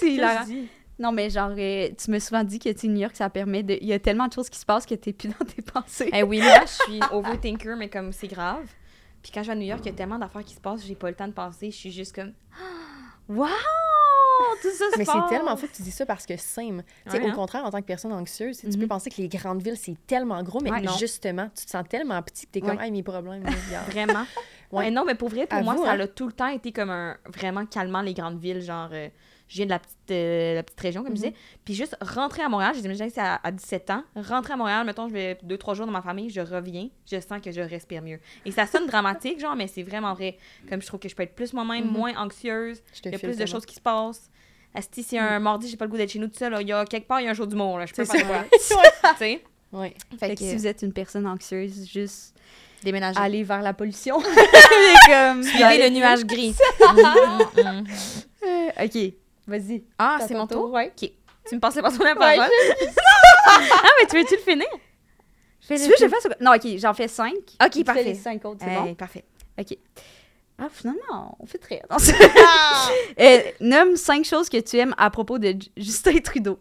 [0.00, 0.44] c'est hilarant.
[0.98, 3.76] Non, mais genre, euh, tu m'as souvent dit que, tu New York, ça permet de...
[3.82, 6.08] Il y a tellement de choses qui se passent que t'es plus dans tes pensées.
[6.14, 8.64] Eh oui, moi, je suis overthinker, mais comme c'est grave.
[9.26, 10.86] Puis quand je vais à New York, il y a tellement d'affaires qui se passent,
[10.86, 11.72] j'ai pas le temps de penser.
[11.72, 12.32] Je suis juste comme,
[13.28, 13.44] wow,
[14.62, 16.80] tout ça se Mais c'est tellement fou que tu dis ça parce que sais, Ouais,
[17.20, 17.32] au hein?
[17.34, 20.40] contraire, en tant que personne anxieuse, tu peux penser que les grandes villes, c'est tellement
[20.44, 22.84] gros, mais Ouais, justement, tu te sens tellement petit que t'es comme, Ouais.
[22.84, 23.42] hey, mes problèmes.
[23.88, 24.26] Vraiment.
[24.70, 24.84] Ouais.
[24.84, 25.98] Ouais, non, mais pour vrai, pour moi, ça hein?
[25.98, 28.60] a tout le temps été comme un vraiment calmant les grandes villes.
[28.62, 29.08] Genre, euh,
[29.48, 31.30] je viens de la petite, euh, la petite région, comme je Mhm.
[31.30, 31.34] disais.
[31.64, 34.02] Puis juste rentrer à Montréal, j'ai déménagé ici à, à 17 ans.
[34.16, 37.20] Rentrer à Montréal, mettons, je vais deux, trois jours dans ma famille, je reviens, je
[37.20, 38.18] sens que je respire mieux.
[38.44, 40.36] Et ça sonne dramatique, genre, mais c'est vraiment vrai.
[40.68, 41.92] Comme je trouve que je peux être plus moi-même, Mhm.
[41.92, 42.82] moins anxieuse.
[43.04, 44.30] Il y a plus de choses qui se passent.
[44.74, 46.72] Asti, si un mardi, j'ai pas le goût d'être chez nous tout seul, il y
[46.72, 47.86] a quelque part, il y a un jour d'humour, là.
[47.86, 48.20] Je peux ça.
[48.22, 48.44] quoi?
[48.52, 48.58] tu
[49.18, 49.42] sais?
[49.72, 49.94] Ouais.
[50.18, 52.34] Fait, Fait que, que si vous êtes une personne anxieuse, juste
[52.82, 53.18] déménager.
[53.18, 54.18] aller vers la pollution.
[55.06, 55.42] Comme...
[55.42, 56.54] Suivez le nuage gris.
[56.80, 57.84] Mm, mm, mm.
[58.44, 59.12] Euh, OK,
[59.46, 59.84] vas-y.
[59.98, 60.70] Ah, C'est mon tour?
[60.72, 60.92] ouais.
[61.00, 61.10] OK.
[61.48, 62.50] Tu me passais pas ton la Ouais, parole?
[63.46, 64.66] ah, mais tu veux-tu le finir?
[65.66, 66.26] Tu veux que je fasse...
[66.40, 67.34] Non, OK, j'en fais cinq.
[67.62, 68.04] OK, Tu fais parfait.
[68.04, 68.94] les cinq autres, c'est Hey, bon?
[68.94, 69.24] parfait.
[69.58, 69.76] OK.
[70.58, 71.82] Ah, finalement, on fait très...
[71.90, 72.14] Non, c'est-
[73.20, 76.58] Euh, nomme cinq choses que tu aimes à propos de Justin Trudeau.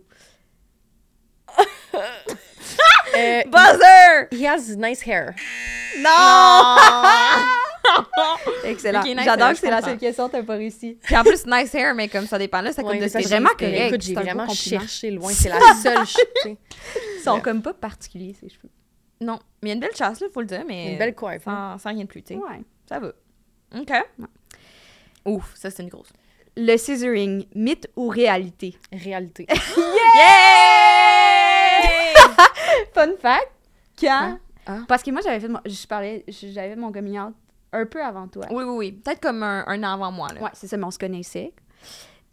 [3.16, 4.28] Euh, Buzzer!
[4.34, 5.34] he has nice hair.
[6.00, 6.76] Non!
[8.66, 9.04] Excellent.
[9.04, 10.98] Nice, J'adore que c'est la seule question, t'as pas réussi.
[11.04, 13.10] Puis en plus, nice hair, mais comme ça dépend là, ça coûte Ouais, de mais
[13.10, 13.88] ça, ce j'ai- vraiment correct.
[13.88, 15.30] Écoute, j'ai C'est vraiment cherché loin.
[15.34, 16.58] C'est la seule ch- tu sais.
[17.18, 18.70] Ils sont comme pas particuliers, ces cheveux.
[19.22, 20.92] Non, mais il y a une belle chasse, là, faut le dire, mais.
[20.94, 21.48] Une belle coiffe.
[21.48, 21.76] hein.
[21.78, 22.40] Sans, sans rien de plus, tu sais.
[22.40, 22.62] Ouais.
[22.88, 23.12] Ça va.
[23.78, 23.92] OK.
[25.26, 26.10] Ouf, ça, c'est une grosse.
[26.58, 28.78] Le scissoring, mythe ou réalité?
[28.92, 29.48] Réalité.
[30.16, 32.16] Yeah!
[32.94, 33.52] Fun fact,
[34.00, 34.10] quand...
[34.12, 34.40] Hein?
[34.66, 34.80] Ah.
[34.88, 35.60] Parce que moi, j'avais fait mon...
[35.66, 36.24] Je parlais...
[36.28, 37.34] J'avais mon coming out
[37.76, 38.46] un peu avant toi.
[38.52, 38.92] oui, oui, oui.
[38.92, 40.42] Peut-être comme un, un an avant moi, là.
[40.42, 41.54] Ouais, c'est ça, mais on se connaissait.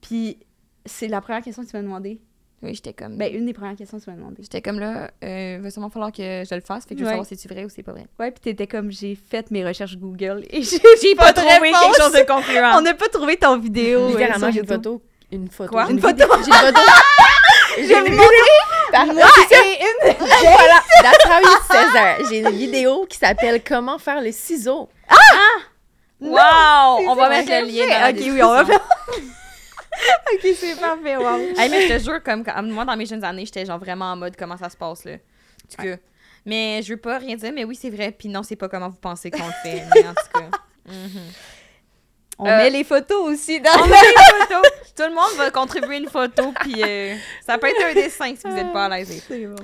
[0.00, 0.38] Puis,
[0.86, 2.20] c'est la première question que tu m'as demandé.
[2.62, 3.16] Oui, j'étais comme.
[3.16, 4.36] Ben, une des premières questions que tu m'as demandé.
[4.42, 7.04] J'étais comme là, euh, il va sûrement falloir que je le fasse, fait que je
[7.04, 7.14] veux Ouais.
[7.14, 8.06] savoir si c'est vrai ou c'est pas vrai.
[8.20, 12.00] Ouais, puis t'étais comme, j'ai fait mes recherches Google et j'ai J'ai pas trouvé quelque
[12.00, 12.72] chose de concluant.
[12.78, 14.00] On n'a pas trouvé ton vidéo.
[14.04, 15.02] euh, Littéralement, j'ai une photo.
[15.32, 15.72] Une photo.
[15.72, 15.86] Quoi?
[15.86, 16.16] J'ai Une photo?
[16.44, 16.80] J'ai une photo.
[17.78, 19.12] Je vais vous montrer.
[19.14, 19.24] Moi
[19.82, 20.14] une.
[20.18, 22.18] voilà, that's how that.
[22.28, 24.88] J'ai une vidéo qui s'appelle Comment faire le ciseau.
[26.20, 26.98] Wow!
[27.00, 28.80] C'est On ça, va mettre le lien dans la Ok, oui, on va faire.
[30.34, 31.38] ok, c'est parfait, wow.
[31.58, 34.12] Hey, mais je te jure, comme quand- moi, dans mes jeunes années, j'étais genre vraiment
[34.12, 35.16] en mode comment ça se passe, là.
[36.44, 38.10] Mais je veux pas rien dire, mais oui, c'est vrai.
[38.12, 39.82] Puis non, c'est pas comment vous pensez qu'on le fait.
[39.94, 40.58] mais en tout cas.
[40.86, 41.20] Mhm.
[42.42, 43.96] On Euh, met les photos aussi dans On met des
[44.48, 44.70] photos.
[44.96, 47.14] Tout le monde va contribuer une photo, puis euh,
[47.46, 49.22] ça peut être un dessin si vous êtes pas à l'aise.
[49.28, 49.54] C'est bon.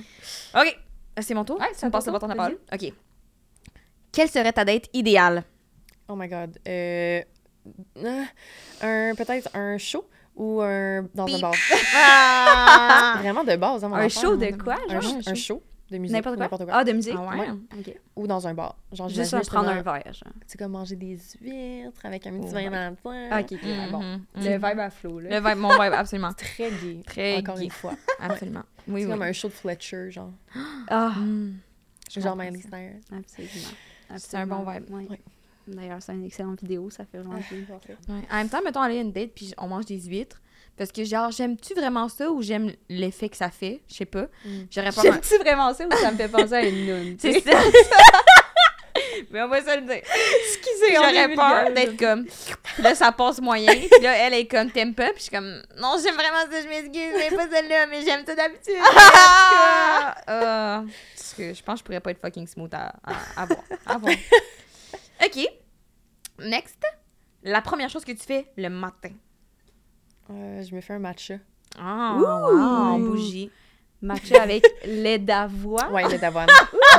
[0.61, 0.79] OK.
[1.19, 1.59] Euh, C'est mon tour?
[1.61, 2.37] Ouais, c'est On ton passe le vas-y.
[2.37, 2.59] parole?
[2.73, 2.93] OK.
[4.13, 5.43] Quelle serait ta date idéale?
[6.09, 6.59] Oh my god.
[6.67, 7.21] Euh,
[7.99, 8.23] euh,
[8.81, 11.53] un, peut-être un show ou un, dans un bar.
[11.95, 13.17] Ah!
[13.21, 14.37] Vraiment de base, hein, mon Un show hein.
[14.37, 15.15] de quoi, genre?
[15.27, 16.15] un show de musique.
[16.17, 16.45] N'importe quoi?
[16.45, 16.75] N'importe quoi.
[16.75, 17.15] Ah, de musique?
[17.17, 17.97] Ah ouais?
[18.17, 18.77] Ou dans un bar.
[18.93, 20.33] Genre, Juste à prendre un verre, genre.
[20.47, 22.71] C'est comme manger des huîtres avec un petit Oh, vin ouais.
[22.71, 23.29] dans le temps.
[23.31, 24.03] Ah, OK, ouais, bon.
[24.03, 24.21] Mhm.
[24.37, 25.41] Le vibe à flot, là.
[25.41, 26.33] Le vibe, mon vibe, absolument.
[26.37, 27.01] Très gay.
[27.07, 27.65] Très Encore gay.
[27.65, 27.95] une fois.
[28.21, 28.63] Absolument.
[28.87, 29.13] Oui, C'est oui.
[29.13, 30.33] comme un show de Fletcher, genre.
[30.89, 31.59] Ah, Mm.
[32.11, 32.61] Je genre Miley.
[32.61, 32.95] Cyrus.
[33.07, 33.69] absolument.
[34.17, 34.91] C'est un bon vibe.
[34.91, 35.07] Ouais.
[35.11, 35.21] Ouais.
[35.67, 37.59] D'ailleurs, c'est une excellente vidéo, ça fait vraiment bien.
[38.09, 38.23] Ouais.
[38.31, 40.41] En même temps, mettons aller à une date puis on mange des huîtres.
[40.79, 43.83] Parce que genre, j'aime-tu vraiment ça ou j'aime l'effet que ça fait?
[43.89, 44.29] Je sais pas.
[44.45, 44.61] Mm.
[44.71, 45.03] J'aurais pas.
[45.03, 47.17] J'aime-tu vraiment ça ou ça me fait penser à une noune?
[47.19, 47.59] C'est ça.
[49.31, 50.03] Mais on va se le dire.
[50.03, 52.27] Excusez, J'aurais peur d'être comme.
[52.79, 53.73] Là, ça passe moyen.
[53.91, 55.09] Puis là, elle est comme, t'aimes pas?
[55.09, 58.25] Puis je suis comme, non, j'aime vraiment ça, je m'excuse, mais pas celle-là, mais j'aime
[58.25, 58.75] ça d'habitude.
[60.29, 60.83] Euh,
[61.17, 63.65] parce que je pense que je pourrais pas être fucking smooth à, à, à voir.
[63.87, 64.15] À voir.
[65.25, 65.49] OK.
[66.39, 66.79] Next.
[67.43, 69.11] La première chose que tu fais le matin.
[70.31, 71.35] Euh, je me fais un matcha.
[71.79, 72.99] Ah, Ouh!
[72.99, 73.51] wow, bougie.
[74.01, 75.93] Matcha avec lait d'avoine.
[75.93, 76.49] Ouais, le d'avoine.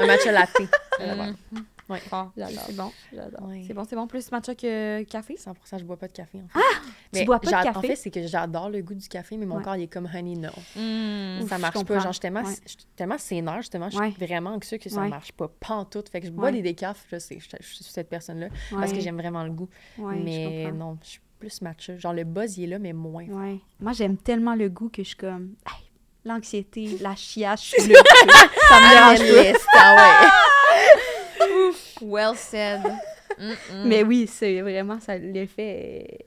[0.00, 0.60] un matcha latte.
[1.00, 1.64] Mhm.
[1.98, 2.32] Fort.
[2.36, 2.62] J'adore.
[2.66, 2.92] C'est bon.
[3.12, 3.48] J'adore.
[3.48, 3.64] Ouais.
[3.66, 4.06] C'est bon, c'est bon.
[4.06, 5.34] Plus matcha que café?
[5.34, 7.20] 100%, je bois pas de café, en fait.
[7.20, 7.78] tu bois pas de café?
[7.78, 9.62] En fait, c'est que j'adore le goût du café, mais mon Ouais.
[9.62, 10.50] corps, il est comme honey, no.
[10.76, 11.42] Mm.
[11.42, 11.98] Ouf, ça je marche pas.
[11.98, 12.54] Genre, je suis tellement, Ouais.
[12.94, 13.86] tellement sénère, justement.
[13.90, 14.26] Je suis Ouais.
[14.26, 15.08] vraiment anxieux que ça Ouais.
[15.08, 15.48] marche pas.
[15.48, 16.08] Pantoute.
[16.08, 16.52] Fait que je bois Ouais.
[16.52, 18.48] des décafs, je sais, je, suis cette personne-là.
[18.70, 19.68] Parce que j'aime vraiment le goût.
[19.98, 21.96] Je mais non, je suis plus matcha.
[21.98, 23.24] Genre, le buzz, il est là, mais moins.
[23.26, 23.58] Ouais.
[23.80, 25.54] Moi, j'aime tellement le goût que je suis comme.
[25.66, 25.90] Hey,
[26.24, 28.00] L'anxiété, la chiasse, je suis là.
[28.68, 29.96] ça me dérange pas.
[29.96, 30.30] Ah
[32.02, 32.82] Well said.
[33.86, 35.16] Mais oui, c'est vraiment ça.
[35.16, 36.26] L'effet est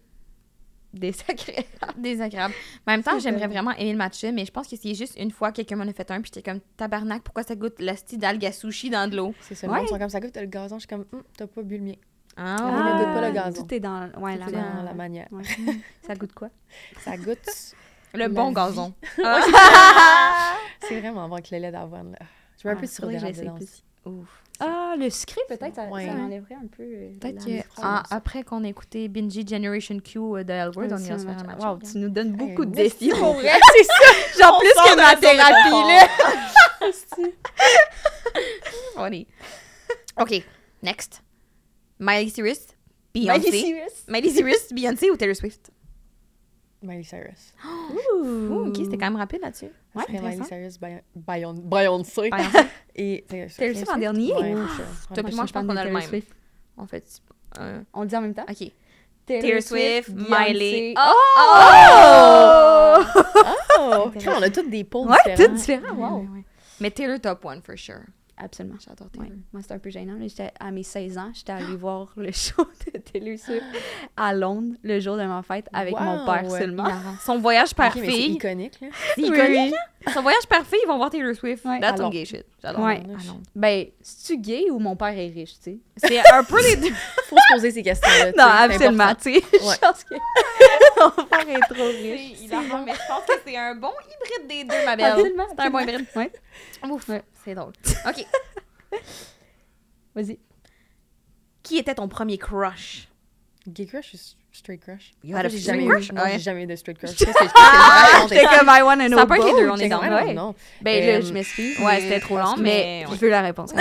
[0.93, 1.67] désagréable.
[1.97, 2.53] Désagréable.
[2.87, 5.31] En même temps, j'aimerais vraiment aimer le matcha, mais je pense que c'est juste une
[5.31, 8.19] fois quelqu'un m'en a fait un, puis j'étais comme tabarnak, pourquoi ça goûte la style
[8.19, 9.33] d'algue à sushi dans de l'eau?
[9.41, 9.67] C'est ça.
[9.67, 9.73] Ouais.
[9.75, 10.75] Le monde sont comme ça goûte le gazon.
[10.77, 11.95] Je suis comme, Hum, t'as pas bu le mien.
[12.35, 12.71] Ah, Ah, ouais.
[12.71, 13.63] ne goûte pas le gazon.
[13.63, 15.27] Tout est dans, ouais, la, C'est dans la manière.
[15.31, 15.43] Ouais.
[16.07, 16.49] ça goûte quoi?
[17.03, 17.37] Ça goûte.
[18.13, 18.53] le bon vie.
[18.55, 18.93] gazon.
[20.87, 22.11] C'est vraiment bon avec le lait d'avoine.
[22.11, 22.25] là.
[22.61, 23.83] Je mets un Ah, peu de sirop d'érable plus.
[24.05, 24.27] Ouf.
[24.59, 26.05] Ah, le sucré, peut-être, ça, Ouais.
[26.05, 26.83] ça enlèverait un peu.
[26.83, 27.63] euh, Peut-être mousse.
[27.81, 31.19] ah, après qu'on a écouté Bingy Generation Q euh, de Elwood, on Aussi, ira un
[31.19, 31.71] se faire un.
[31.71, 33.49] Wow, tu nous donnes beaucoup un de défis pour vrai.
[33.75, 33.93] C'est ça.
[34.43, 36.07] Genre plus sort que ma thérapie, là.
[38.95, 39.27] Funny.
[40.19, 40.43] OK,
[40.83, 41.21] next.
[41.99, 42.67] Miley Cyrus,
[43.13, 43.39] Beyoncé.
[43.39, 44.07] Miley Cyrus.
[44.07, 45.71] Miley Cyrus, Beyoncé ou Taylor Swift?
[46.81, 47.53] Miley Cyrus.
[48.23, 49.69] Ouh, OK, c'était quand même rapide là-dessus.
[49.95, 50.43] Ouais, C'est Miley.
[50.43, 52.29] Cyrus, Beyon- Beyon- Beyoncé.
[52.95, 53.59] Et Taylor Swift.
[53.59, 54.33] Taylor Swift en dernier?
[54.33, 54.53] Ouais.
[55.13, 56.09] Toi, moi, je pense qu'on a le Taylor même.
[56.09, 56.31] Swift.
[56.75, 57.05] En fait,
[57.59, 58.45] euh, On le dit en même temps?
[58.49, 58.71] OK.
[59.25, 60.93] Taylor Swift, Miley.
[60.97, 61.13] Oh!
[61.37, 63.03] Oh!
[63.79, 64.11] Oh!
[64.23, 65.45] Quand on a tous des pôles Ouais, différents.
[65.49, 66.17] tout différent, wow.
[66.21, 66.43] Ouais, ouais.
[66.81, 68.01] Mais Taylor top one, for sure.
[68.37, 68.75] Absolument.
[68.79, 69.25] J'adore Ouais.
[69.27, 69.39] Taylor.
[69.53, 70.17] Moi, c'était un peu gênant.
[70.21, 73.63] J'étais à mes 16 ans, j'étais allée voir le show de Taylor Swift
[74.17, 76.59] à Londres le jour de ma fête avec mon père ouais.
[76.59, 76.85] seulement.
[76.85, 77.15] Hilarant.
[77.21, 78.31] Son voyage par Ok, mais c'est fille.
[78.33, 78.87] iconique, là.
[79.15, 79.73] C'est iconique.
[80.05, 80.11] oui.
[80.13, 81.63] Son voyage par fille, ils vont voir Taylor Swift.
[81.63, 81.79] Ouais.
[81.79, 82.45] That's some gay shit.
[82.61, 82.83] J'adore.
[82.85, 83.03] Ouais.
[83.55, 85.77] Ben, c'est-tu gay ou mon père est riche, tu sais?
[85.97, 86.89] C'est un peu les deux.
[87.29, 88.31] Faut se poser ces questions-là.
[88.37, 89.43] Non, absolument, tu sais.
[89.63, 89.75] Ouais.
[89.75, 90.15] Je pense que
[90.99, 92.41] mon père est trop riche.
[92.41, 95.11] Hilarant, mais je pense que c'est un bon hybride des deux, ma belle.
[95.11, 96.05] Absolument, C'est un bon hybride.
[96.15, 96.31] Ouais.
[96.89, 97.21] Ouf, Ouais.
[97.45, 97.73] c'est drôle.
[98.07, 98.25] OK.
[100.15, 100.39] Vas-y.
[101.63, 103.07] Qui était ton premier crush?
[103.67, 104.17] Gay crush ou
[104.51, 105.11] straight crush?
[105.23, 106.09] You En had fait, a j'ai jamais crush?
[106.09, 106.13] eu.
[106.13, 106.31] Non, Ouais.
[106.33, 107.11] j'ai jamais eu de straight crush.
[107.55, 108.29] Raconte?
[108.29, 110.01] J'étais comme I wanna know Ça peut être les deux, on est dans.
[110.01, 110.53] Ouais, non.
[110.81, 111.79] Ben là, Euh, je m'excuse.
[111.79, 113.15] Ouais, c'était trop long, Mais mais.
[113.15, 113.71] je veux la réponse.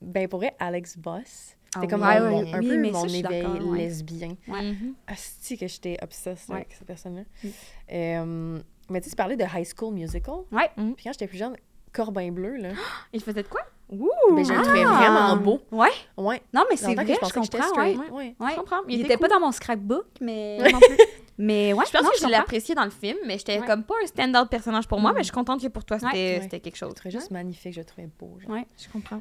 [0.00, 1.56] Ben, pour vrai, Alex Boss.
[1.72, 3.78] C'était Ah comme un oui, peu mais ça, mon je éveil d'accord, ouais.
[3.78, 4.34] lesbien.
[4.48, 4.94] Mhm.
[5.06, 6.56] Asti que j'étais obsesse Ouais.
[6.56, 7.22] avec cette personne-là.
[7.44, 7.48] Mm.
[7.92, 8.58] Euh,
[8.88, 10.34] mais tu sais, tu parlais de High School Musical?
[10.50, 10.68] Ouais.
[10.74, 11.56] Puis quand j'étais plus jeune,
[11.92, 12.70] Corbin Bleu, là,
[13.12, 13.60] Il faisait de quoi?
[13.88, 14.08] Ouh!
[14.34, 14.96] ben, je le trouvais ah!
[14.96, 15.60] vraiment beau.
[15.70, 15.88] Ouais.
[16.16, 16.42] Ouais.
[16.52, 17.96] Non, mais c'est vrai, que je, que j'étais comprends, ouais.
[17.96, 18.34] Ouais.
[18.40, 18.50] Ouais.
[18.50, 18.80] Je comprends.
[18.88, 20.58] Il était était pas dans mon scrapbook, mais...
[20.60, 20.96] Moi non plus.
[21.38, 22.36] mais ouais, Je pense non, que je comprends.
[22.38, 23.66] l'appréciais dans le film, mais j'étais Ouais.
[23.66, 25.14] comme pas un stand-out personnage pour moi, Mm.
[25.14, 26.94] mais je suis contente que pour toi, c'était quelque Je le chose.
[26.96, 28.38] trouvais juste magnifique, je le trouvais beau.
[28.40, 28.50] genre.
[28.50, 28.66] Ouais.
[28.76, 29.20] Je comprends.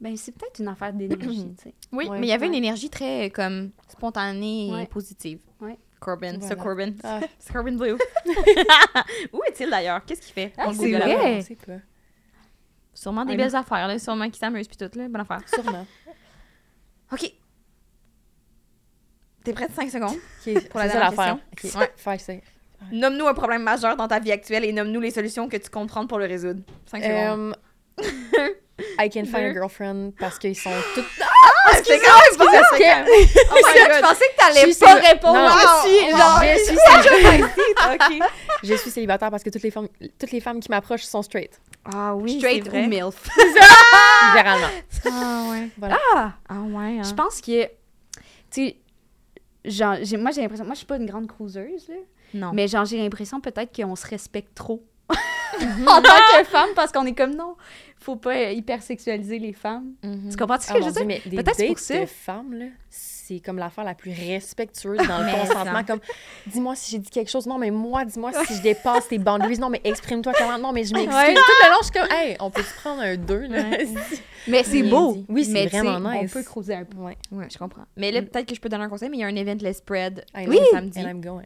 [0.00, 1.74] Ben, c'est peut-être une affaire d'énergie, tu sais.
[1.92, 2.18] Oui, Ouais.
[2.18, 2.58] mais il y avait une Ouais.
[2.58, 4.86] énergie très euh, comme spontanée et Ouais.
[4.86, 5.40] positive.
[5.60, 5.78] Ouais.
[6.00, 6.46] Corbin, Voilà.
[6.48, 6.92] c'est Corbin.
[7.04, 7.20] Ah.
[7.38, 7.92] C'est Corbin Blue.
[9.34, 10.02] Où est-il d'ailleurs?
[10.06, 10.52] Qu'est-ce qu'il fait?
[10.56, 11.44] Ah, c'est Google vrai.
[11.66, 11.72] pas.
[12.94, 13.98] Sûrement des Ouais, belles affaires, là.
[13.98, 15.08] Sûrement qui s'amuse puis tout, là.
[15.08, 15.42] Bonne affaire.
[15.46, 15.86] Sûrement.
[17.12, 17.30] OK.
[19.44, 19.72] T'es prête?
[19.72, 20.16] 5 secondes?
[20.70, 21.38] Pour la dernière l'affaire.
[21.56, 21.80] question.
[21.80, 22.32] Ok, Faire ça.
[22.92, 25.88] Nomme-nous un problème majeur dans ta vie actuelle et nomme-nous les solutions que tu comptes
[25.88, 26.62] prendre pour le résoudre.
[26.86, 27.56] 5 secondes.
[28.98, 31.04] I can find a girlfriend parce qu'ils sont toutes.
[31.72, 32.60] Excusez-moi, excusez-moi.
[33.50, 34.00] Oh my Je god.
[34.02, 35.34] pensais que Je t'allais suis pas célib- répondre.
[35.38, 36.76] Non, Ah, je suis, genre, je suis
[37.56, 38.28] célibataire.
[38.62, 39.88] Je suis célibataire parce que toutes les femmes,
[40.18, 41.60] toutes les femmes qui m'approchent sont straight.
[41.84, 42.88] Ah oui, straight c'est ou.
[42.88, 43.28] MILF.
[44.34, 44.66] Généralement.
[45.06, 45.68] Ah ouais.
[45.78, 45.98] Voilà.
[46.14, 46.32] Ah!
[46.48, 46.98] Ah ouais.
[46.98, 47.02] hein.
[47.04, 47.70] Je pense que, tu
[48.50, 48.76] sais,
[49.64, 51.94] genre, j'ai- moi, j'ai l'impression, moi, je suis pas une grande cruiseuse, là,
[52.34, 52.50] Non.
[52.52, 54.82] mais genre, j'ai l'impression peut-être qu'on se respecte trop
[55.86, 57.56] en tant que femme parce qu'on est comme, non,
[58.00, 59.92] faut pas euh, hypersexualiser les femmes.
[60.02, 60.30] Mhm.
[60.30, 61.06] Tu comprends ce Ah, que je mon veux dire?
[61.06, 62.00] Dieu, mais des Peut-être c'est pour ça.
[62.00, 65.84] de femmes, là, c'est comme l'affaire la plus respectueuse dans le consentement.
[65.84, 66.00] Comme,
[66.46, 67.46] dis-moi si j'ai dit quelque chose.
[67.46, 69.58] Non, mais moi, dis-moi si je dépasse tes boundaries.
[69.58, 70.58] Non, mais exprime-toi comment.
[70.58, 71.14] Non, mais je m'excuse.
[71.14, 71.34] Ouais.
[71.34, 73.62] Tout le long, je suis comme, hey, on peut se prendre un deux, là?
[74.48, 75.12] Mais c'est beau.
[75.16, 75.26] dit.
[75.28, 76.96] Oui, c'est vraiment On peut cruiser un peu.
[76.96, 77.16] Ouais.
[77.30, 77.84] Ouais, je comprends.
[77.96, 79.58] Mais là, peut-être que je peux donner un conseil, mais il y a un event
[79.60, 80.98] Les Spread oui, samedi.
[80.98, 81.44] And I'm going.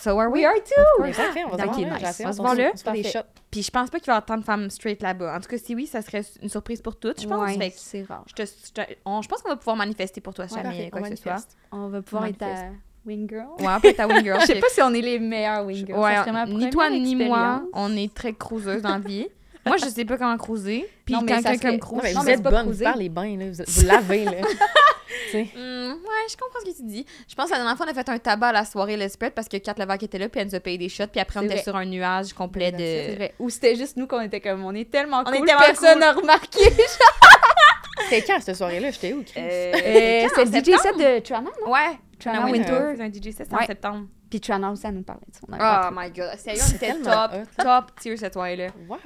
[0.00, 0.40] So are we.
[0.40, 1.02] We are too!
[1.02, 2.22] On va Ok, se voir là, nice.
[2.24, 2.72] On se voit là.
[2.92, 3.18] des shots.
[3.50, 5.34] Puis je pense pas qu'il va y avoir tant de femmes straight là-bas.
[5.36, 7.56] En tout cas, si oui, ça serait une surprise pour toutes, je pense.
[7.56, 8.24] Ouais, c'est rare.
[8.28, 10.90] je, te, je, te- on- je pense qu'on va pouvoir manifester pour toi Ouais, parfait,
[10.90, 11.36] quoi que ce soit.
[11.72, 12.70] On va pouvoir être à
[13.06, 13.46] Wing Girl.
[13.60, 14.40] Ouais, on peut être à Wing Girl.
[14.42, 16.00] Je sais pas si on est les meilleurs Wing Girls.
[16.00, 19.28] Ouais, ni toi ni moi, on est très cruiseuses dans la vie.
[19.66, 20.88] moi, je sais pas comment cruiser.
[21.04, 23.44] Puis Non, quand quelqu'un me Non, vous êtes c'est bonne, vous parlez bien, là.
[23.50, 24.32] Vous, vous lavez, là.
[25.34, 25.42] Hum,
[25.92, 27.04] ouais, je comprends ce que tu dis.
[27.28, 29.08] Je pense que la dernière fois, on a fait un tabac à la soirée Les
[29.08, 31.20] Spread parce que Kat Levac était là, puis elle nous a payé des shots, puis
[31.20, 31.62] après, on C'est était vrai.
[31.64, 33.14] sur un nuage complet C'est de.
[33.16, 33.34] vrai.
[33.38, 35.92] Ou c'était juste nous qu'on était comme, on est tellement On cool, est tellement personne
[35.92, 36.00] cool.
[36.00, 36.60] n'a remarqué.
[38.08, 38.90] C'était quand, cette soirée-là?
[38.90, 39.40] J'étais où, Chris?
[39.42, 41.72] Euh, quand, c'est le DJ set de Trana, non?
[41.72, 42.72] Ouais, Trana Trana Winter.
[42.72, 42.94] Winter.
[42.96, 43.66] C'est un DJ set en Ouais.
[43.66, 44.06] septembre.
[44.28, 46.36] Puis Trana aussi, elle nous parlait de son Oh my god.
[46.36, 47.62] Sérieux, on C'est était top, hot.
[47.62, 48.66] top tier cette soirée-là.
[48.88, 48.98] Wow!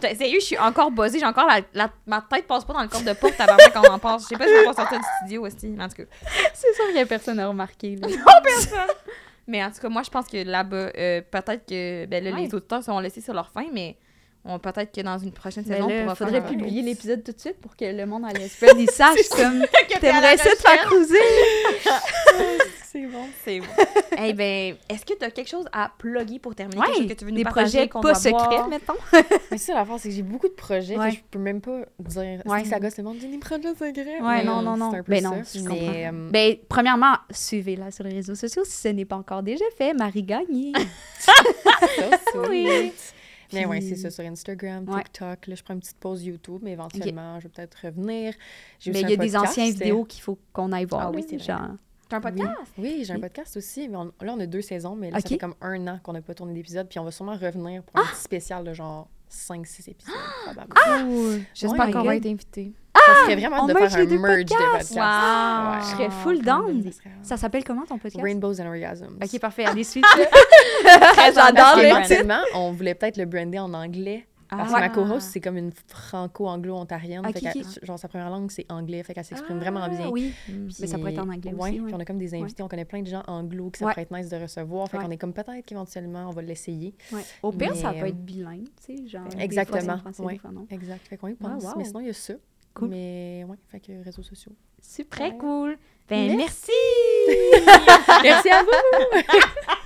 [0.00, 1.18] Sérieux, je suis encore buzzée.
[1.18, 3.82] J'ai encore la, la- Ma tête passe pas dans le corps de porte avant quand
[3.88, 4.22] on en passe.
[4.22, 6.04] Je sais pas si on va sortir du studio aussi, mais en tout cas.
[6.54, 7.96] C'est sûr qu'il y a personne à remarquer.
[7.96, 8.08] Là.
[9.46, 12.42] Mais en tout cas, moi, je pense que là-bas, euh, peut-être que ben, là, Ouais.
[12.42, 13.96] les auditeurs seront laissés sur leur fin, mais
[14.44, 17.32] on peut-être que dans une prochaine saison, là, on pourra faudrait faire publier l'épisode tout
[17.32, 19.62] de suite pour que le monde à l'espace il sache comme
[20.00, 21.18] t'aimerais ça te faire cruiser.
[22.92, 23.24] C'est bon.
[23.44, 23.66] C'est bon.
[24.24, 26.78] Eh ben, est-ce que tu as quelque chose à plugger pour terminer?
[26.80, 28.92] Ouais, quelque chose que tu veux nous des partager, projets pas secrets, mettons.
[29.50, 31.10] Mais ça, l'affaire, c'est que j'ai beaucoup de projets Ouais.
[31.10, 32.42] que je peux même pas dire.
[32.44, 32.62] Ouais.
[32.62, 33.18] Que ça gosse le monde.
[33.18, 34.20] Des projets secrets.
[34.20, 34.90] Ouais, non, non, non.
[34.90, 35.30] C'est un peu Ben ça.
[35.30, 39.16] non, je mais, euh, Ben, premièrement, suivez-la sur les réseaux sociaux si ce n'est pas
[39.16, 39.94] encore déjà fait.
[39.94, 40.72] Marie Gagné.
[42.32, 42.42] so
[43.52, 43.58] Oui.
[43.60, 45.02] Mais ouais, Puis- c'est ça, sur Instagram, Ouais.
[45.04, 45.46] TikTok.
[45.46, 48.34] Là, je prends une petite pause YouTube, mais éventuellement, je vais peut-être revenir.
[48.80, 51.02] J'ai Mais il y a des anciennes vidéos qu'il faut qu'on aille voir.
[51.08, 51.44] Ah oui, c'est vrai.
[51.44, 51.70] genre.
[52.08, 52.50] T'as un podcast?
[52.76, 53.20] Oui, j'ai un Oui.
[53.22, 53.88] podcast aussi.
[53.88, 55.22] Mais on- là, on a deux saisons, mais là, Ok.
[55.22, 56.86] ça fait comme un an qu'on n'a pas tourné d'épisode.
[56.88, 60.14] Puis on va sûrement revenir pour un petit spécial de genre 5-6 épisodes,
[60.44, 61.40] probablement.
[61.54, 62.72] J'espère my qu'on va être invité.
[62.94, 64.94] Ça serait vraiment on de merge faire les un deux merge des podcasts.
[64.94, 64.96] podcasts.
[64.96, 65.72] Wow.
[65.72, 65.80] Ouais.
[65.80, 66.82] Je serais full down.
[66.92, 68.22] Ça Ça s'appelle comment ton podcast?
[68.22, 69.18] Rainbows and Orgasms.
[69.22, 69.64] Ok, parfait.
[69.64, 71.32] Allez, suivre ça.
[71.34, 72.44] J'adore le titre.
[72.54, 74.26] on voulait peut-être le brander en anglais.
[74.54, 74.80] Parce que Ah.
[74.80, 77.24] ma co-host, c'est comme une franco-anglo-ontarienne.
[77.26, 77.84] Ok, fait qu'elle- ok.
[77.86, 79.02] Genre, sa première langue, c'est anglais.
[79.02, 80.00] Fait qu'elle s'exprime vraiment bien.
[80.04, 81.80] Ah, Oui, Puis- mais ça pourrait être en anglais ouais, aussi.
[81.80, 83.92] Puis on a comme des invités, on connaît plein de gens anglo que ça Ouais.
[83.92, 84.88] pourrait être nice de recevoir.
[84.88, 85.04] Fait Ouais.
[85.04, 86.94] qu'on est comme peut-être qu'éventuellement, on va l'essayer.
[87.12, 87.22] Ouais.
[87.42, 89.22] Au pire, ça Mais, peut euh, être bilingue, tu sais, genre.
[89.24, 90.66] des fois, c'est Exactement, français, des fois, non.
[90.70, 91.08] Exact.
[91.08, 91.62] Fait qu'on y pense.
[91.64, 91.70] wow.
[91.78, 92.34] Mais sinon, il y a ça.
[92.74, 92.88] Cool.
[92.88, 94.52] Mais ouais, fait que réseaux sociaux.
[94.80, 95.18] Super.
[95.18, 95.78] Très cool.
[96.08, 96.72] Ben, merci!
[98.22, 99.22] Merci à vous!